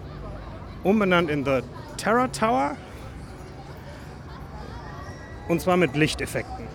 umbenannt 0.82 1.30
in 1.30 1.44
The 1.44 1.60
Terror 1.96 2.30
Tower. 2.32 2.76
Und 5.48 5.60
zwar 5.60 5.76
mit 5.76 5.96
Lichteffekten. 5.96 6.66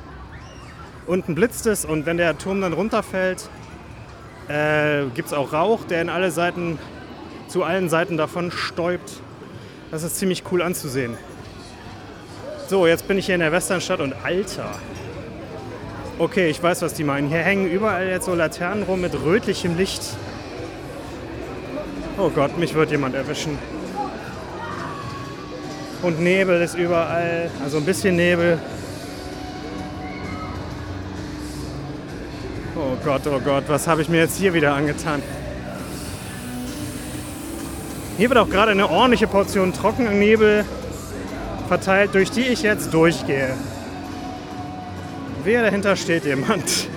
Unten 1.05 1.35
blitzt 1.35 1.65
es 1.67 1.85
und 1.85 2.05
wenn 2.05 2.17
der 2.17 2.37
Turm 2.37 2.61
dann 2.61 2.73
runterfällt, 2.73 3.49
äh, 4.47 5.05
gibt 5.13 5.27
es 5.27 5.33
auch 5.33 5.53
Rauch, 5.53 5.85
der 5.85 6.01
in 6.01 6.09
alle 6.09 6.31
Seiten, 6.31 6.79
zu 7.47 7.63
allen 7.63 7.89
Seiten 7.89 8.17
davon 8.17 8.51
stäubt. 8.51 9.21
Das 9.91 10.03
ist 10.03 10.17
ziemlich 10.17 10.43
cool 10.51 10.61
anzusehen. 10.61 11.17
So, 12.67 12.87
jetzt 12.87 13.07
bin 13.07 13.17
ich 13.17 13.27
hier 13.27 13.35
in 13.35 13.41
der 13.41 13.51
Westernstadt 13.51 13.99
und 13.99 14.13
Alter, 14.23 14.71
Okay, 16.19 16.47
ich 16.47 16.61
weiß, 16.61 16.83
was 16.83 16.93
die 16.93 17.03
meinen. 17.03 17.27
Hier 17.27 17.39
hängen 17.39 17.67
überall 17.67 18.07
jetzt 18.07 18.25
so 18.27 18.35
Laternen 18.35 18.83
rum 18.83 19.01
mit 19.01 19.15
rötlichem 19.15 19.75
Licht. 19.75 20.03
Oh 22.19 22.29
Gott, 22.29 22.59
mich 22.59 22.75
wird 22.75 22.91
jemand 22.91 23.15
erwischen. 23.15 23.57
Und 26.03 26.19
Nebel 26.19 26.61
ist 26.61 26.75
überall, 26.75 27.49
also 27.63 27.77
ein 27.77 27.85
bisschen 27.85 28.17
Nebel. 28.17 28.59
Oh 32.75 32.97
Gott, 33.05 33.21
oh 33.25 33.39
Gott, 33.39 33.63
was 33.67 33.87
habe 33.87 34.01
ich 34.01 34.09
mir 34.09 34.17
jetzt 34.17 34.37
hier 34.37 34.53
wieder 34.53 34.73
angetan? 34.73 35.23
Hier 38.17 38.29
wird 38.29 38.37
auch 38.37 38.49
gerade 38.49 38.71
eine 38.71 38.89
ordentliche 38.89 39.27
Portion 39.27 39.71
Trockennebel 39.71 40.65
verteilt, 41.69 42.13
durch 42.13 42.31
die 42.31 42.47
ich 42.47 42.63
jetzt 42.63 42.93
durchgehe. 42.93 43.53
Wer 45.45 45.61
dahinter 45.61 45.95
steht 45.95 46.25
jemand. 46.25 46.63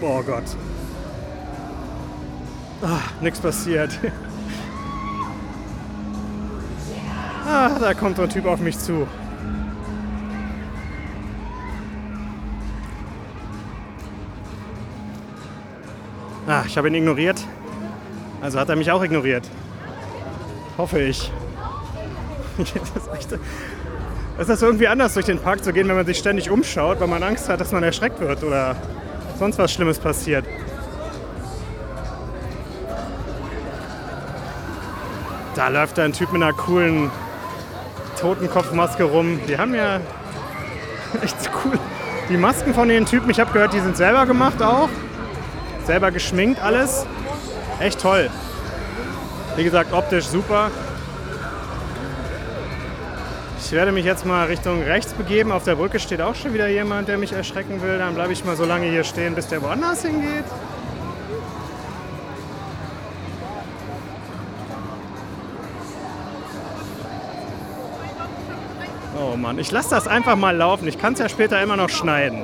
oh 0.00 0.22
Gott. 0.22 0.44
Ah, 2.82 2.98
nichts 3.20 3.38
passiert. 3.38 3.96
ah, 7.66 7.78
da 7.78 7.94
kommt 7.94 8.16
so 8.16 8.22
ein 8.22 8.28
Typ 8.28 8.46
auf 8.46 8.60
mich 8.60 8.78
zu. 8.78 9.06
Ah, 16.46 16.62
ich 16.66 16.78
habe 16.78 16.88
ihn 16.88 16.94
ignoriert. 16.94 17.44
Also 18.40 18.60
hat 18.60 18.68
er 18.68 18.76
mich 18.76 18.90
auch 18.92 19.02
ignoriert. 19.02 19.48
Hoffe 20.78 21.00
ich. 21.00 21.32
das 22.58 23.28
ist 24.38 24.48
ist 24.48 24.62
irgendwie 24.62 24.86
anders, 24.86 25.14
durch 25.14 25.26
den 25.26 25.38
Park 25.38 25.64
zu 25.64 25.72
gehen, 25.72 25.88
wenn 25.88 25.96
man 25.96 26.06
sich 26.06 26.18
ständig 26.18 26.50
umschaut, 26.50 27.00
weil 27.00 27.08
man 27.08 27.22
Angst 27.22 27.48
hat, 27.48 27.60
dass 27.60 27.72
man 27.72 27.82
erschreckt 27.82 28.20
wird 28.20 28.44
oder 28.44 28.76
sonst 29.38 29.58
was 29.58 29.72
Schlimmes 29.72 29.98
passiert. 29.98 30.44
Da 35.54 35.68
läuft 35.68 35.98
ein 35.98 36.12
Typ 36.12 36.32
mit 36.32 36.42
einer 36.42 36.52
coolen 36.52 37.10
Totenkopfmaske 38.20 39.04
rum. 39.04 39.40
Die 39.48 39.58
haben 39.58 39.74
ja 39.74 40.00
echt 41.22 41.36
cool. 41.64 41.78
Die 42.28 42.36
Masken 42.36 42.74
von 42.74 42.88
den 42.88 43.06
Typen, 43.06 43.30
ich 43.30 43.38
habe 43.38 43.52
gehört, 43.52 43.72
die 43.72 43.80
sind 43.80 43.96
selber 43.96 44.26
gemacht 44.26 44.60
auch. 44.62 44.88
Selber 45.84 46.10
geschminkt 46.10 46.60
alles. 46.60 47.06
Echt 47.78 48.00
toll. 48.00 48.30
Wie 49.56 49.64
gesagt, 49.64 49.92
optisch 49.92 50.26
super. 50.26 50.70
Ich 53.64 53.72
werde 53.72 53.90
mich 53.92 54.04
jetzt 54.04 54.24
mal 54.26 54.46
Richtung 54.46 54.82
rechts 54.82 55.12
begeben. 55.12 55.50
Auf 55.50 55.64
der 55.64 55.76
Brücke 55.76 55.98
steht 55.98 56.20
auch 56.20 56.34
schon 56.34 56.54
wieder 56.54 56.68
jemand, 56.68 57.08
der 57.08 57.18
mich 57.18 57.32
erschrecken 57.32 57.82
will. 57.82 57.98
Dann 57.98 58.14
bleibe 58.14 58.32
ich 58.32 58.44
mal 58.44 58.56
so 58.56 58.64
lange 58.64 58.86
hier 58.86 59.04
stehen, 59.04 59.34
bis 59.34 59.48
der 59.48 59.62
woanders 59.62 60.02
hingeht. 60.02 60.44
Mann, 69.36 69.58
ich 69.58 69.70
lasse 69.70 69.90
das 69.90 70.08
einfach 70.08 70.36
mal 70.36 70.56
laufen. 70.56 70.88
Ich 70.88 70.98
kann 70.98 71.12
es 71.12 71.18
ja 71.18 71.28
später 71.28 71.62
immer 71.62 71.76
noch 71.76 71.90
schneiden. 71.90 72.42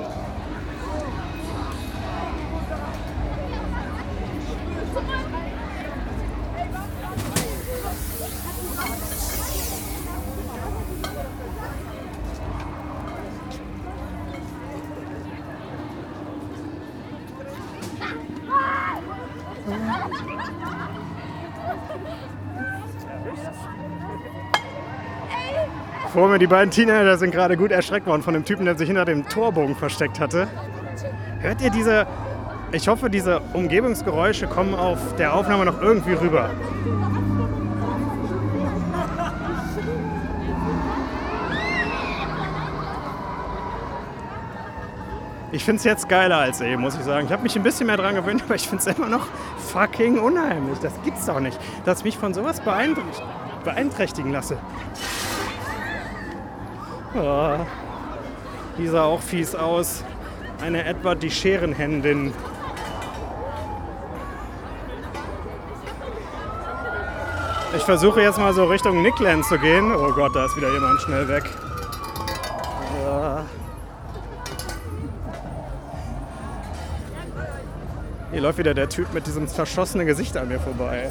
Vor 26.13 26.29
mir 26.29 26.39
die 26.39 26.47
beiden 26.47 26.71
Teenager 26.71 27.17
sind 27.17 27.31
gerade 27.31 27.57
gut 27.57 27.71
erschreckt 27.71 28.07
worden 28.07 28.23
von 28.23 28.35
dem 28.35 28.45
Typen, 28.45 28.67
der 28.67 28.77
sich 28.77 28.87
hinter 28.87 29.07
dem 29.07 29.27
Torbogen 29.27 29.75
versteckt 29.75 30.21
hatte. 30.21 30.47
Hört 31.41 31.63
ihr 31.63 31.71
diese, 31.71 32.07
ich 32.71 32.87
hoffe, 32.87 33.09
diese 33.09 33.41
Umgebungsgeräusche 33.55 34.47
kommen 34.47 34.75
auf 34.75 34.99
der 35.17 35.33
Aufnahme 35.35 35.65
noch 35.65 35.81
irgendwie 35.81 36.13
rüber. 36.13 36.51
Ich 45.51 45.65
finde 45.65 45.79
es 45.79 45.85
jetzt 45.85 46.11
geiler 46.11 46.37
als 46.37 46.61
eben, 46.61 46.83
muss 46.83 46.95
ich 46.95 47.05
sagen. 47.05 47.25
Ich 47.25 47.33
habe 47.33 47.43
mich 47.43 47.57
ein 47.57 47.63
bisschen 47.63 47.87
mehr 47.87 47.97
dran 47.97 48.17
gewöhnt, 48.17 48.43
aber 48.43 48.55
ich 48.55 48.69
finde 48.69 48.85
es 48.87 48.97
immer 48.99 49.09
noch 49.09 49.29
fucking 49.73 50.19
unheimlich. 50.19 50.79
Das 50.81 50.93
gibt's 51.05 51.25
doch 51.25 51.41
nicht, 51.41 51.59
dass 51.87 52.01
ich 52.01 52.05
mich 52.05 52.19
von 52.19 52.35
sowas 52.35 52.61
beeinträchtigen 52.61 54.31
lasse. 54.31 54.59
Oh, 57.15 57.57
die 58.79 58.87
sah 58.87 59.05
auch 59.05 59.21
fies 59.21 59.55
aus. 59.55 60.05
Eine 60.63 60.85
Edward 60.85 61.23
die 61.23 61.31
Scherenhändin. 61.31 62.33
Ich 67.77 67.83
versuche 67.83 68.21
jetzt 68.21 68.39
mal 68.39 68.53
so 68.53 68.65
Richtung 68.65 69.03
Nickland 69.03 69.45
zu 69.45 69.59
gehen. 69.59 69.93
Oh 69.95 70.13
Gott, 70.13 70.35
da 70.35 70.47
ist 70.47 70.57
wieder 70.57 70.73
jemand 70.73 71.01
schnell 71.01 71.29
weg. 71.29 71.45
Hier 78.33 78.41
läuft 78.41 78.57
wieder 78.57 78.73
der 78.73 78.89
Typ 78.89 79.13
mit 79.13 79.27
diesem 79.27 79.47
verschossenen 79.47 80.07
Gesicht 80.07 80.39
an 80.39 80.49
mir 80.49 80.59
vorbei. 80.59 81.11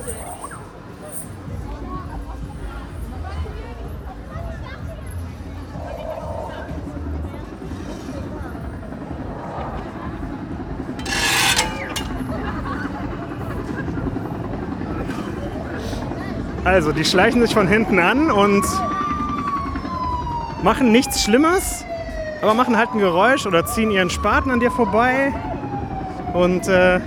Also, 16.72 16.94
die 16.94 17.04
schleichen 17.04 17.42
sich 17.42 17.54
von 17.54 17.68
hinten 17.68 18.00
an 18.00 18.32
und 18.32 18.64
machen 20.64 20.94
nichts 20.94 21.22
Schlimmes, 21.22 21.84
aber 22.42 22.54
machen 22.54 22.78
halt 22.78 22.94
ein 22.94 23.00
Geräusch 23.00 23.46
oder 23.46 23.66
ziehen 23.66 23.92
ihren 23.92 24.10
Spaten 24.10 24.50
an 24.52 24.62
dir 24.62 24.72
vorbei. 24.72 25.34
Und 26.32 26.70
äh, 26.70 27.02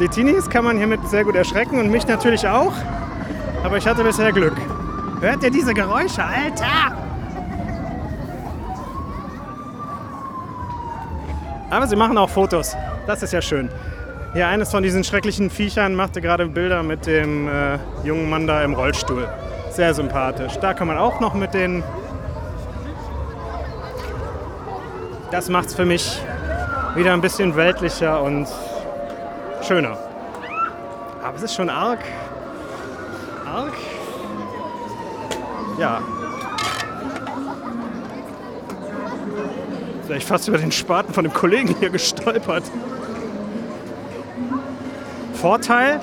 die 0.00 0.08
Teenies 0.08 0.48
kann 0.48 0.64
man 0.64 0.78
hiermit 0.78 1.06
sehr 1.10 1.24
gut 1.24 1.34
erschrecken 1.34 1.78
und 1.78 1.90
mich 1.90 2.06
natürlich 2.06 2.48
auch. 2.48 2.72
Aber 3.64 3.76
ich 3.76 3.86
hatte 3.86 4.02
bisher 4.02 4.32
Glück. 4.32 4.56
Hört 5.20 5.42
ihr 5.42 5.50
diese 5.50 5.74
Geräusche, 5.74 6.24
Alter? 6.24 6.96
Aber 11.68 11.86
sie 11.86 11.96
machen 11.96 12.16
auch 12.16 12.30
Fotos. 12.30 12.74
Das 13.06 13.22
ist 13.22 13.34
ja 13.34 13.42
schön. 13.42 13.68
Ja, 14.38 14.50
eines 14.50 14.70
von 14.70 14.84
diesen 14.84 15.02
schrecklichen 15.02 15.50
Viechern 15.50 15.96
machte 15.96 16.20
gerade 16.20 16.46
Bilder 16.46 16.84
mit 16.84 17.06
dem 17.06 17.48
äh, 17.48 17.76
jungen 18.04 18.30
Mann 18.30 18.46
da 18.46 18.62
im 18.62 18.72
Rollstuhl. 18.72 19.28
Sehr 19.72 19.92
sympathisch. 19.94 20.56
Da 20.60 20.74
kann 20.74 20.86
man 20.86 20.96
auch 20.96 21.18
noch 21.18 21.34
mit 21.34 21.54
den 21.54 21.82
Das 25.32 25.48
macht 25.48 25.66
es 25.66 25.74
für 25.74 25.84
mich 25.84 26.22
wieder 26.94 27.14
ein 27.14 27.20
bisschen 27.20 27.56
weltlicher 27.56 28.22
und 28.22 28.46
schöner. 29.66 29.98
Aber 31.24 31.36
es 31.36 31.42
ist 31.42 31.54
schon 31.56 31.68
arg. 31.68 31.98
Arg. 33.44 33.74
Ja. 35.80 36.00
Vielleicht 40.06 40.28
fast 40.28 40.46
über 40.46 40.58
den 40.58 40.70
Spaten 40.70 41.12
von 41.12 41.24
dem 41.24 41.32
Kollegen 41.32 41.74
hier 41.80 41.90
gestolpert. 41.90 42.62
Vorteil, 45.38 46.00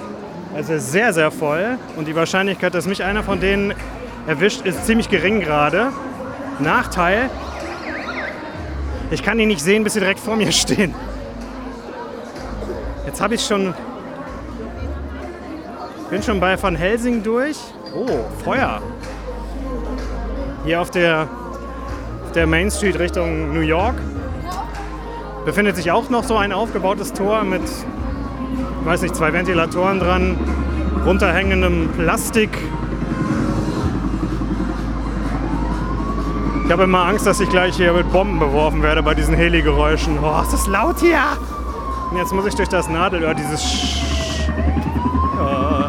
also 0.56 0.78
sehr, 0.78 1.14
sehr 1.14 1.30
voll. 1.30 1.78
Und 1.96 2.08
die 2.08 2.16
Wahrscheinlichkeit, 2.16 2.74
dass 2.74 2.88
mich 2.88 3.04
einer 3.04 3.24
von 3.24 3.40
denen 3.40 3.74
erwischt, 4.28 4.66
ist 4.66 4.86
ziemlich 4.86 5.10
gering 5.10 5.42
gerade. 5.42 5.92
Nachteil, 6.60 7.30
ich 9.12 9.22
kann 9.24 9.38
ihn 9.40 9.50
nicht 9.50 9.62
sehen, 9.62 9.84
bis 9.84 9.94
sie 9.94 10.00
direkt 10.00 10.20
vor 10.20 10.36
mir 10.36 10.52
stehen. 10.54 10.96
Jetzt 13.06 13.22
habe 13.22 13.36
ich 13.36 13.46
schon. 13.46 13.74
Bin 16.10 16.24
schon 16.24 16.40
bei 16.40 16.62
Van 16.62 16.76
Helsing 16.76 17.22
durch. 17.24 17.58
Oh, 17.94 18.26
Feuer. 18.44 18.82
Hier 20.64 20.82
auf 20.82 20.92
der, 20.92 21.28
auf 22.26 22.32
der 22.32 22.48
Main 22.48 22.72
Street 22.72 22.98
Richtung 23.00 23.54
New 23.54 23.62
York 23.62 23.96
befindet 25.46 25.76
sich 25.76 25.92
auch 25.92 26.10
noch 26.10 26.24
so 26.24 26.38
ein 26.38 26.52
aufgebautes 26.52 27.14
Tor 27.14 27.44
mit, 27.44 27.62
weiß 28.86 29.02
nicht, 29.02 29.16
zwei 29.16 29.34
Ventilatoren 29.34 30.00
dran, 30.00 30.38
runterhängendem 31.06 31.90
Plastik. 31.98 32.50
Ich 36.66 36.72
habe 36.72 36.84
immer 36.84 37.06
Angst, 37.06 37.26
dass 37.26 37.40
ich 37.40 37.50
gleich 37.50 37.76
hier 37.76 37.94
mit 37.94 38.12
Bomben 38.12 38.40
beworfen 38.40 38.82
werde 38.84 39.04
bei 39.04 39.14
diesen 39.14 39.36
Heli-Geräuschen. 39.36 40.18
Oh, 40.22 40.42
ist 40.42 40.54
das 40.54 40.68
laut 40.68 41.00
hier! 41.00 41.20
Und 42.12 42.18
jetzt 42.18 42.34
muss 42.34 42.46
ich 42.46 42.56
durch 42.56 42.70
das 42.70 42.88
Nadelöhr 42.88 43.34
dieses 43.34 43.62
Sch 43.62 44.50
oh. 45.40 45.86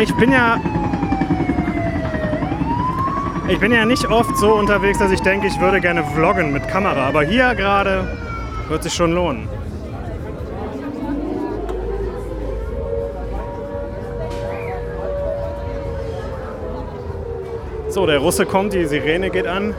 Ich 0.00 0.14
bin 0.16 0.30
ja. 0.30 0.58
Ich 3.48 3.60
bin 3.60 3.70
ja 3.70 3.84
nicht 3.84 4.04
oft 4.06 4.36
so 4.36 4.54
unterwegs, 4.54 4.98
dass 4.98 5.12
ich 5.12 5.20
denke, 5.20 5.46
ich 5.46 5.60
würde 5.60 5.80
gerne 5.80 6.02
vloggen 6.02 6.52
mit 6.52 6.66
Kamera. 6.66 7.06
Aber 7.06 7.22
hier 7.22 7.54
gerade 7.54 8.08
wird 8.68 8.82
sich 8.82 8.92
schon 8.92 9.12
lohnen. 9.12 9.48
So, 17.88 18.04
der 18.04 18.18
Russe 18.18 18.46
kommt, 18.46 18.72
die 18.72 18.84
Sirene 18.84 19.30
geht 19.30 19.46
an. 19.46 19.74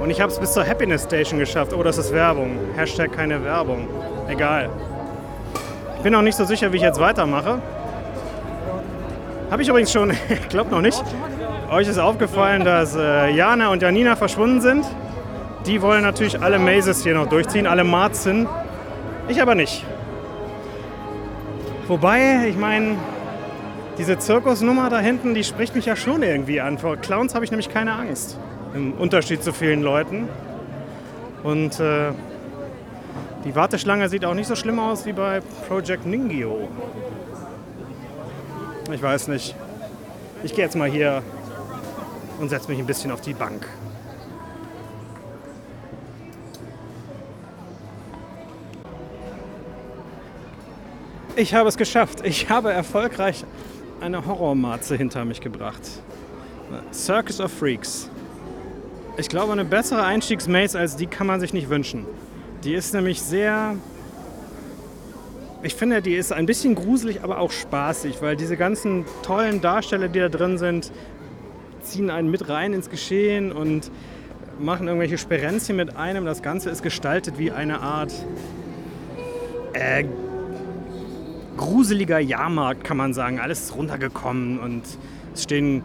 Und 0.00 0.08
ich 0.08 0.22
habe 0.22 0.32
es 0.32 0.38
bis 0.38 0.54
zur 0.54 0.66
Happiness 0.66 1.04
Station 1.04 1.38
geschafft. 1.38 1.74
Oh, 1.74 1.82
das 1.82 1.98
ist 1.98 2.10
Werbung. 2.10 2.56
Hashtag 2.74 3.12
keine 3.12 3.44
Werbung. 3.44 3.86
Egal. 4.28 4.70
Ich 5.98 6.02
bin 6.02 6.14
noch 6.14 6.22
nicht 6.22 6.36
so 6.36 6.46
sicher, 6.46 6.72
wie 6.72 6.78
ich 6.78 6.82
jetzt 6.82 6.98
weitermache. 6.98 7.60
Habe 9.50 9.60
ich 9.60 9.68
übrigens 9.68 9.92
schon, 9.92 10.10
ich 10.30 10.48
glaube 10.48 10.70
noch 10.70 10.80
nicht. 10.80 11.04
Euch 11.70 11.86
ist 11.86 11.98
aufgefallen, 11.98 12.64
dass 12.64 12.96
äh, 12.96 13.30
Jana 13.30 13.68
und 13.68 13.80
Janina 13.80 14.16
verschwunden 14.16 14.60
sind. 14.60 14.84
Die 15.66 15.80
wollen 15.80 16.02
natürlich 16.02 16.42
alle 16.42 16.58
Mazes 16.58 17.04
hier 17.04 17.14
noch 17.14 17.28
durchziehen, 17.28 17.68
alle 17.68 17.84
Marzen. 17.84 18.48
Ich 19.28 19.40
aber 19.40 19.54
nicht. 19.54 19.86
Wobei, 21.86 22.48
ich 22.48 22.56
meine, 22.56 22.96
diese 23.98 24.18
Zirkusnummer 24.18 24.90
da 24.90 24.98
hinten, 24.98 25.32
die 25.32 25.44
spricht 25.44 25.76
mich 25.76 25.86
ja 25.86 25.94
schon 25.94 26.24
irgendwie 26.24 26.60
an. 26.60 26.76
Vor 26.76 26.96
Clowns 26.96 27.36
habe 27.36 27.44
ich 27.44 27.52
nämlich 27.52 27.68
keine 27.68 27.92
Angst. 27.92 28.36
Im 28.74 28.94
Unterschied 28.94 29.44
zu 29.44 29.52
vielen 29.52 29.82
Leuten. 29.82 30.28
Und 31.44 31.78
äh, 31.78 32.10
die 33.44 33.54
Warteschlange 33.54 34.08
sieht 34.08 34.24
auch 34.24 34.34
nicht 34.34 34.48
so 34.48 34.56
schlimm 34.56 34.80
aus 34.80 35.06
wie 35.06 35.12
bei 35.12 35.40
Project 35.68 36.04
Ningyo. 36.04 36.68
Ich 38.92 39.00
weiß 39.00 39.28
nicht. 39.28 39.54
Ich 40.42 40.52
gehe 40.52 40.64
jetzt 40.64 40.74
mal 40.74 40.90
hier 40.90 41.22
und 42.40 42.48
setze 42.48 42.70
mich 42.70 42.78
ein 42.78 42.86
bisschen 42.86 43.10
auf 43.10 43.20
die 43.20 43.34
Bank. 43.34 43.66
Ich 51.36 51.54
habe 51.54 51.68
es 51.68 51.76
geschafft. 51.76 52.20
Ich 52.24 52.50
habe 52.50 52.72
erfolgreich 52.72 53.44
eine 54.00 54.26
Horrormarze 54.26 54.96
hinter 54.96 55.24
mich 55.24 55.40
gebracht. 55.40 55.80
Circus 56.92 57.40
of 57.40 57.52
Freaks. 57.52 58.10
Ich 59.16 59.28
glaube, 59.28 59.52
eine 59.52 59.64
bessere 59.64 60.02
Einstiegsmaze 60.02 60.78
als 60.78 60.96
die 60.96 61.06
kann 61.06 61.26
man 61.26 61.40
sich 61.40 61.52
nicht 61.52 61.68
wünschen. 61.68 62.06
Die 62.64 62.74
ist 62.74 62.94
nämlich 62.94 63.22
sehr. 63.22 63.76
Ich 65.62 65.74
finde, 65.74 66.00
die 66.00 66.14
ist 66.14 66.32
ein 66.32 66.46
bisschen 66.46 66.74
gruselig, 66.74 67.22
aber 67.22 67.38
auch 67.38 67.50
spaßig, 67.52 68.22
weil 68.22 68.36
diese 68.36 68.56
ganzen 68.56 69.04
tollen 69.22 69.60
Darsteller, 69.60 70.08
die 70.08 70.18
da 70.18 70.28
drin 70.28 70.56
sind, 70.56 70.90
ziehen 71.82 72.10
einen 72.10 72.30
mit 72.30 72.48
rein 72.48 72.72
ins 72.72 72.90
Geschehen 72.90 73.52
und 73.52 73.90
machen 74.58 74.86
irgendwelche 74.86 75.18
Sperenzchen 75.18 75.76
mit 75.76 75.96
einem. 75.96 76.24
Das 76.24 76.42
Ganze 76.42 76.70
ist 76.70 76.82
gestaltet 76.82 77.38
wie 77.38 77.50
eine 77.50 77.80
Art 77.80 78.12
äh, 79.72 80.04
gruseliger 81.56 82.18
Jahrmarkt, 82.18 82.84
kann 82.84 82.96
man 82.96 83.14
sagen. 83.14 83.40
Alles 83.40 83.60
ist 83.64 83.76
runtergekommen 83.76 84.58
und 84.58 84.82
es 85.34 85.42
stehen 85.44 85.82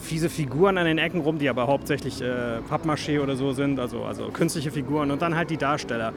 fiese 0.00 0.28
Figuren 0.28 0.78
an 0.78 0.86
den 0.86 0.98
Ecken 0.98 1.20
rum, 1.20 1.38
die 1.38 1.48
aber 1.48 1.66
hauptsächlich 1.66 2.22
äh, 2.22 2.60
Pappmaché 2.70 3.20
oder 3.20 3.36
so 3.36 3.52
sind, 3.52 3.80
also, 3.80 4.04
also 4.04 4.28
künstliche 4.28 4.70
Figuren 4.70 5.10
und 5.10 5.22
dann 5.22 5.36
halt 5.36 5.50
die 5.50 5.56
Darsteller, 5.56 6.12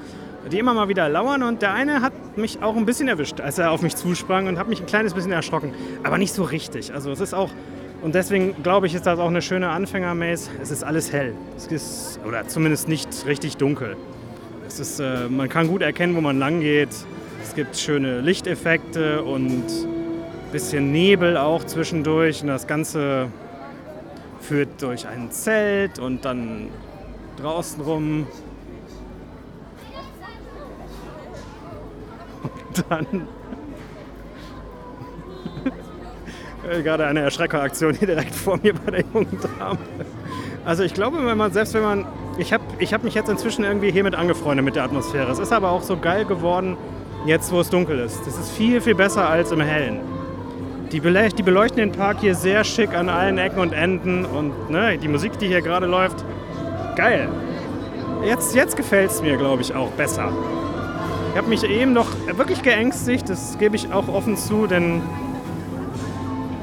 die 0.51 0.59
immer 0.59 0.73
mal 0.73 0.87
wieder 0.87 1.09
lauern 1.09 1.43
und 1.43 1.61
der 1.61 1.73
eine 1.73 2.01
hat 2.01 2.13
mich 2.37 2.61
auch 2.61 2.75
ein 2.75 2.85
bisschen 2.85 3.07
erwischt, 3.07 3.41
als 3.41 3.57
er 3.57 3.71
auf 3.71 3.81
mich 3.81 3.95
zusprang 3.95 4.47
und 4.47 4.59
hat 4.59 4.69
mich 4.69 4.81
ein 4.81 4.85
kleines 4.85 5.13
bisschen 5.13 5.31
erschrocken, 5.31 5.73
aber 6.03 6.17
nicht 6.17 6.33
so 6.33 6.43
richtig. 6.43 6.93
Also 6.93 7.11
es 7.11 7.19
ist 7.19 7.33
auch, 7.33 7.49
und 8.01 8.15
deswegen 8.15 8.63
glaube 8.63 8.87
ich, 8.87 8.95
ist 8.95 9.05
das 9.05 9.19
auch 9.19 9.27
eine 9.27 9.41
schöne 9.41 9.69
Anfänger-Maze. 9.69 10.49
Es 10.61 10.71
ist 10.71 10.83
alles 10.83 11.13
hell, 11.13 11.35
es 11.55 11.67
ist, 11.67 12.19
oder 12.25 12.47
zumindest 12.47 12.87
nicht 12.87 13.25
richtig 13.27 13.57
dunkel. 13.57 13.95
Es 14.67 14.79
ist, 14.79 14.99
äh, 14.99 15.27
man 15.29 15.49
kann 15.49 15.67
gut 15.67 15.81
erkennen, 15.81 16.15
wo 16.15 16.21
man 16.21 16.39
lang 16.39 16.61
geht. 16.61 16.89
Es 17.43 17.53
gibt 17.53 17.77
schöne 17.77 18.21
Lichteffekte 18.21 19.23
und 19.23 19.65
ein 19.67 20.51
bisschen 20.51 20.91
Nebel 20.91 21.37
auch 21.37 21.63
zwischendurch. 21.63 22.41
Und 22.41 22.47
das 22.47 22.67
Ganze 22.67 23.27
führt 24.39 24.81
durch 24.81 25.07
ein 25.07 25.29
Zelt 25.31 25.99
und 25.99 26.25
dann 26.25 26.69
draußen 27.37 27.81
rum. 27.81 28.27
Und 32.71 32.85
dann 32.89 33.27
gerade 36.83 37.05
eine 37.05 37.21
Erschreckeraktion 37.21 37.93
hier 37.93 38.07
direkt 38.07 38.35
vor 38.35 38.59
mir 38.61 38.73
bei 38.73 38.91
der 38.91 39.03
jungen 39.13 39.39
Dame. 39.59 39.79
Also 40.63 40.83
ich 40.83 40.93
glaube, 40.93 41.25
wenn 41.25 41.37
man 41.37 41.51
selbst 41.51 41.73
wenn 41.73 41.81
man 41.81 42.05
ich 42.37 42.53
habe 42.53 42.63
ich 42.79 42.93
hab 42.93 43.03
mich 43.03 43.13
jetzt 43.13 43.29
inzwischen 43.29 43.63
irgendwie 43.63 43.91
hiermit 43.91 44.15
angefreundet 44.15 44.63
mit 44.63 44.75
der 44.75 44.83
Atmosphäre. 44.83 45.31
Es 45.31 45.39
ist 45.39 45.51
aber 45.51 45.71
auch 45.71 45.81
so 45.81 45.97
geil 45.97 46.25
geworden, 46.25 46.77
jetzt 47.25 47.51
wo 47.51 47.59
es 47.59 47.69
dunkel 47.69 47.99
ist. 47.99 48.25
Das 48.25 48.37
ist 48.37 48.51
viel, 48.51 48.79
viel 48.81 48.95
besser 48.95 49.29
als 49.29 49.51
im 49.51 49.61
Hellen. 49.61 49.99
Die, 50.91 50.99
bele 50.99 51.29
die 51.29 51.43
beleuchten 51.43 51.77
den 51.77 51.91
Park 51.91 52.19
hier 52.19 52.35
sehr 52.35 52.63
schick 52.63 52.93
an 52.93 53.09
allen 53.09 53.37
Ecken 53.37 53.59
und 53.59 53.73
Enden 53.73 54.25
und 54.25 54.69
ne, 54.69 54.97
die 54.97 55.07
Musik, 55.07 55.37
die 55.39 55.47
hier 55.47 55.61
gerade 55.61 55.85
läuft, 55.85 56.25
geil. 56.95 57.29
Jetzt, 58.25 58.53
jetzt 58.55 58.75
gefällt 58.75 59.09
es 59.09 59.21
mir, 59.21 59.37
glaube 59.37 59.61
ich, 59.61 59.73
auch 59.73 59.89
besser. 59.91 60.31
Ich 61.31 61.37
habe 61.37 61.47
mich 61.47 61.63
eben 61.63 61.93
noch 61.93 62.07
wirklich 62.35 62.61
geängstigt, 62.61 63.29
das 63.29 63.57
gebe 63.57 63.77
ich 63.77 63.93
auch 63.93 64.09
offen 64.09 64.35
zu, 64.35 64.67
denn 64.67 65.01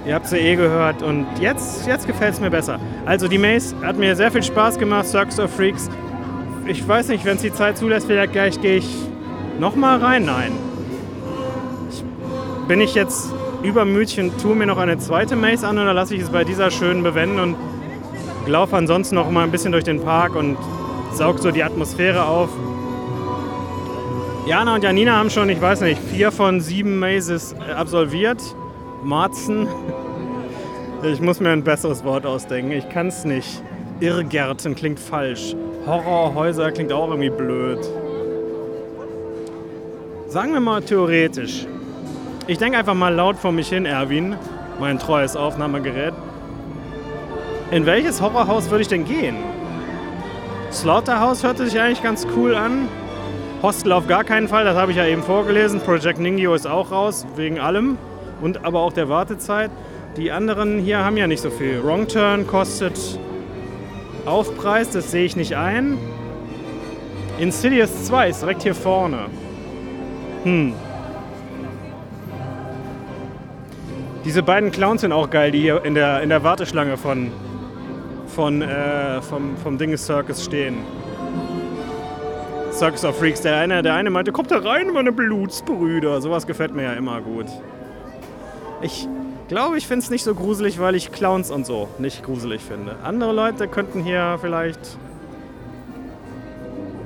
ihr 0.08 0.14
habt 0.14 0.26
sie 0.26 0.38
eh 0.38 0.56
gehört 0.56 1.02
und 1.02 1.26
jetzt, 1.40 1.86
jetzt 1.86 2.08
gefällt 2.08 2.34
es 2.34 2.40
mir 2.40 2.50
besser. 2.50 2.80
Also 3.06 3.28
die 3.28 3.38
Maze 3.38 3.76
hat 3.84 3.96
mir 3.96 4.16
sehr 4.16 4.32
viel 4.32 4.42
Spaß 4.42 4.78
gemacht, 4.78 5.06
Circus 5.06 5.38
of 5.38 5.54
Freaks. 5.54 5.88
Ich 6.66 6.86
weiß 6.86 7.08
nicht, 7.08 7.24
wenn 7.24 7.36
es 7.36 7.42
die 7.42 7.52
Zeit 7.52 7.78
zulässt, 7.78 8.06
vielleicht 8.08 8.32
gleich 8.32 8.60
gehe 8.60 8.78
ich 8.78 8.88
Nochmal 9.58 9.98
rein? 9.98 10.24
Nein. 10.24 10.52
Ich, 11.90 12.04
bin 12.68 12.80
ich 12.80 12.94
jetzt 12.94 13.32
übermütig 13.64 14.20
und 14.20 14.40
tue 14.40 14.54
mir 14.54 14.66
noch 14.66 14.78
eine 14.78 14.98
zweite 14.98 15.34
Maze 15.34 15.66
an 15.66 15.78
oder 15.78 15.92
lasse 15.92 16.14
ich 16.14 16.22
es 16.22 16.30
bei 16.30 16.44
dieser 16.44 16.70
schönen 16.70 17.02
bewenden 17.02 17.40
und 17.40 17.56
laufe 18.46 18.76
ansonsten 18.76 19.16
noch 19.16 19.28
mal 19.30 19.42
ein 19.42 19.50
bisschen 19.50 19.72
durch 19.72 19.82
den 19.82 20.00
Park 20.00 20.36
und 20.36 20.56
saug 21.12 21.40
so 21.40 21.50
die 21.50 21.64
Atmosphäre 21.64 22.24
auf. 22.24 22.50
Jana 24.46 24.76
und 24.76 24.84
Janina 24.84 25.16
haben 25.16 25.28
schon, 25.28 25.48
ich 25.48 25.60
weiß 25.60 25.80
nicht, 25.80 26.00
vier 26.00 26.30
von 26.30 26.60
sieben 26.60 27.00
Mazes 27.00 27.56
absolviert. 27.76 28.40
Marzen. 29.02 29.68
Ich 31.02 31.20
muss 31.20 31.40
mir 31.40 31.50
ein 31.50 31.62
besseres 31.62 32.04
Wort 32.04 32.26
ausdenken. 32.26 32.72
Ich 32.72 32.88
kann 32.88 33.08
es 33.08 33.24
nicht. 33.24 33.62
Irrgärten 34.00 34.74
klingt 34.74 34.98
falsch. 34.98 35.54
Horrorhäuser 35.86 36.72
klingt 36.72 36.92
auch 36.92 37.08
irgendwie 37.08 37.30
blöd. 37.30 37.78
Sagen 40.28 40.52
wir 40.52 40.60
mal 40.60 40.82
theoretisch. 40.82 41.66
Ich 42.46 42.58
denke 42.58 42.78
einfach 42.78 42.94
mal 42.94 43.14
laut 43.14 43.36
vor 43.36 43.52
mich 43.52 43.68
hin, 43.68 43.86
Erwin, 43.86 44.36
mein 44.80 44.98
treues 44.98 45.36
Aufnahmegerät. 45.36 46.14
In 47.70 47.86
welches 47.86 48.20
Horrorhaus 48.20 48.70
würde 48.70 48.82
ich 48.82 48.88
denn 48.88 49.04
gehen? 49.04 49.36
Slaughterhouse 50.72 51.44
hörte 51.44 51.66
sich 51.66 51.80
eigentlich 51.80 52.02
ganz 52.02 52.26
cool 52.36 52.54
an. 52.54 52.88
Hostel 53.62 53.92
auf 53.92 54.06
gar 54.06 54.24
keinen 54.24 54.48
Fall, 54.48 54.64
das 54.64 54.76
habe 54.76 54.92
ich 54.92 54.98
ja 54.98 55.06
eben 55.06 55.22
vorgelesen. 55.22 55.80
Project 55.80 56.18
Ningyo 56.18 56.54
ist 56.54 56.66
auch 56.66 56.90
raus, 56.90 57.26
wegen 57.36 57.58
allem. 57.58 57.98
Und 58.40 58.64
aber 58.64 58.80
auch 58.80 58.92
der 58.92 59.08
Wartezeit. 59.08 59.70
Die 60.16 60.32
anderen 60.32 60.78
hier 60.78 61.04
haben 61.04 61.16
ja 61.16 61.26
nicht 61.26 61.40
so 61.40 61.50
viel. 61.50 61.82
Wrong 61.82 62.08
Turn 62.08 62.46
kostet 62.46 63.18
Aufpreis, 64.24 64.90
das 64.90 65.10
sehe 65.10 65.24
ich 65.24 65.36
nicht 65.36 65.56
ein. 65.56 65.96
Insidious 67.38 68.04
2 68.06 68.28
ist 68.28 68.42
direkt 68.42 68.62
hier 68.62 68.74
vorne. 68.74 69.26
Hm. 70.42 70.74
Diese 74.24 74.42
beiden 74.42 74.70
Clowns 74.70 75.00
sind 75.00 75.12
auch 75.12 75.30
geil, 75.30 75.52
die 75.52 75.60
hier 75.60 75.84
in 75.84 75.94
der, 75.94 76.20
in 76.22 76.28
der 76.28 76.42
Warteschlange 76.42 76.96
von, 76.96 77.30
von, 78.26 78.60
äh, 78.60 79.22
vom, 79.22 79.56
vom 79.56 79.78
Dinges 79.78 80.04
Circus 80.04 80.44
stehen. 80.44 80.78
Circus 82.72 83.04
of 83.04 83.18
Freaks. 83.18 83.40
Der 83.40 83.56
eine, 83.56 83.82
der 83.82 83.94
eine 83.94 84.10
meinte, 84.10 84.30
kommt 84.32 84.50
da 84.50 84.58
rein, 84.58 84.92
meine 84.92 85.12
Blutsbrüder. 85.12 86.20
Sowas 86.20 86.46
gefällt 86.46 86.74
mir 86.74 86.82
ja 86.82 86.92
immer 86.92 87.20
gut. 87.20 87.46
Ich 88.80 89.08
glaube, 89.48 89.76
ich 89.76 89.86
finde 89.86 90.04
es 90.04 90.10
nicht 90.10 90.22
so 90.22 90.34
gruselig, 90.34 90.78
weil 90.78 90.94
ich 90.94 91.10
Clowns 91.10 91.50
und 91.50 91.66
so 91.66 91.88
nicht 91.98 92.22
gruselig 92.22 92.62
finde. 92.62 92.96
Andere 93.02 93.32
Leute 93.32 93.66
könnten 93.66 94.02
hier 94.02 94.38
vielleicht 94.40 94.78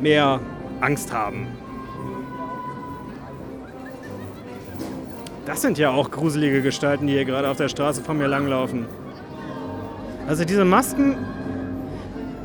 mehr 0.01 0.41
Angst 0.81 1.13
haben. 1.13 1.47
Das 5.47 5.63
sind 5.63 5.79
ja 5.79 5.91
auch 5.91 6.11
gruselige 6.11 6.63
Gestalten, 6.63 7.07
die 7.07 7.15
hier 7.15 7.25
gerade 7.25 7.49
auf 7.49 7.57
der 7.57 7.69
Straße 7.69 8.03
von 8.03 8.19
mir 8.19 8.27
langlaufen. 8.27 8.87
Also 10.29 10.45
diese 10.45 10.65
Masken, 10.65 11.17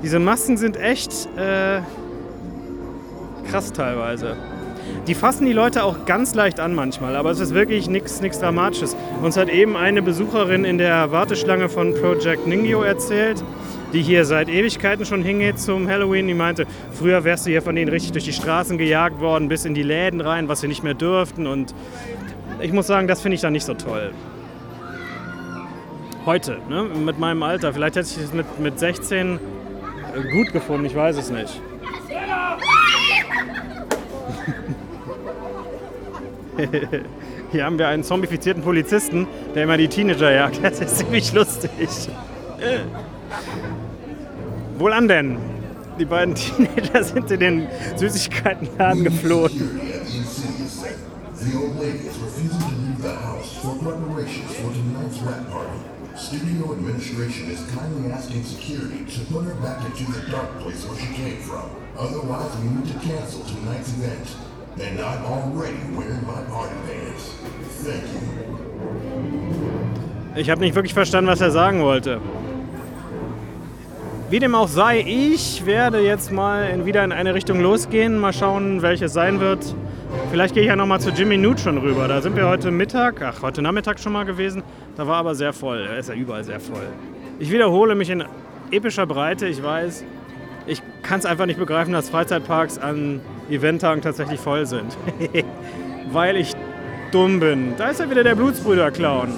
diese 0.02 0.20
Masken 0.20 0.58
sind 0.58 0.78
echt 0.78 1.12
äh, 1.38 1.82
krass 3.50 3.72
teilweise. 3.72 4.36
Die 5.08 5.16
fassen 5.16 5.46
die 5.46 5.54
Leute 5.54 5.84
auch 5.84 6.06
ganz 6.06 6.36
leicht 6.36 6.60
an 6.60 6.76
manchmal, 6.76 7.16
aber 7.16 7.32
es 7.32 7.40
ist 7.40 7.54
wirklich 7.54 7.90
nichts 7.90 8.20
Dramatisches. 8.40 8.96
Uns 9.22 9.38
hat 9.38 9.50
eben 9.50 9.78
eine 9.78 10.02
Besucherin 10.02 10.66
in 10.66 10.78
der 10.78 11.12
Warteschlange 11.12 11.70
von 11.70 11.94
Project 11.94 12.46
Ningyo 12.46 12.82
erzählt, 12.82 13.44
die 13.94 14.02
hier 14.02 14.26
seit 14.26 14.50
Ewigkeiten 14.50 15.06
schon 15.06 15.24
hingeht 15.24 15.60
zum 15.60 15.88
Halloween. 15.88 16.28
Die 16.28 16.34
meinte, 16.34 16.66
früher 16.92 17.24
wärst 17.24 17.46
du 17.46 17.52
hier 17.52 17.62
von 17.62 17.76
denen 17.76 17.90
richtig 17.90 18.12
durch 18.12 18.26
die 18.26 18.34
Straßen 18.34 18.78
gejagt 18.78 19.22
worden, 19.22 19.48
bis 19.48 19.66
in 19.66 19.74
die 19.74 19.84
Läden 19.84 20.20
rein, 20.20 20.50
was 20.50 20.62
sie 20.62 20.68
nicht 20.68 20.84
mehr 20.84 20.94
dürften. 20.94 21.48
Und 21.48 21.74
ich 22.60 22.74
muss 22.74 22.88
sagen, 22.88 23.08
das 23.08 23.22
finde 23.22 23.36
ich 23.36 23.42
dann 23.42 23.54
nicht 23.54 23.66
so 23.66 23.76
toll. 23.76 24.12
Heute, 26.26 26.58
ne? 26.68 26.84
mit 26.84 27.18
meinem 27.20 27.44
Alter. 27.44 27.72
Vielleicht 27.74 27.96
hätte 27.96 28.10
ich 28.10 28.18
es 28.18 28.34
mit, 28.34 28.60
mit 28.60 28.78
16 28.78 29.40
gut 30.32 30.52
gefunden, 30.52 30.86
ich 30.86 30.96
weiß 30.96 31.18
es 31.18 31.30
nicht. 31.30 31.62
Hier 37.52 37.66
haben 37.66 37.78
wir 37.78 37.88
einen 37.88 38.04
zombifizierten 38.04 38.64
Polizisten, 38.64 39.28
der 39.56 39.64
immer 39.64 39.78
die 39.78 39.88
Teenager 39.88 40.32
jagt. 40.32 40.60
Das 40.68 40.80
ist 40.80 40.98
ziemlich 40.98 41.34
lustig. 41.34 41.72
Wohlan 44.78 45.08
denn? 45.08 45.38
Die 46.00 46.06
beiden 46.06 46.36
Teenager 46.36 47.04
sind 47.04 47.32
in 47.32 47.40
den 47.40 47.68
Süßigkeitenladen 47.96 49.04
geflohen. 49.04 49.80
Studio 56.18 56.74
administration 56.74 57.52
is 57.52 57.62
kindly 57.72 58.12
asking 58.12 58.44
security 58.44 59.06
to 59.06 59.24
put 59.32 59.46
her 59.46 59.54
back 59.62 59.86
into 59.86 60.12
the 60.12 60.32
dark 60.32 60.50
place 60.60 60.84
where 60.88 60.98
she 60.98 61.14
came 61.14 61.38
from. 61.38 61.70
Otherwise, 61.96 62.58
we 62.58 62.70
need 62.70 62.92
to 62.92 63.00
cancel 63.00 63.42
tonight's 63.46 63.94
event. 63.94 64.47
And 64.80 65.00
I'm 65.00 65.26
already 65.26 65.78
wearing 65.96 66.22
my 66.28 66.42
party 66.52 66.76
pants. 66.86 67.34
Thank 67.84 68.04
you. 68.04 68.38
Ich 70.36 70.52
habe 70.52 70.62
nicht 70.62 70.76
wirklich 70.76 70.94
verstanden, 70.94 71.32
was 71.32 71.42
er 71.42 71.50
sagen 71.50 71.82
wollte. 71.82 72.22
Wie 74.30 74.38
dem 74.38 74.54
auch 74.54 74.68
sei, 74.68 75.00
ich 75.00 75.66
werde 75.66 76.00
jetzt 76.02 76.32
mal 76.32 76.86
wieder 76.86 77.04
in 77.04 77.12
eine 77.12 77.34
Richtung 77.34 77.60
losgehen. 77.60 78.20
Mal 78.20 78.34
schauen, 78.34 78.84
welches 78.84 79.14
sein 79.14 79.40
wird. 79.40 79.74
Vielleicht 80.30 80.54
gehe 80.54 80.62
ich 80.62 80.70
ja 80.70 80.76
nochmal 80.76 81.00
zu 81.00 81.10
Jimmy 81.10 81.38
Neutron 81.38 81.80
rüber. 81.80 82.08
Da 82.08 82.22
sind 82.22 82.36
wir 82.36 82.48
heute 82.48 82.70
Mittag, 82.70 83.22
ach, 83.24 83.42
heute 83.42 83.64
Nachmittag 83.64 84.00
schon 84.00 84.14
mal 84.14 84.26
gewesen. 84.26 84.62
Da 84.96 85.08
war 85.08 85.16
aber 85.16 85.34
sehr 85.34 85.54
voll. 85.54 85.88
Er 85.90 85.98
ist 85.98 86.10
ja 86.10 86.16
überall 86.16 86.44
sehr 86.44 86.60
voll. 86.60 86.86
Ich 87.40 87.52
wiederhole 87.52 87.96
mich 87.96 88.12
in 88.12 88.24
epischer 88.70 89.08
Breite, 89.08 89.48
ich 89.48 89.64
weiß. 89.64 90.04
Ich 90.68 90.84
kann 91.02 91.20
es 91.20 91.26
einfach 91.26 91.48
nicht 91.48 91.58
begreifen, 91.58 91.94
dass 91.94 92.10
Freizeitparks 92.10 92.78
an 92.78 93.22
Eventtagen 93.50 94.02
tatsächlich 94.02 94.40
voll 94.40 94.66
sind. 94.66 94.98
Weil 96.12 96.38
ich 96.38 96.54
dumm 97.12 97.40
bin. 97.40 97.74
Da 97.78 97.90
ist 97.90 98.00
ja 98.00 98.10
wieder 98.10 98.24
der 98.24 98.36
Blutsbrüder-Clown. 98.36 99.30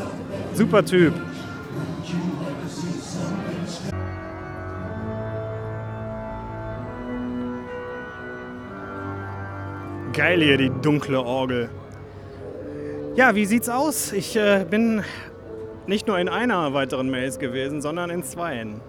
Super 0.54 0.84
Typ. 0.84 1.14
Geil 10.14 10.42
hier, 10.42 10.58
die 10.58 10.72
dunkle 10.82 11.22
Orgel. 11.22 11.70
Ja, 13.16 13.36
wie 13.36 13.46
sieht's 13.46 13.70
aus? 13.70 14.12
Ich 14.12 14.36
äh, 14.36 14.66
bin 14.70 15.04
nicht 15.88 16.08
nur 16.08 16.20
in 16.20 16.30
einer 16.30 16.74
weiteren 16.74 17.10
Maze 17.10 17.40
gewesen, 17.40 17.82
sondern 17.82 18.10
in 18.10 18.24
zweien. 18.24 18.82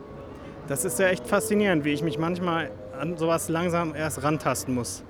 Das 0.66 0.85
ist 0.85 0.99
ja 0.99 1.09
echt 1.09 1.27
faszinierend, 1.27 1.85
wie 1.85 1.93
ich 1.93 2.03
mich 2.03 2.18
manchmal 2.18 2.71
an 2.99 3.16
sowas 3.16 3.49
langsam 3.49 3.95
erst 3.95 4.23
rantasten 4.23 4.75
muss. 4.75 5.03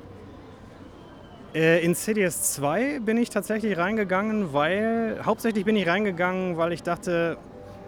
Äh, 1.55 1.85
in 1.85 1.95
Cities 1.95 2.55
2 2.55 3.01
bin 3.01 3.17
ich 3.17 3.31
tatsächlich 3.31 3.77
reingegangen, 3.77 4.53
weil, 4.53 5.21
hauptsächlich 5.25 5.65
bin 5.65 5.75
ich 5.77 5.89
reingegangen, 5.89 6.57
weil 6.57 6.73
ich 6.73 6.83
dachte, 6.83 7.39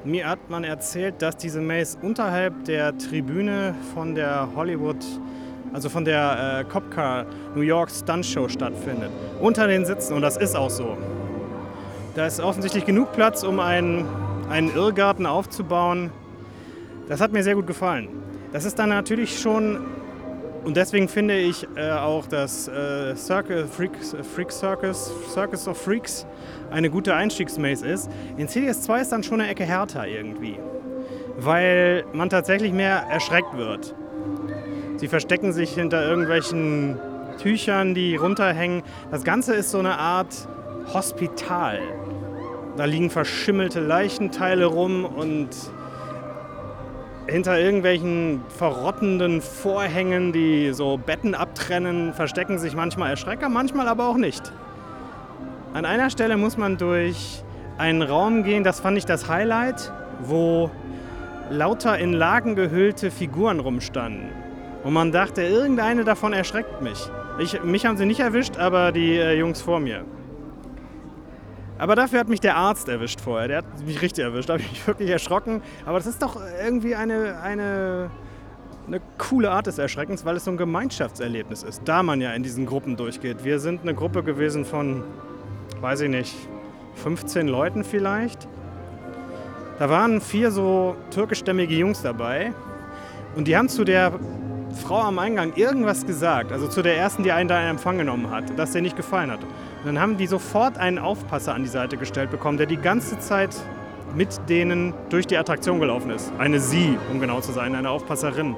mir 0.05 0.29
hat 0.29 0.51
man 0.51 0.65
erzählt, 0.65 1.23
dass 1.23 1.37
diese 1.37 1.61
Maze 1.61 1.97
unterhalb 2.03 2.65
der 2.65 2.99
Tribüne 2.99 3.75
von 3.95 4.17
der 4.17 4.49
Hollywood 4.57 5.05
also 5.73 5.89
von 5.89 6.05
der 6.05 6.61
äh, 6.61 6.65
Copcar 6.71 7.25
New 7.55 7.63
York 7.63 7.91
Stunt 7.91 8.27
Show 8.27 8.49
stattfindet. 8.49 9.11
Unter 9.41 9.67
den 9.67 9.87
Sitzen 9.87 10.15
und 10.15 10.23
das 10.23 10.37
ist 10.37 10.55
auch 10.55 10.71
so. 10.71 10.99
Da 12.15 12.27
ist 12.27 12.41
offensichtlich 12.41 12.85
genug 12.85 13.13
Platz, 13.13 13.43
um 13.43 13.59
einen, 13.59 14.07
einen 14.51 14.75
Irrgarten 14.75 15.25
aufzubauen. 15.25 16.11
Das 17.09 17.21
hat 17.21 17.33
mir 17.33 17.43
sehr 17.43 17.55
gut 17.55 17.67
gefallen. 17.67 18.09
Das 18.53 18.67
ist 18.67 18.79
dann 18.79 18.91
natürlich 18.91 19.41
schon, 19.41 19.87
und 20.65 20.77
deswegen 20.77 21.09
finde 21.09 21.37
ich 21.37 21.67
äh, 21.77 21.91
auch 21.91 22.27
das 22.27 22.69
äh, 22.69 23.17
Circle, 23.17 23.67
Freak, 23.67 23.93
Freak 24.35 24.53
Circus, 24.53 25.11
Circus 25.29 25.67
of 25.67 25.77
Freaks 25.77 26.27
eine 26.71 26.89
gute 26.89 27.15
Einstiegsmaze 27.15 27.87
ist. 27.87 28.11
In 28.37 28.49
CDS 28.49 28.83
2 28.83 29.01
ist 29.01 29.13
dann 29.13 29.23
schon 29.23 29.41
eine 29.41 29.51
Ecke 29.51 29.65
härter 29.65 30.07
irgendwie, 30.07 30.59
weil 31.37 32.05
man 32.13 32.31
tatsächlich 32.31 32.73
mehr 32.73 33.07
erschreckt 33.11 33.57
wird. 33.57 33.95
Sie 34.97 35.09
verstecken 35.09 35.53
sich 35.53 35.75
hinter 35.75 36.07
irgendwelchen 36.07 36.97
Tüchern, 37.39 37.95
die 37.95 38.15
runterhängen. 38.15 38.83
Das 39.11 39.25
Ganze 39.25 39.55
ist 39.55 39.71
so 39.73 39.79
eine 39.79 39.99
Art 39.99 40.47
Hospital. 40.95 41.81
Da 42.77 42.85
liegen 42.85 43.11
verschimmelte 43.11 43.81
Leichenteile 43.81 44.67
rum 44.67 45.05
und 45.05 45.49
hinter 47.27 47.59
irgendwelchen 47.59 48.43
verrottenden 48.49 49.41
Vorhängen, 49.41 50.33
die 50.33 50.73
so 50.73 50.99
Betten 50.99 51.35
abtrennen, 51.35 52.13
verstecken 52.15 52.59
sich 52.59 52.75
manchmal 52.75 53.11
Erschrecker, 53.11 53.49
manchmal 53.49 53.89
aber 53.89 54.09
auch 54.09 54.17
nicht. 54.17 54.53
An 55.75 55.85
einer 55.85 56.11
Stelle 56.11 56.37
muss 56.37 56.57
man 56.57 56.77
durch 56.77 57.43
einen 57.79 58.03
Raum 58.03 58.43
gehen, 58.43 58.65
das 58.65 58.81
fand 58.81 58.99
ich 58.99 59.07
das 59.07 59.29
Highlight, 59.29 59.93
wo 60.21 60.71
lauter 61.51 61.99
in 61.99 62.13
Lagen 62.13 62.55
gehüllte 62.57 63.11
Figuren 63.11 63.61
rumstanden. 63.61 64.29
Und 64.85 64.93
man 64.93 65.13
dachte, 65.13 65.43
irgendeine 65.43 66.05
davon 66.05 66.33
erschreckt 66.33 66.83
mich. 66.83 66.99
Ich, 67.39 67.63
mich 67.63 67.87
haben 67.87 67.97
sie 67.97 68.07
nicht 68.07 68.21
erwischt, 68.21 68.59
aber 68.59 68.93
die 68.93 69.17
äh, 69.17 69.39
Jungs 69.39 69.63
vor 69.63 69.81
mir. 69.81 70.05
Aber 71.79 71.97
dafür 71.97 72.21
hat 72.21 72.29
mich 72.29 72.41
der 72.41 72.57
Arzt 72.57 72.89
erwischt 72.89 73.21
vorher. 73.21 73.49
Der 73.49 73.57
hat 73.59 73.87
mich 73.87 74.01
richtig 74.03 74.25
erwischt. 74.25 74.49
Da 74.49 74.55
habe 74.55 74.63
ich 74.63 74.71
mich 74.71 74.87
wirklich 74.87 75.11
erschrocken. 75.11 75.63
Aber 75.85 75.99
das 75.99 76.07
ist 76.07 76.23
doch 76.23 76.37
irgendwie 76.65 76.95
eine, 76.95 77.41
eine, 77.43 78.11
eine 78.87 79.01
coole 79.19 79.51
Art 79.51 79.67
des 79.67 79.79
Erschreckens, 79.79 80.25
weil 80.25 80.37
es 80.37 80.45
so 80.45 80.51
ein 80.51 80.57
Gemeinschaftserlebnis 80.57 81.63
ist, 81.63 81.83
da 81.85 82.03
man 82.03 82.21
ja 82.21 82.33
in 82.33 82.43
diesen 82.43 82.67
Gruppen 82.67 82.97
durchgeht. 82.97 83.45
Wir 83.45 83.59
sind 83.59 83.83
eine 83.83 83.95
Gruppe 83.95 84.23
gewesen 84.23 84.65
von, 84.65 85.03
weiß 85.81 86.03
ich 86.03 86.11
nicht, 86.11 86.35
15 86.97 87.49
Leuten 87.49 87.85
vielleicht. 87.85 88.47
Da 89.79 89.89
waren 89.89 90.21
vier 90.21 90.51
so 90.51 90.97
türkischstämmige 91.11 91.75
Jungs 91.75 92.03
dabei. 92.03 92.53
Und 93.35 93.49
die 93.49 93.57
haben 93.57 93.69
zu 93.69 93.85
der 93.85 94.13
Frau 94.75 95.01
am 95.01 95.19
Eingang 95.19 95.55
irgendwas 95.57 96.07
gesagt, 96.07 96.53
also 96.53 96.69
zu 96.69 96.83
der 96.83 96.97
ersten, 96.97 97.23
die 97.23 97.33
einen 97.33 97.49
da 97.49 97.61
in 97.61 97.69
Empfang 97.69 97.99
genommen 97.99 98.31
hat, 98.31 98.59
dass 98.59 98.73
der 98.73 98.83
nicht 98.83 98.97
gefallen 98.97 99.31
hat. 99.31 99.41
Und 99.83 99.87
dann 99.87 100.01
haben 100.01 100.17
die 100.17 100.29
sofort 100.29 100.79
einen 100.79 100.99
Aufpasser 100.99 101.55
an 101.55 101.65
die 101.65 101.69
Seite 101.69 101.97
gestellt 101.97 102.31
bekommen, 102.31 102.57
der 102.57 102.67
die 102.67 102.77
ganze 102.77 103.19
Zeit 103.19 103.51
mit 104.15 104.49
denen 104.49 104.95
durch 105.11 105.27
die 105.27 105.37
Attraktion 105.37 105.81
gelaufen 105.81 106.11
ist. 106.11 106.33
Eine 106.39 106.61
sie, 106.61 106.97
um 107.11 107.19
genau 107.19 107.41
zu 107.41 107.51
sein, 107.51 107.75
eine 107.75 107.91
Aufpasserin. 107.91 108.55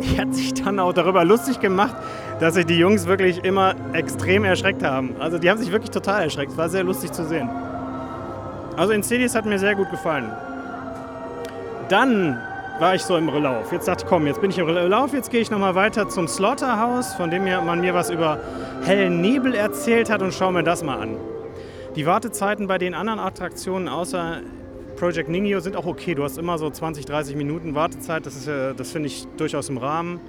Die 0.00 0.18
hat 0.18 0.34
sich 0.34 0.54
dann 0.54 0.78
auch 0.78 0.94
darüber 0.94 1.24
lustig 1.24 1.60
gemacht, 1.60 1.94
dass 2.40 2.54
sich 2.54 2.64
die 2.64 2.78
Jungs 2.78 3.06
wirklich 3.06 3.44
immer 3.44 3.74
extrem 3.92 4.44
erschreckt 4.44 4.82
haben. 4.82 5.16
Also 5.18 5.38
die 5.38 5.50
haben 5.50 5.58
sich 5.58 5.70
wirklich 5.70 5.90
total 5.90 6.22
erschreckt. 6.22 6.56
War 6.56 6.70
sehr 6.70 6.82
lustig 6.82 7.12
zu 7.12 7.24
sehen. 7.26 7.50
Also 8.76 8.94
in 8.94 9.02
Cities 9.02 9.34
hat 9.34 9.44
mir 9.44 9.58
sehr 9.58 9.74
gut 9.74 9.90
gefallen. 9.90 10.32
Dann 11.90 12.40
war 12.78 12.94
ich 12.94 13.02
so 13.02 13.16
im 13.16 13.28
Lauf. 13.28 13.72
Jetzt 13.72 13.88
dachte 13.88 14.04
ich, 14.04 14.08
komm, 14.08 14.26
jetzt 14.26 14.40
bin 14.40 14.50
ich 14.50 14.58
im 14.58 14.68
Lauf, 14.68 15.12
jetzt 15.12 15.30
gehe 15.30 15.40
ich 15.40 15.50
nochmal 15.50 15.74
weiter 15.74 16.08
zum 16.08 16.28
Slaughterhouse, 16.28 17.14
von 17.14 17.30
dem 17.30 17.44
man 17.44 17.80
mir 17.80 17.94
was 17.94 18.10
über 18.10 18.40
hellen 18.84 19.20
Nebel 19.20 19.54
erzählt 19.54 20.10
hat 20.10 20.22
und 20.22 20.32
schaue 20.32 20.52
mir 20.52 20.62
das 20.62 20.82
mal 20.82 20.98
an. 20.98 21.16
Die 21.96 22.06
Wartezeiten 22.06 22.66
bei 22.66 22.78
den 22.78 22.94
anderen 22.94 23.20
Attraktionen 23.20 23.88
außer 23.88 24.40
Project 24.96 25.28
Ningyo 25.28 25.60
sind 25.60 25.76
auch 25.76 25.86
okay. 25.86 26.14
Du 26.14 26.24
hast 26.24 26.38
immer 26.38 26.58
so 26.58 26.70
20, 26.70 27.04
30 27.06 27.36
Minuten 27.36 27.74
Wartezeit. 27.74 28.24
Das, 28.24 28.48
das 28.76 28.92
finde 28.92 29.08
ich 29.08 29.26
durchaus 29.36 29.68
im 29.68 29.78
Rahmen. 29.78 30.20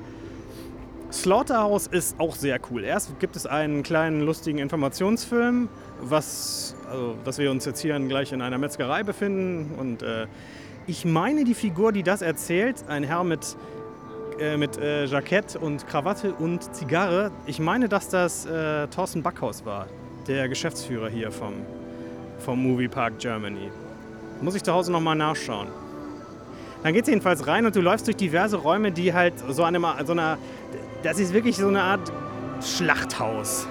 Slaughterhouse 1.12 1.86
ist 1.88 2.20
auch 2.20 2.36
sehr 2.36 2.60
cool. 2.72 2.84
Erst 2.84 3.20
gibt 3.20 3.36
es 3.36 3.46
einen 3.46 3.84
kleinen 3.84 4.22
lustigen 4.22 4.58
Informationsfilm, 4.58 5.70
was, 6.02 6.76
also, 6.90 7.16
dass 7.24 7.38
wir 7.38 7.52
uns 7.52 7.66
jetzt 7.66 7.82
hier 7.82 8.00
gleich 8.00 8.32
in 8.32 8.42
einer 8.42 8.58
Metzgerei 8.58 9.04
befinden. 9.04 9.76
Und 9.78 10.02
äh, 10.02 10.26
ich 10.88 11.06
meine, 11.06 11.44
die 11.44 11.54
Figur, 11.54 11.92
die 11.92 12.04
das 12.04 12.22
erzählt, 12.22 12.84
ein 12.88 13.04
Herr 13.04 13.24
mit, 13.24 13.56
äh, 14.40 14.58
mit 14.58 14.78
äh, 14.78 15.06
Jackett 15.06 15.56
und 15.56 15.88
Krawatte 15.88 16.34
und 16.34 16.76
Zigarre, 16.76 17.32
ich 17.46 17.60
meine, 17.60 17.88
dass 17.88 18.10
das 18.10 18.46
äh, 18.46 18.88
Thorsten 18.88 19.24
Backhaus 19.24 19.66
war, 19.66 19.88
der 20.28 20.50
Geschäftsführer 20.50 21.10
hier 21.10 21.32
vom, 21.32 21.54
vom 22.40 22.62
Movie 22.62 22.88
Park 22.88 23.20
Germany. 23.20 23.72
Muss 24.42 24.56
ich 24.56 24.64
zu 24.64 24.74
Hause 24.74 24.92
nochmal 24.92 25.16
nachschauen. 25.16 25.68
Dann 26.84 26.94
geht 26.94 27.04
es 27.04 27.10
jedenfalls 27.10 27.48
rein 27.48 27.66
und 27.66 27.76
du 27.76 27.82
läufst 27.82 28.08
durch 28.08 28.18
diverse 28.18 28.58
Räume, 28.58 28.92
die 28.92 29.14
halt 29.14 29.36
so, 29.48 29.64
eine, 29.64 29.80
so 30.06 30.12
einer. 30.12 30.38
Das 31.02 31.18
ist 31.18 31.34
wirklich 31.34 31.56
so 31.56 31.68
eine 31.70 31.82
Art 31.82 32.12
Schlachthaus. 32.62 33.68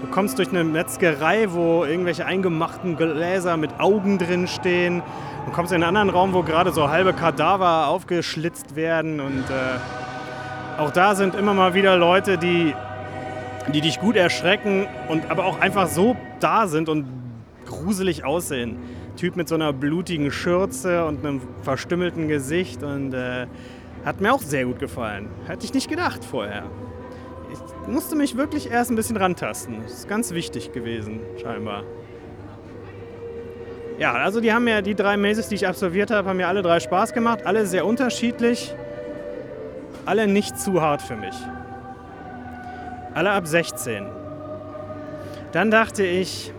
Du 0.00 0.08
kommst 0.08 0.38
durch 0.38 0.48
eine 0.48 0.64
Metzgerei, 0.64 1.52
wo 1.52 1.84
irgendwelche 1.84 2.24
eingemachten 2.24 2.96
Gläser 2.96 3.56
mit 3.56 3.78
Augen 3.78 4.18
drin 4.18 4.48
stehen. 4.48 5.02
Du 5.48 5.54
kommst 5.54 5.72
in 5.72 5.82
einen 5.82 5.96
anderen 5.96 6.10
Raum, 6.10 6.34
wo 6.34 6.42
gerade 6.42 6.72
so 6.72 6.90
halbe 6.90 7.14
Kadaver 7.14 7.88
aufgeschlitzt 7.88 8.76
werden. 8.76 9.18
Und 9.18 9.44
äh, 9.48 10.78
auch 10.78 10.90
da 10.90 11.14
sind 11.14 11.34
immer 11.34 11.54
mal 11.54 11.72
wieder 11.72 11.96
Leute, 11.96 12.36
die, 12.36 12.74
die 13.72 13.80
dich 13.80 13.98
gut 13.98 14.14
erschrecken 14.14 14.86
und 15.08 15.30
aber 15.30 15.46
auch 15.46 15.58
einfach 15.58 15.88
so 15.88 16.16
da 16.38 16.66
sind 16.66 16.90
und 16.90 17.06
gruselig 17.64 18.26
aussehen. 18.26 18.76
Typ 19.16 19.36
mit 19.36 19.48
so 19.48 19.54
einer 19.54 19.72
blutigen 19.72 20.30
Schürze 20.30 21.06
und 21.06 21.24
einem 21.24 21.40
verstümmelten 21.62 22.28
Gesicht 22.28 22.82
und 22.82 23.14
äh, 23.14 23.46
hat 24.04 24.20
mir 24.20 24.34
auch 24.34 24.42
sehr 24.42 24.66
gut 24.66 24.78
gefallen. 24.78 25.30
Hätte 25.46 25.64
ich 25.64 25.72
nicht 25.72 25.88
gedacht 25.88 26.26
vorher. 26.26 26.64
Ich 27.50 27.88
musste 27.90 28.16
mich 28.16 28.36
wirklich 28.36 28.70
erst 28.70 28.90
ein 28.90 28.96
bisschen 28.96 29.16
rantasten. 29.16 29.80
Das 29.82 29.94
ist 29.94 30.08
ganz 30.08 30.34
wichtig 30.34 30.72
gewesen, 30.72 31.20
scheinbar. 31.40 31.84
Ja, 33.98 34.12
also 34.14 34.40
die 34.40 34.52
haben 34.52 34.64
mir, 34.64 34.80
die 34.82 34.94
drei 34.94 35.16
Mazes, 35.16 35.48
die 35.48 35.56
ich 35.56 35.66
absolviert 35.66 36.10
habe, 36.10 36.28
haben 36.28 36.36
mir 36.36 36.48
alle 36.48 36.62
drei 36.62 36.80
Spaß 36.80 37.12
gemacht. 37.12 37.44
Alle 37.44 37.66
sehr 37.66 37.84
unterschiedlich. 37.84 38.74
Alle 40.06 40.26
nicht 40.26 40.58
zu 40.58 40.80
hart 40.80 41.02
für 41.02 41.16
mich. 41.16 41.34
Alle 43.14 43.30
ab 43.30 43.46
16. 43.46 44.06
Dann 45.52 45.70
dachte 45.70 46.04
ich, 46.04 46.52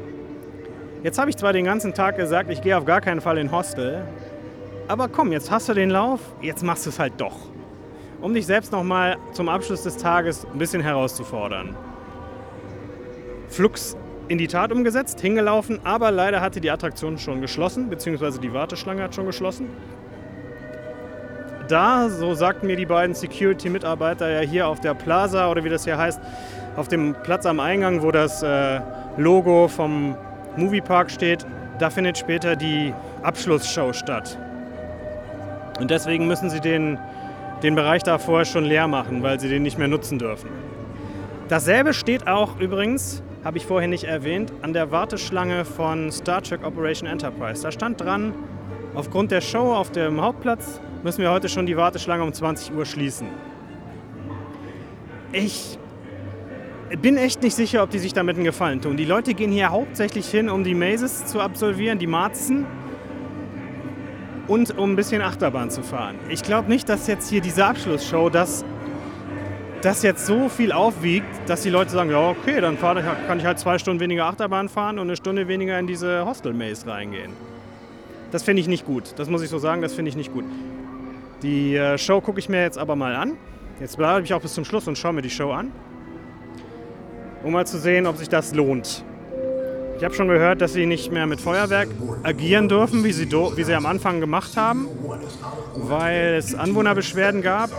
Jetzt 1.01 1.17
habe 1.17 1.29
ich 1.29 1.37
zwar 1.37 1.53
den 1.53 1.63
ganzen 1.63 1.93
Tag 1.93 2.17
gesagt, 2.17 2.51
ich 2.51 2.61
gehe 2.61 2.77
auf 2.77 2.83
gar 2.83 2.99
keinen 2.99 3.21
Fall 3.21 3.37
in 3.37 3.53
Hostel, 3.53 4.03
aber 4.89 5.07
komm, 5.07 5.31
jetzt 5.31 5.49
hast 5.49 5.69
du 5.69 5.73
den 5.73 5.89
Lauf, 5.89 6.19
jetzt 6.41 6.61
machst 6.61 6.85
du 6.85 6.89
es 6.89 6.99
halt 6.99 7.13
doch. 7.19 7.37
Um 8.19 8.33
dich 8.33 8.45
selbst 8.45 8.73
nochmal 8.73 9.15
zum 9.31 9.47
Abschluss 9.47 9.83
des 9.83 9.95
Tages 9.95 10.45
ein 10.51 10.59
bisschen 10.59 10.81
herauszufordern. 10.81 11.73
Flux 13.47 13.95
in 14.29 14.37
die 14.37 14.47
Tat 14.47 14.71
umgesetzt, 14.71 15.19
hingelaufen, 15.19 15.79
aber 15.83 16.11
leider 16.11 16.39
hatte 16.39 16.61
die 16.61 16.69
Attraktion 16.69 17.17
schon 17.17 17.41
geschlossen, 17.41 17.89
beziehungsweise 17.89 18.39
die 18.39 18.53
Warteschlange 18.53 19.03
hat 19.03 19.15
schon 19.15 19.25
geschlossen. 19.25 19.67
Da, 21.67 22.09
so 22.09 22.33
sagten 22.35 22.67
mir 22.67 22.75
die 22.75 22.85
beiden 22.85 23.15
Security-Mitarbeiter 23.15 24.29
ja 24.29 24.39
hier 24.39 24.67
auf 24.67 24.79
der 24.79 24.93
Plaza 24.93 25.51
oder 25.51 25.63
wie 25.63 25.69
das 25.69 25.83
hier 25.83 25.97
heißt, 25.97 26.21
auf 26.77 26.87
dem 26.87 27.15
Platz 27.23 27.45
am 27.45 27.59
Eingang, 27.59 28.01
wo 28.01 28.11
das 28.11 28.41
äh, 28.41 28.79
Logo 29.17 29.67
vom 29.67 30.15
Moviepark 30.55 31.11
steht, 31.11 31.45
da 31.79 31.89
findet 31.89 32.17
später 32.17 32.55
die 32.55 32.93
Abschlussshow 33.23 33.93
statt. 33.93 34.37
Und 35.79 35.89
deswegen 35.91 36.27
müssen 36.27 36.49
sie 36.49 36.59
den, 36.59 36.99
den 37.63 37.73
Bereich 37.75 38.03
da 38.03 38.17
vorher 38.17 38.45
schon 38.45 38.65
leer 38.65 38.87
machen, 38.87 39.23
weil 39.23 39.39
sie 39.39 39.49
den 39.49 39.63
nicht 39.63 39.77
mehr 39.77 39.87
nutzen 39.87 40.19
dürfen. 40.19 40.49
Dasselbe 41.47 41.93
steht 41.93 42.27
auch 42.27 42.59
übrigens, 42.59 43.23
habe 43.43 43.57
ich 43.57 43.65
vorhin 43.65 43.89
nicht 43.89 44.03
erwähnt, 44.03 44.51
an 44.61 44.73
der 44.73 44.91
Warteschlange 44.91 45.65
von 45.65 46.11
Star 46.11 46.41
Trek 46.41 46.65
Operation 46.65 47.07
Enterprise. 47.07 47.63
Da 47.63 47.71
stand 47.71 48.01
dran, 48.01 48.33
aufgrund 48.95 49.31
der 49.31 49.41
Show 49.41 49.73
auf 49.73 49.91
dem 49.91 50.21
Hauptplatz 50.21 50.81
müssen 51.03 51.21
wir 51.21 51.31
heute 51.31 51.47
schon 51.47 51.65
die 51.65 51.77
Warteschlange 51.77 52.23
um 52.23 52.33
20 52.33 52.73
Uhr 52.73 52.85
schließen. 52.85 53.27
Ich 55.31 55.77
bin 57.01 57.17
echt 57.17 57.41
nicht 57.43 57.55
sicher, 57.55 57.83
ob 57.83 57.91
die 57.91 57.99
sich 57.99 58.13
damit 58.13 58.35
einen 58.35 58.45
Gefallen 58.45 58.81
tun. 58.81 58.97
Die 58.97 59.05
Leute 59.05 59.33
gehen 59.33 59.51
hier 59.51 59.69
hauptsächlich 59.69 60.27
hin, 60.27 60.49
um 60.49 60.63
die 60.63 60.73
Mazes 60.73 61.25
zu 61.27 61.39
absolvieren, 61.39 61.99
die 61.99 62.07
Marzen 62.07 62.65
und 64.47 64.77
um 64.77 64.93
ein 64.93 64.95
bisschen 64.95 65.21
Achterbahn 65.21 65.69
zu 65.69 65.83
fahren. 65.83 66.15
Ich 66.29 66.41
glaube 66.41 66.67
nicht, 66.67 66.89
dass 66.89 67.07
jetzt 67.07 67.29
hier 67.29 67.41
diese 67.41 67.65
Abschlussshow 67.65 68.29
das, 68.29 68.65
das 69.81 70.03
jetzt 70.03 70.25
so 70.25 70.49
viel 70.49 70.71
aufwiegt, 70.71 71.27
dass 71.47 71.61
die 71.61 71.69
Leute 71.69 71.91
sagen, 71.91 72.11
ja 72.11 72.29
okay, 72.29 72.61
dann 72.61 72.77
fahr, 72.77 73.01
kann 73.27 73.39
ich 73.39 73.45
halt 73.45 73.59
zwei 73.59 73.77
Stunden 73.77 73.99
weniger 73.99 74.25
Achterbahn 74.25 74.69
fahren 74.69 74.99
und 74.99 75.07
eine 75.07 75.15
Stunde 75.15 75.47
weniger 75.47 75.79
in 75.79 75.87
diese 75.87 76.25
Hostel-Maze 76.25 76.87
reingehen. 76.87 77.31
Das 78.31 78.43
finde 78.43 78.61
ich 78.61 78.67
nicht 78.67 78.85
gut. 78.85 79.13
Das 79.17 79.29
muss 79.29 79.41
ich 79.41 79.49
so 79.49 79.57
sagen, 79.57 79.81
das 79.81 79.93
finde 79.93 80.09
ich 80.09 80.15
nicht 80.15 80.33
gut. 80.33 80.45
Die 81.41 81.75
äh, 81.75 81.97
Show 81.97 82.21
gucke 82.21 82.39
ich 82.39 82.49
mir 82.49 82.61
jetzt 82.61 82.77
aber 82.77 82.95
mal 82.95 83.15
an. 83.15 83.37
Jetzt 83.79 83.97
bleibe 83.97 84.25
ich 84.25 84.33
auch 84.33 84.41
bis 84.41 84.53
zum 84.53 84.65
Schluss 84.65 84.87
und 84.87 84.97
schaue 84.97 85.13
mir 85.13 85.21
die 85.21 85.29
Show 85.29 85.51
an 85.51 85.71
um 87.43 87.53
mal 87.53 87.65
zu 87.65 87.79
sehen, 87.79 88.07
ob 88.07 88.17
sich 88.17 88.29
das 88.29 88.53
lohnt. 88.53 89.03
Ich 89.97 90.03
habe 90.03 90.13
schon 90.13 90.29
gehört, 90.29 90.61
dass 90.61 90.73
sie 90.73 90.85
nicht 90.85 91.11
mehr 91.11 91.27
mit 91.27 91.41
Feuerwerk 91.41 91.89
agieren 92.23 92.69
dürfen, 92.69 93.03
wie 93.03 93.11
sie, 93.11 93.29
wie 93.29 93.63
sie 93.63 93.73
am 93.73 93.85
Anfang 93.85 94.21
gemacht 94.21 94.55
haben, 94.55 94.87
weil 95.75 96.35
es 96.35 96.55
Anwohnerbeschwerden 96.55 97.41
gab. 97.41 97.69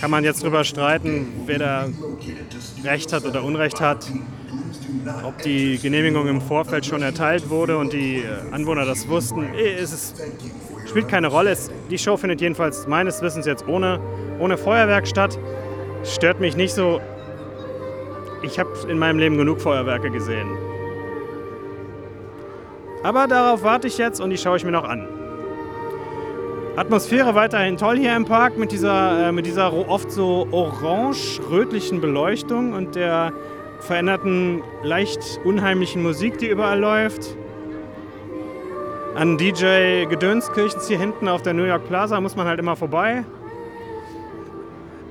Kann 0.00 0.10
man 0.10 0.24
jetzt 0.24 0.42
darüber 0.42 0.64
streiten, 0.64 1.26
wer 1.46 1.58
da 1.58 1.88
Recht 2.84 3.12
hat 3.12 3.24
oder 3.24 3.42
Unrecht 3.42 3.80
hat, 3.80 4.06
ob 5.22 5.40
die 5.42 5.78
Genehmigung 5.78 6.28
im 6.28 6.40
Vorfeld 6.40 6.84
schon 6.84 7.02
erteilt 7.02 7.48
wurde 7.48 7.78
und 7.78 7.92
die 7.92 8.16
äh, 8.16 8.52
Anwohner 8.52 8.84
das 8.84 9.08
wussten. 9.08 9.44
Es 9.54 9.92
ist, 9.92 10.22
spielt 10.88 11.08
keine 11.08 11.28
Rolle. 11.28 11.56
Die 11.90 11.98
Show 11.98 12.16
findet 12.16 12.40
jedenfalls 12.40 12.86
meines 12.86 13.22
Wissens 13.22 13.46
jetzt 13.46 13.66
ohne, 13.66 14.00
ohne 14.38 14.58
Feuerwerk 14.58 15.06
statt. 15.06 15.38
Stört 16.04 16.40
mich 16.40 16.56
nicht 16.56 16.74
so 16.74 17.00
ich 18.44 18.58
habe 18.58 18.70
in 18.88 18.98
meinem 18.98 19.18
Leben 19.18 19.38
genug 19.38 19.60
Feuerwerke 19.60 20.10
gesehen. 20.10 20.48
Aber 23.02 23.26
darauf 23.26 23.62
warte 23.62 23.86
ich 23.86 23.98
jetzt 23.98 24.20
und 24.20 24.30
die 24.30 24.38
schaue 24.38 24.56
ich 24.56 24.64
mir 24.64 24.70
noch 24.70 24.84
an. 24.84 25.08
Atmosphäre 26.76 27.34
weiterhin 27.34 27.76
toll 27.76 27.98
hier 27.98 28.16
im 28.16 28.24
Park 28.24 28.58
mit 28.58 28.72
dieser, 28.72 29.28
äh, 29.28 29.32
mit 29.32 29.46
dieser 29.46 29.72
oft 29.88 30.10
so 30.10 30.46
orange-rötlichen 30.50 32.00
Beleuchtung 32.00 32.72
und 32.72 32.94
der 32.94 33.32
veränderten, 33.80 34.62
leicht 34.82 35.40
unheimlichen 35.44 36.02
Musik, 36.02 36.38
die 36.38 36.48
überall 36.48 36.80
läuft. 36.80 37.36
An 39.14 39.38
DJ 39.38 40.06
Gedönskirchens 40.06 40.88
hier 40.88 40.98
hinten 40.98 41.28
auf 41.28 41.42
der 41.42 41.54
New 41.54 41.64
York 41.64 41.86
Plaza 41.86 42.20
muss 42.20 42.34
man 42.34 42.46
halt 42.46 42.58
immer 42.58 42.74
vorbei 42.74 43.24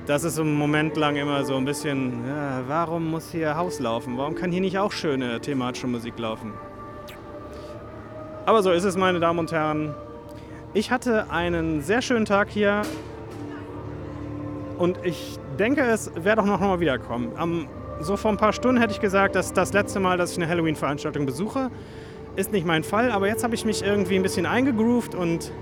das 0.06 0.24
ist 0.24 0.38
im 0.38 0.54
Moment 0.54 0.96
lang 0.96 1.16
immer 1.16 1.44
so 1.44 1.56
ein 1.56 1.64
bisschen, 1.64 2.26
ja, 2.26 2.62
warum 2.66 3.10
muss 3.10 3.30
hier 3.30 3.56
Haus 3.56 3.80
laufen? 3.80 4.18
Warum 4.18 4.34
kann 4.34 4.50
hier 4.52 4.60
nicht 4.60 4.78
auch 4.78 4.92
schöne 4.92 5.40
thematische 5.40 5.86
Musik 5.86 6.18
laufen? 6.18 6.52
Aber 8.44 8.62
so 8.62 8.70
ist 8.70 8.84
es, 8.84 8.96
meine 8.96 9.20
Damen 9.20 9.38
und 9.38 9.52
Herren. 9.52 9.94
Ich 10.74 10.90
hatte 10.90 11.30
einen 11.30 11.80
sehr 11.80 12.02
schönen 12.02 12.24
Tag 12.24 12.50
hier 12.50 12.82
und 14.76 14.98
ich 15.04 15.38
denke, 15.58 15.82
es 15.82 16.10
werde 16.16 16.42
auch 16.42 16.46
noch 16.46 16.60
mal 16.60 16.80
wiederkommen. 16.80 17.32
Am, 17.36 17.68
so 18.00 18.16
vor 18.16 18.30
ein 18.30 18.36
paar 18.36 18.52
Stunden 18.52 18.80
hätte 18.80 18.92
ich 18.92 19.00
gesagt, 19.00 19.36
dass 19.36 19.52
das 19.52 19.72
letzte 19.72 20.00
Mal, 20.00 20.18
dass 20.18 20.32
ich 20.32 20.36
eine 20.36 20.48
Halloween-Veranstaltung 20.48 21.26
besuche, 21.26 21.70
ist 22.36 22.52
nicht 22.52 22.66
mein 22.66 22.82
Fall. 22.82 23.12
Aber 23.12 23.28
jetzt 23.28 23.44
habe 23.44 23.54
ich 23.54 23.64
mich 23.64 23.82
irgendwie 23.82 24.16
ein 24.16 24.22
bisschen 24.22 24.46
eingegroovt 24.46 25.14
und 25.14 25.52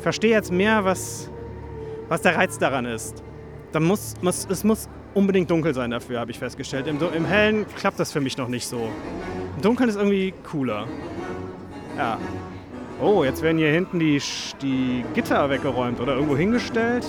verstehe 0.00 0.30
jetzt 0.30 0.50
mehr, 0.50 0.84
was, 0.84 1.30
was 2.08 2.22
der 2.22 2.36
Reiz 2.36 2.58
daran 2.58 2.86
ist 2.86 3.22
dann 3.72 3.84
muss, 3.84 4.14
muss, 4.22 4.46
es 4.50 4.64
muss 4.64 4.88
unbedingt 5.14 5.50
dunkel 5.50 5.74
sein 5.74 5.90
dafür, 5.90 6.20
habe 6.20 6.30
ich 6.30 6.38
festgestellt. 6.38 6.86
Im, 6.86 6.98
Im, 7.14 7.24
Hellen 7.24 7.66
klappt 7.76 7.98
das 7.98 8.12
für 8.12 8.20
mich 8.20 8.36
noch 8.36 8.48
nicht 8.48 8.66
so. 8.66 8.90
Im 9.56 9.62
Dunkeln 9.62 9.88
ist 9.88 9.96
irgendwie 9.96 10.32
cooler. 10.50 10.86
Ja. 11.96 12.18
Oh, 13.00 13.22
jetzt 13.22 13.42
werden 13.42 13.58
hier 13.58 13.70
hinten 13.70 14.00
die, 14.00 14.20
die 14.60 15.04
Gitter 15.14 15.48
weggeräumt 15.50 16.00
oder 16.00 16.14
irgendwo 16.14 16.36
hingestellt. 16.36 17.06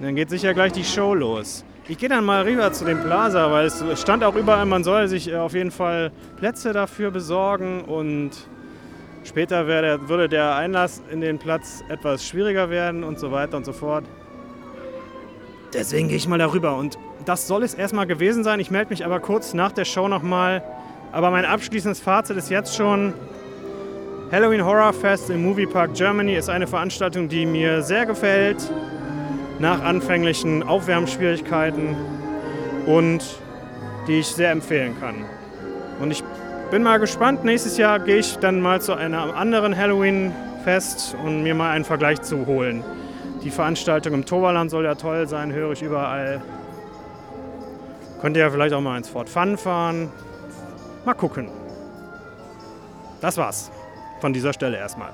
Dann 0.00 0.14
geht 0.14 0.30
sicher 0.30 0.54
gleich 0.54 0.70
die 0.70 0.84
Show 0.84 1.14
los. 1.14 1.64
Ich 1.88 1.98
gehe 1.98 2.08
dann 2.08 2.24
mal 2.24 2.42
rüber 2.42 2.72
zu 2.72 2.84
dem 2.84 3.00
Plaza, 3.00 3.50
weil 3.50 3.66
es 3.66 3.82
stand 4.00 4.22
auch 4.22 4.36
überall, 4.36 4.66
man 4.66 4.84
soll 4.84 5.08
sich 5.08 5.28
äh, 5.28 5.36
auf 5.36 5.54
jeden 5.54 5.72
Fall 5.72 6.12
Plätze 6.36 6.72
dafür 6.72 7.10
besorgen 7.10 7.82
und 7.82 8.30
später 9.24 9.64
der, 9.64 10.08
würde 10.08 10.28
der 10.28 10.54
Einlass 10.54 11.02
in 11.10 11.20
den 11.20 11.40
Platz 11.40 11.82
etwas 11.88 12.24
schwieriger 12.24 12.70
werden 12.70 13.02
und 13.02 13.18
so 13.18 13.32
weiter 13.32 13.56
und 13.56 13.64
so 13.64 13.72
fort. 13.72 14.04
Deswegen 15.74 16.06
gehe 16.06 16.16
ich 16.16 16.28
mal 16.28 16.38
darüber 16.38 16.76
und 16.76 16.98
das 17.24 17.48
soll 17.48 17.64
es 17.64 17.74
erstmal 17.74 18.06
gewesen 18.06 18.44
sein. 18.44 18.60
Ich 18.60 18.70
melde 18.70 18.90
mich 18.90 19.04
aber 19.04 19.18
kurz 19.18 19.54
nach 19.54 19.72
der 19.72 19.84
Show 19.84 20.06
nochmal. 20.06 20.62
Aber 21.10 21.30
mein 21.30 21.44
abschließendes 21.44 22.00
Fazit 22.00 22.36
ist 22.36 22.48
jetzt 22.48 22.74
schon, 22.76 23.12
Halloween 24.32 24.64
Horror 24.64 24.94
Fest 24.94 25.28
im 25.28 25.42
Moviepark 25.42 25.92
Germany 25.92 26.36
ist 26.36 26.48
eine 26.48 26.66
Veranstaltung, 26.66 27.28
die 27.28 27.44
mir 27.44 27.82
sehr 27.82 28.06
gefällt 28.06 28.56
nach 29.58 29.82
anfänglichen 29.82 30.62
Aufwärmschwierigkeiten 30.62 31.94
und 32.86 33.22
die 34.06 34.20
ich 34.20 34.28
sehr 34.28 34.50
empfehlen 34.50 34.98
kann. 34.98 35.26
Und 36.00 36.12
ich 36.12 36.24
bin 36.70 36.82
mal 36.82 36.96
gespannt, 36.96 37.44
nächstes 37.44 37.76
Jahr 37.76 38.00
gehe 38.00 38.16
ich 38.16 38.38
dann 38.38 38.62
mal 38.62 38.80
zu 38.80 38.94
einem 38.94 39.32
anderen 39.32 39.76
Halloween-Fest 39.76 41.14
und 41.22 41.42
mir 41.42 41.54
mal 41.54 41.72
einen 41.72 41.84
Vergleich 41.84 42.22
zu 42.22 42.46
holen. 42.46 42.82
Die 43.44 43.50
Veranstaltung 43.50 44.14
im 44.14 44.24
Toverland 44.24 44.70
soll 44.70 44.86
ja 44.86 44.94
toll 44.94 45.28
sein, 45.28 45.52
höre 45.52 45.72
ich 45.72 45.82
überall. 45.82 46.40
Könnt 48.22 48.38
ihr 48.38 48.44
ja 48.44 48.50
vielleicht 48.50 48.74
auch 48.74 48.80
mal 48.80 48.96
ins 48.96 49.10
Fort 49.10 49.28
Fun 49.28 49.58
fahren. 49.58 50.10
Mal 51.04 51.12
gucken. 51.12 51.50
Das 53.20 53.36
war's 53.36 53.70
von 54.22 54.32
dieser 54.32 54.52
Stelle 54.52 54.78
erstmal. 54.78 55.12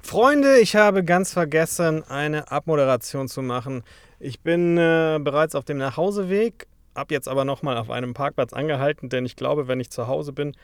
Freunde, 0.00 0.60
ich 0.60 0.76
habe 0.76 1.04
ganz 1.04 1.32
vergessen, 1.32 2.04
eine 2.04 2.50
Abmoderation 2.50 3.28
zu 3.28 3.42
machen. 3.42 3.82
Ich 4.20 4.40
bin 4.40 4.78
äh, 4.78 5.18
bereits 5.20 5.56
auf 5.56 5.64
dem 5.64 5.78
Nachhauseweg, 5.78 6.68
habe 6.94 7.14
jetzt 7.14 7.28
aber 7.28 7.44
nochmal 7.44 7.76
auf 7.76 7.90
einem 7.90 8.14
Parkplatz 8.14 8.52
angehalten, 8.52 9.08
denn 9.08 9.26
ich 9.26 9.34
glaube, 9.34 9.66
wenn 9.66 9.80
ich 9.80 9.90
zu 9.90 10.06
Hause 10.06 10.32
bin, 10.32 10.56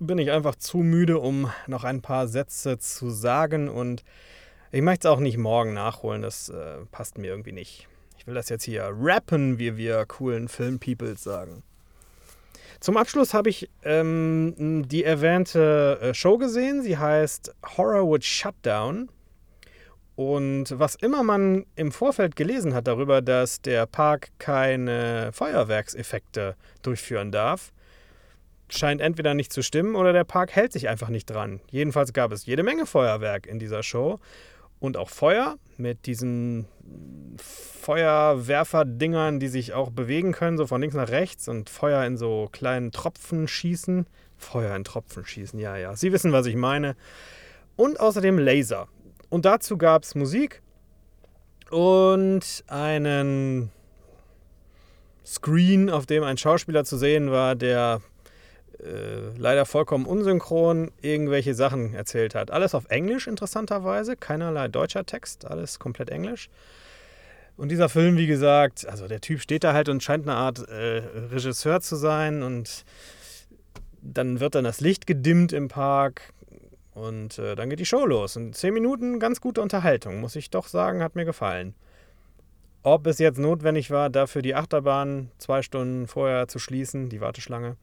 bin 0.00 0.18
ich 0.18 0.32
einfach 0.32 0.56
zu 0.56 0.78
müde, 0.78 1.20
um 1.20 1.48
noch 1.68 1.84
ein 1.84 2.02
paar 2.02 2.26
Sätze 2.26 2.78
zu 2.78 3.10
sagen 3.10 3.68
und 3.68 4.02
ich 4.72 4.82
möchte 4.82 5.06
es 5.06 5.14
auch 5.14 5.20
nicht 5.20 5.38
morgen 5.38 5.74
nachholen, 5.74 6.22
das 6.22 6.48
äh, 6.48 6.78
passt 6.90 7.18
mir 7.18 7.28
irgendwie 7.28 7.52
nicht. 7.52 7.88
Ich 8.18 8.26
will 8.26 8.34
das 8.34 8.48
jetzt 8.48 8.64
hier 8.64 8.90
rappen, 8.92 9.60
wie 9.60 9.76
wir 9.76 10.04
coolen 10.06 10.48
Filmpeoples 10.48 11.22
sagen. 11.22 11.62
Zum 12.84 12.98
Abschluss 12.98 13.32
habe 13.32 13.48
ich 13.48 13.70
ähm, 13.82 14.84
die 14.86 15.04
erwähnte 15.04 15.98
äh, 16.02 16.12
Show 16.12 16.36
gesehen. 16.36 16.82
Sie 16.82 16.98
heißt 16.98 17.54
Horrorwood 17.78 18.22
Shutdown. 18.22 19.08
Und 20.16 20.66
was 20.78 20.94
immer 20.94 21.22
man 21.22 21.64
im 21.76 21.92
Vorfeld 21.92 22.36
gelesen 22.36 22.74
hat 22.74 22.86
darüber, 22.86 23.22
dass 23.22 23.62
der 23.62 23.86
Park 23.86 24.32
keine 24.38 25.30
Feuerwerkseffekte 25.32 26.56
durchführen 26.82 27.32
darf, 27.32 27.72
scheint 28.68 29.00
entweder 29.00 29.32
nicht 29.32 29.54
zu 29.54 29.62
stimmen 29.62 29.94
oder 29.94 30.12
der 30.12 30.24
Park 30.24 30.54
hält 30.54 30.74
sich 30.74 30.86
einfach 30.86 31.08
nicht 31.08 31.30
dran. 31.30 31.60
Jedenfalls 31.70 32.12
gab 32.12 32.32
es 32.32 32.44
jede 32.44 32.64
Menge 32.64 32.84
Feuerwerk 32.84 33.46
in 33.46 33.58
dieser 33.58 33.82
Show 33.82 34.20
und 34.80 34.96
auch 34.96 35.10
Feuer 35.10 35.56
mit 35.76 36.06
diesen 36.06 36.66
Feuerwerfer-Dingern, 37.82 39.40
die 39.40 39.48
sich 39.48 39.72
auch 39.72 39.90
bewegen 39.90 40.32
können, 40.32 40.56
so 40.56 40.66
von 40.66 40.80
links 40.80 40.96
nach 40.96 41.08
rechts 41.10 41.48
und 41.48 41.70
Feuer 41.70 42.04
in 42.04 42.16
so 42.16 42.48
kleinen 42.52 42.92
Tropfen 42.92 43.48
schießen. 43.48 44.06
Feuer 44.36 44.74
in 44.76 44.84
Tropfen 44.84 45.24
schießen, 45.24 45.58
ja, 45.58 45.76
ja. 45.76 45.96
Sie 45.96 46.12
wissen, 46.12 46.32
was 46.32 46.46
ich 46.46 46.56
meine. 46.56 46.96
Und 47.76 47.98
außerdem 48.00 48.38
Laser. 48.38 48.88
Und 49.28 49.44
dazu 49.44 49.76
gab 49.78 50.04
es 50.04 50.14
Musik 50.14 50.62
und 51.70 52.64
einen 52.68 53.70
Screen, 55.24 55.90
auf 55.90 56.06
dem 56.06 56.22
ein 56.22 56.36
Schauspieler 56.36 56.84
zu 56.84 56.96
sehen 56.96 57.30
war, 57.30 57.54
der 57.54 58.00
äh, 58.82 59.36
leider 59.36 59.66
vollkommen 59.66 60.06
unsynchron 60.06 60.90
irgendwelche 61.00 61.54
Sachen 61.54 61.94
erzählt 61.94 62.34
hat. 62.34 62.50
Alles 62.50 62.74
auf 62.74 62.86
Englisch 62.88 63.26
interessanterweise, 63.26 64.16
keinerlei 64.16 64.68
deutscher 64.68 65.04
Text, 65.04 65.44
alles 65.44 65.78
komplett 65.78 66.10
Englisch. 66.10 66.48
Und 67.56 67.70
dieser 67.70 67.88
Film, 67.88 68.16
wie 68.16 68.26
gesagt, 68.26 68.86
also 68.88 69.06
der 69.06 69.20
Typ 69.20 69.40
steht 69.40 69.62
da 69.62 69.72
halt 69.72 69.88
und 69.88 70.02
scheint 70.02 70.26
eine 70.28 70.36
Art 70.36 70.68
äh, 70.68 71.02
Regisseur 71.30 71.80
zu 71.80 71.96
sein 71.96 72.42
und 72.42 72.84
dann 74.02 74.40
wird 74.40 74.54
dann 74.54 74.64
das 74.64 74.80
Licht 74.80 75.06
gedimmt 75.06 75.52
im 75.52 75.68
Park 75.68 76.32
und 76.94 77.38
äh, 77.38 77.54
dann 77.54 77.70
geht 77.70 77.80
die 77.80 77.86
Show 77.86 78.04
los. 78.06 78.36
Und 78.36 78.56
zehn 78.56 78.74
Minuten 78.74 79.18
ganz 79.20 79.40
gute 79.40 79.60
Unterhaltung, 79.62 80.20
muss 80.20 80.36
ich 80.36 80.50
doch 80.50 80.66
sagen, 80.66 81.02
hat 81.02 81.14
mir 81.14 81.24
gefallen. 81.24 81.74
Ob 82.82 83.06
es 83.06 83.18
jetzt 83.18 83.38
notwendig 83.38 83.90
war, 83.90 84.10
dafür 84.10 84.42
die 84.42 84.54
Achterbahn 84.54 85.30
zwei 85.38 85.62
Stunden 85.62 86.06
vorher 86.06 86.48
zu 86.48 86.58
schließen, 86.58 87.08
die 87.08 87.20
Warteschlange, 87.20 87.76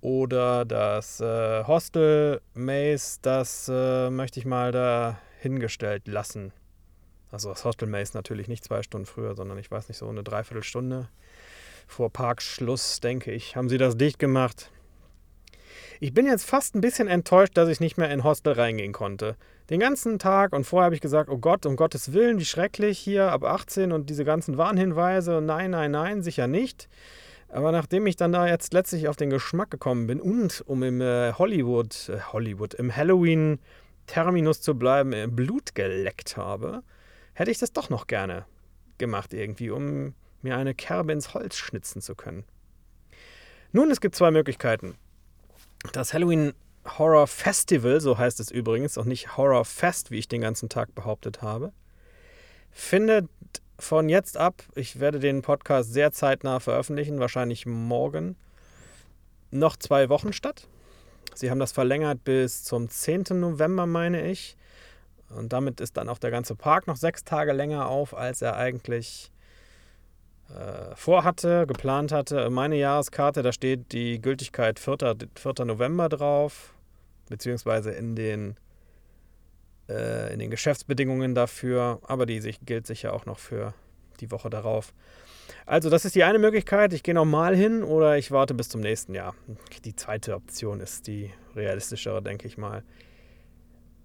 oder 0.00 0.64
das 0.64 1.20
äh, 1.20 1.64
Hostel 1.64 2.40
Maze, 2.54 3.18
das 3.22 3.70
äh, 3.72 4.10
möchte 4.10 4.38
ich 4.38 4.46
mal 4.46 4.72
da 4.72 5.18
hingestellt 5.40 6.06
lassen. 6.06 6.52
Also 7.30 7.50
das 7.50 7.64
Hostel 7.64 7.88
Maze 7.88 8.16
natürlich 8.16 8.48
nicht 8.48 8.64
zwei 8.64 8.82
Stunden 8.82 9.06
früher, 9.06 9.34
sondern 9.34 9.58
ich 9.58 9.70
weiß 9.70 9.88
nicht, 9.88 9.98
so 9.98 10.08
eine 10.08 10.22
Dreiviertelstunde 10.22 11.08
vor 11.86 12.10
Parkschluss, 12.10 13.00
denke 13.00 13.32
ich, 13.32 13.56
haben 13.56 13.68
sie 13.68 13.78
das 13.78 13.96
dicht 13.96 14.18
gemacht. 14.18 14.70
Ich 15.98 16.12
bin 16.12 16.26
jetzt 16.26 16.44
fast 16.44 16.74
ein 16.74 16.80
bisschen 16.80 17.08
enttäuscht, 17.08 17.56
dass 17.56 17.68
ich 17.68 17.80
nicht 17.80 17.96
mehr 17.96 18.10
in 18.10 18.24
Hostel 18.24 18.52
reingehen 18.52 18.92
konnte. 18.92 19.36
Den 19.70 19.80
ganzen 19.80 20.18
Tag 20.18 20.52
und 20.52 20.64
vorher 20.64 20.86
habe 20.86 20.94
ich 20.94 21.00
gesagt, 21.00 21.30
oh 21.30 21.38
Gott, 21.38 21.64
um 21.66 21.76
Gottes 21.76 22.12
Willen, 22.12 22.38
wie 22.38 22.44
schrecklich 22.44 22.98
hier 22.98 23.32
ab 23.32 23.44
18 23.44 23.92
und 23.92 24.10
diese 24.10 24.24
ganzen 24.24 24.58
Warnhinweise. 24.58 25.40
Nein, 25.40 25.70
nein, 25.70 25.90
nein, 25.90 26.22
sicher 26.22 26.46
nicht. 26.46 26.88
Aber 27.48 27.72
nachdem 27.72 28.06
ich 28.06 28.16
dann 28.16 28.32
da 28.32 28.46
jetzt 28.46 28.72
letztlich 28.72 29.08
auf 29.08 29.16
den 29.16 29.30
Geschmack 29.30 29.70
gekommen 29.70 30.06
bin 30.06 30.20
und 30.20 30.62
um 30.66 30.82
im 30.82 31.00
äh, 31.00 31.32
Hollywood, 31.32 32.08
äh, 32.08 32.20
Hollywood, 32.32 32.74
im 32.74 32.94
Halloween-Terminus 32.94 34.60
zu 34.60 34.74
bleiben, 34.76 35.12
äh, 35.12 35.26
Blut 35.30 35.74
geleckt 35.74 36.36
habe, 36.36 36.82
hätte 37.34 37.50
ich 37.50 37.58
das 37.58 37.72
doch 37.72 37.88
noch 37.88 38.06
gerne 38.06 38.46
gemacht 38.98 39.32
irgendwie, 39.32 39.70
um 39.70 40.14
mir 40.42 40.56
eine 40.56 40.74
Kerbe 40.74 41.12
ins 41.12 41.34
Holz 41.34 41.56
schnitzen 41.56 42.00
zu 42.00 42.14
können. 42.14 42.44
Nun, 43.72 43.90
es 43.90 44.00
gibt 44.00 44.14
zwei 44.14 44.30
Möglichkeiten. 44.30 44.96
Das 45.92 46.14
Halloween 46.14 46.52
Horror 46.98 47.26
Festival, 47.26 48.00
so 48.00 48.16
heißt 48.16 48.40
es 48.40 48.50
übrigens, 48.50 48.96
und 48.96 49.08
nicht 49.08 49.36
Horror 49.36 49.64
Fest, 49.64 50.10
wie 50.10 50.18
ich 50.18 50.28
den 50.28 50.40
ganzen 50.40 50.68
Tag 50.68 50.94
behauptet 50.94 51.42
habe, 51.42 51.72
findet 52.76 53.28
von 53.78 54.08
jetzt 54.08 54.36
ab, 54.36 54.62
ich 54.74 55.00
werde 55.00 55.18
den 55.18 55.42
Podcast 55.42 55.92
sehr 55.92 56.12
zeitnah 56.12 56.60
veröffentlichen, 56.60 57.18
wahrscheinlich 57.18 57.66
morgen, 57.66 58.36
noch 59.50 59.76
zwei 59.76 60.08
Wochen 60.08 60.32
statt. 60.32 60.68
Sie 61.34 61.50
haben 61.50 61.58
das 61.58 61.72
verlängert 61.72 62.22
bis 62.24 62.64
zum 62.64 62.88
10. 62.88 63.24
November, 63.30 63.86
meine 63.86 64.30
ich. 64.30 64.56
Und 65.30 65.52
damit 65.52 65.80
ist 65.80 65.96
dann 65.96 66.08
auch 66.08 66.18
der 66.18 66.30
ganze 66.30 66.54
Park 66.54 66.86
noch 66.86 66.96
sechs 66.96 67.24
Tage 67.24 67.52
länger 67.52 67.88
auf, 67.88 68.14
als 68.14 68.42
er 68.42 68.56
eigentlich 68.56 69.30
äh, 70.50 70.94
vorhatte, 70.94 71.66
geplant 71.66 72.12
hatte. 72.12 72.48
Meine 72.50 72.76
Jahreskarte, 72.76 73.42
da 73.42 73.52
steht 73.52 73.92
die 73.92 74.20
Gültigkeit 74.20 74.78
4. 74.78 75.16
4. 75.34 75.64
November 75.64 76.08
drauf, 76.08 76.74
beziehungsweise 77.28 77.90
in 77.90 78.14
den 78.14 78.56
äh, 79.88 80.32
in 80.32 80.38
den 80.38 80.50
Geschäftsbedingungen 80.50 81.34
dafür, 81.34 82.00
aber 82.06 82.26
die 82.26 82.40
gilt 82.64 82.86
sicher 82.86 83.12
auch 83.12 83.26
noch 83.26 83.38
für 83.38 83.74
die 84.20 84.30
Woche 84.30 84.50
darauf. 84.50 84.92
Also 85.64 85.90
das 85.90 86.04
ist 86.04 86.14
die 86.14 86.24
eine 86.24 86.38
Möglichkeit, 86.38 86.92
ich 86.92 87.02
gehe 87.02 87.14
nochmal 87.14 87.54
hin 87.54 87.82
oder 87.82 88.18
ich 88.18 88.30
warte 88.30 88.54
bis 88.54 88.68
zum 88.68 88.80
nächsten 88.80 89.14
Jahr. 89.14 89.34
Die 89.84 89.94
zweite 89.94 90.34
Option 90.34 90.80
ist 90.80 91.06
die 91.06 91.30
realistischere, 91.54 92.22
denke 92.22 92.46
ich 92.46 92.58
mal. 92.58 92.82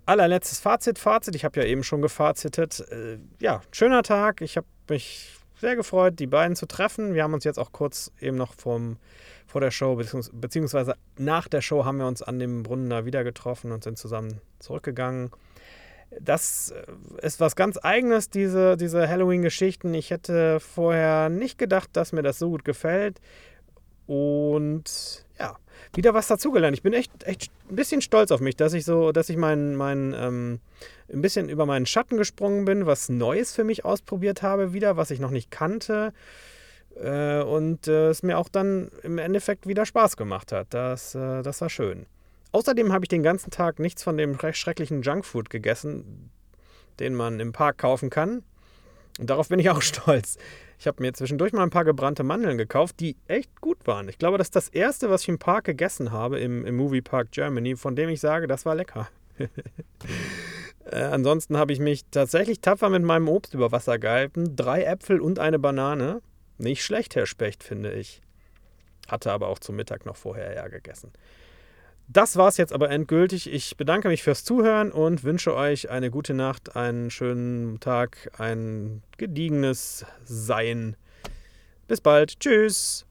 Allerletztes 0.05 0.59
Fazit, 0.59 0.99
Fazit, 0.99 1.35
ich 1.35 1.45
habe 1.45 1.59
ja 1.59 1.65
eben 1.65 1.83
schon 1.83 2.01
gefazitet. 2.01 2.85
Äh, 2.91 3.17
ja, 3.39 3.61
schöner 3.71 4.03
Tag, 4.03 4.41
ich 4.41 4.57
habe 4.57 4.67
mich 4.89 5.31
sehr 5.59 5.75
gefreut, 5.75 6.19
die 6.19 6.27
beiden 6.27 6.55
zu 6.55 6.65
treffen. 6.65 7.13
Wir 7.13 7.23
haben 7.23 7.33
uns 7.33 7.43
jetzt 7.43 7.59
auch 7.59 7.71
kurz 7.71 8.11
eben 8.19 8.35
noch 8.35 8.53
vom, 8.53 8.97
vor 9.45 9.61
der 9.61 9.71
Show, 9.71 9.95
beziehungsweise 10.33 10.95
nach 11.17 11.47
der 11.47 11.61
Show 11.61 11.85
haben 11.85 11.99
wir 11.99 12.07
uns 12.07 12.23
an 12.23 12.39
dem 12.39 12.63
Brunnen 12.63 12.89
da 12.89 13.05
wieder 13.05 13.23
getroffen 13.23 13.71
und 13.71 13.83
sind 13.83 13.97
zusammen 13.97 14.41
zurückgegangen 14.59 15.31
das 16.19 16.71
äh, 16.71 17.25
ist 17.25 17.39
was 17.39 17.55
ganz 17.55 17.77
Eigenes, 17.81 18.29
diese, 18.29 18.77
diese 18.77 19.07
Halloween-Geschichten. 19.07 19.93
Ich 19.93 20.11
hätte 20.11 20.59
vorher 20.59 21.29
nicht 21.29 21.57
gedacht, 21.57 21.89
dass 21.93 22.11
mir 22.11 22.23
das 22.23 22.39
so 22.39 22.49
gut 22.49 22.65
gefällt. 22.65 23.19
Und 24.07 25.25
ja, 25.39 25.57
wieder 25.93 26.13
was 26.13 26.27
dazugelernt. 26.27 26.75
Ich 26.75 26.83
bin 26.83 26.93
echt, 26.93 27.23
echt 27.23 27.51
ein 27.69 27.75
bisschen 27.75 28.01
stolz 28.01 28.31
auf 28.31 28.41
mich, 28.41 28.55
dass 28.55 28.73
ich 28.73 28.83
so, 28.83 29.11
dass 29.11 29.29
ich 29.29 29.37
mein, 29.37 29.75
mein, 29.75 30.13
ähm, 30.17 30.59
ein 31.11 31.21
bisschen 31.21 31.49
über 31.49 31.65
meinen 31.65 31.85
Schatten 31.85 32.17
gesprungen 32.17 32.65
bin, 32.65 32.85
was 32.85 33.09
Neues 33.09 33.53
für 33.53 33.63
mich 33.63 33.85
ausprobiert 33.85 34.41
habe, 34.41 34.73
wieder, 34.73 34.97
was 34.97 35.11
ich 35.11 35.19
noch 35.19 35.31
nicht 35.31 35.49
kannte. 35.49 36.13
Äh, 36.95 37.41
und 37.41 37.87
äh, 37.87 38.09
es 38.09 38.21
mir 38.21 38.37
auch 38.37 38.49
dann 38.49 38.91
im 39.03 39.17
Endeffekt 39.17 39.67
wieder 39.67 39.85
Spaß 39.85 40.17
gemacht 40.17 40.51
hat. 40.51 40.67
Das, 40.71 41.15
äh, 41.15 41.41
das 41.41 41.61
war 41.61 41.69
schön. 41.69 42.05
Außerdem 42.51 42.91
habe 42.91 43.05
ich 43.05 43.09
den 43.09 43.23
ganzen 43.23 43.51
Tag 43.51 43.79
nichts 43.79 44.03
von 44.03 44.17
dem 44.17 44.37
schrecklichen 44.53 45.01
Junkfood 45.01 45.49
gegessen, 45.49 46.31
den 46.99 47.15
man 47.15 47.39
im 47.39 47.53
Park 47.53 47.77
kaufen 47.77 48.09
kann. 48.09 48.43
Und 49.19 49.29
darauf 49.29 49.49
bin 49.49 49.59
ich 49.59 49.69
auch 49.69 49.81
stolz. 49.81 50.37
Ich 50.79 50.87
habe 50.87 51.01
mir 51.01 51.13
zwischendurch 51.13 51.53
mal 51.53 51.63
ein 51.63 51.69
paar 51.69 51.85
gebrannte 51.85 52.23
Mandeln 52.23 52.57
gekauft, 52.57 52.99
die 52.99 53.15
echt 53.27 53.61
gut 53.61 53.85
waren. 53.85 54.09
Ich 54.09 54.17
glaube, 54.17 54.37
das 54.37 54.47
ist 54.47 54.55
das 54.55 54.69
erste, 54.69 55.09
was 55.09 55.21
ich 55.21 55.29
im 55.29 55.39
Park 55.39 55.65
gegessen 55.65 56.11
habe, 56.11 56.39
im, 56.39 56.65
im 56.65 56.75
Movie 56.75 57.01
Park 57.01 57.31
Germany, 57.31 57.75
von 57.75 57.95
dem 57.95 58.09
ich 58.09 58.19
sage, 58.19 58.47
das 58.47 58.65
war 58.65 58.75
lecker. 58.75 59.07
äh, 60.85 60.95
ansonsten 60.95 61.57
habe 61.57 61.71
ich 61.71 61.79
mich 61.79 62.05
tatsächlich 62.09 62.61
tapfer 62.61 62.89
mit 62.89 63.03
meinem 63.03 63.27
Obst 63.27 63.53
über 63.53 63.71
Wasser 63.71 63.99
gehalten. 63.99 64.55
Drei 64.55 64.83
Äpfel 64.83 65.21
und 65.21 65.39
eine 65.39 65.59
Banane. 65.59 66.21
Nicht 66.57 66.83
schlecht, 66.83 67.15
Herr 67.15 67.27
Specht, 67.27 67.63
finde 67.63 67.93
ich. 67.93 68.21
Hatte 69.07 69.31
aber 69.31 69.47
auch 69.47 69.59
zum 69.59 69.75
Mittag 69.75 70.05
noch 70.05 70.15
vorher 70.15 70.53
eher 70.55 70.69
gegessen. 70.69 71.11
Das 72.13 72.35
war's 72.35 72.57
jetzt 72.57 72.73
aber 72.73 72.89
endgültig. 72.89 73.49
Ich 73.49 73.77
bedanke 73.77 74.09
mich 74.09 74.21
fürs 74.21 74.43
Zuhören 74.43 74.91
und 74.91 75.23
wünsche 75.23 75.55
euch 75.55 75.89
eine 75.89 76.11
gute 76.11 76.33
Nacht, 76.33 76.75
einen 76.75 77.09
schönen 77.09 77.79
Tag, 77.79 78.29
ein 78.37 79.01
gediegenes 79.17 80.05
Sein. 80.25 80.97
Bis 81.87 82.01
bald. 82.01 82.37
Tschüss. 82.41 83.05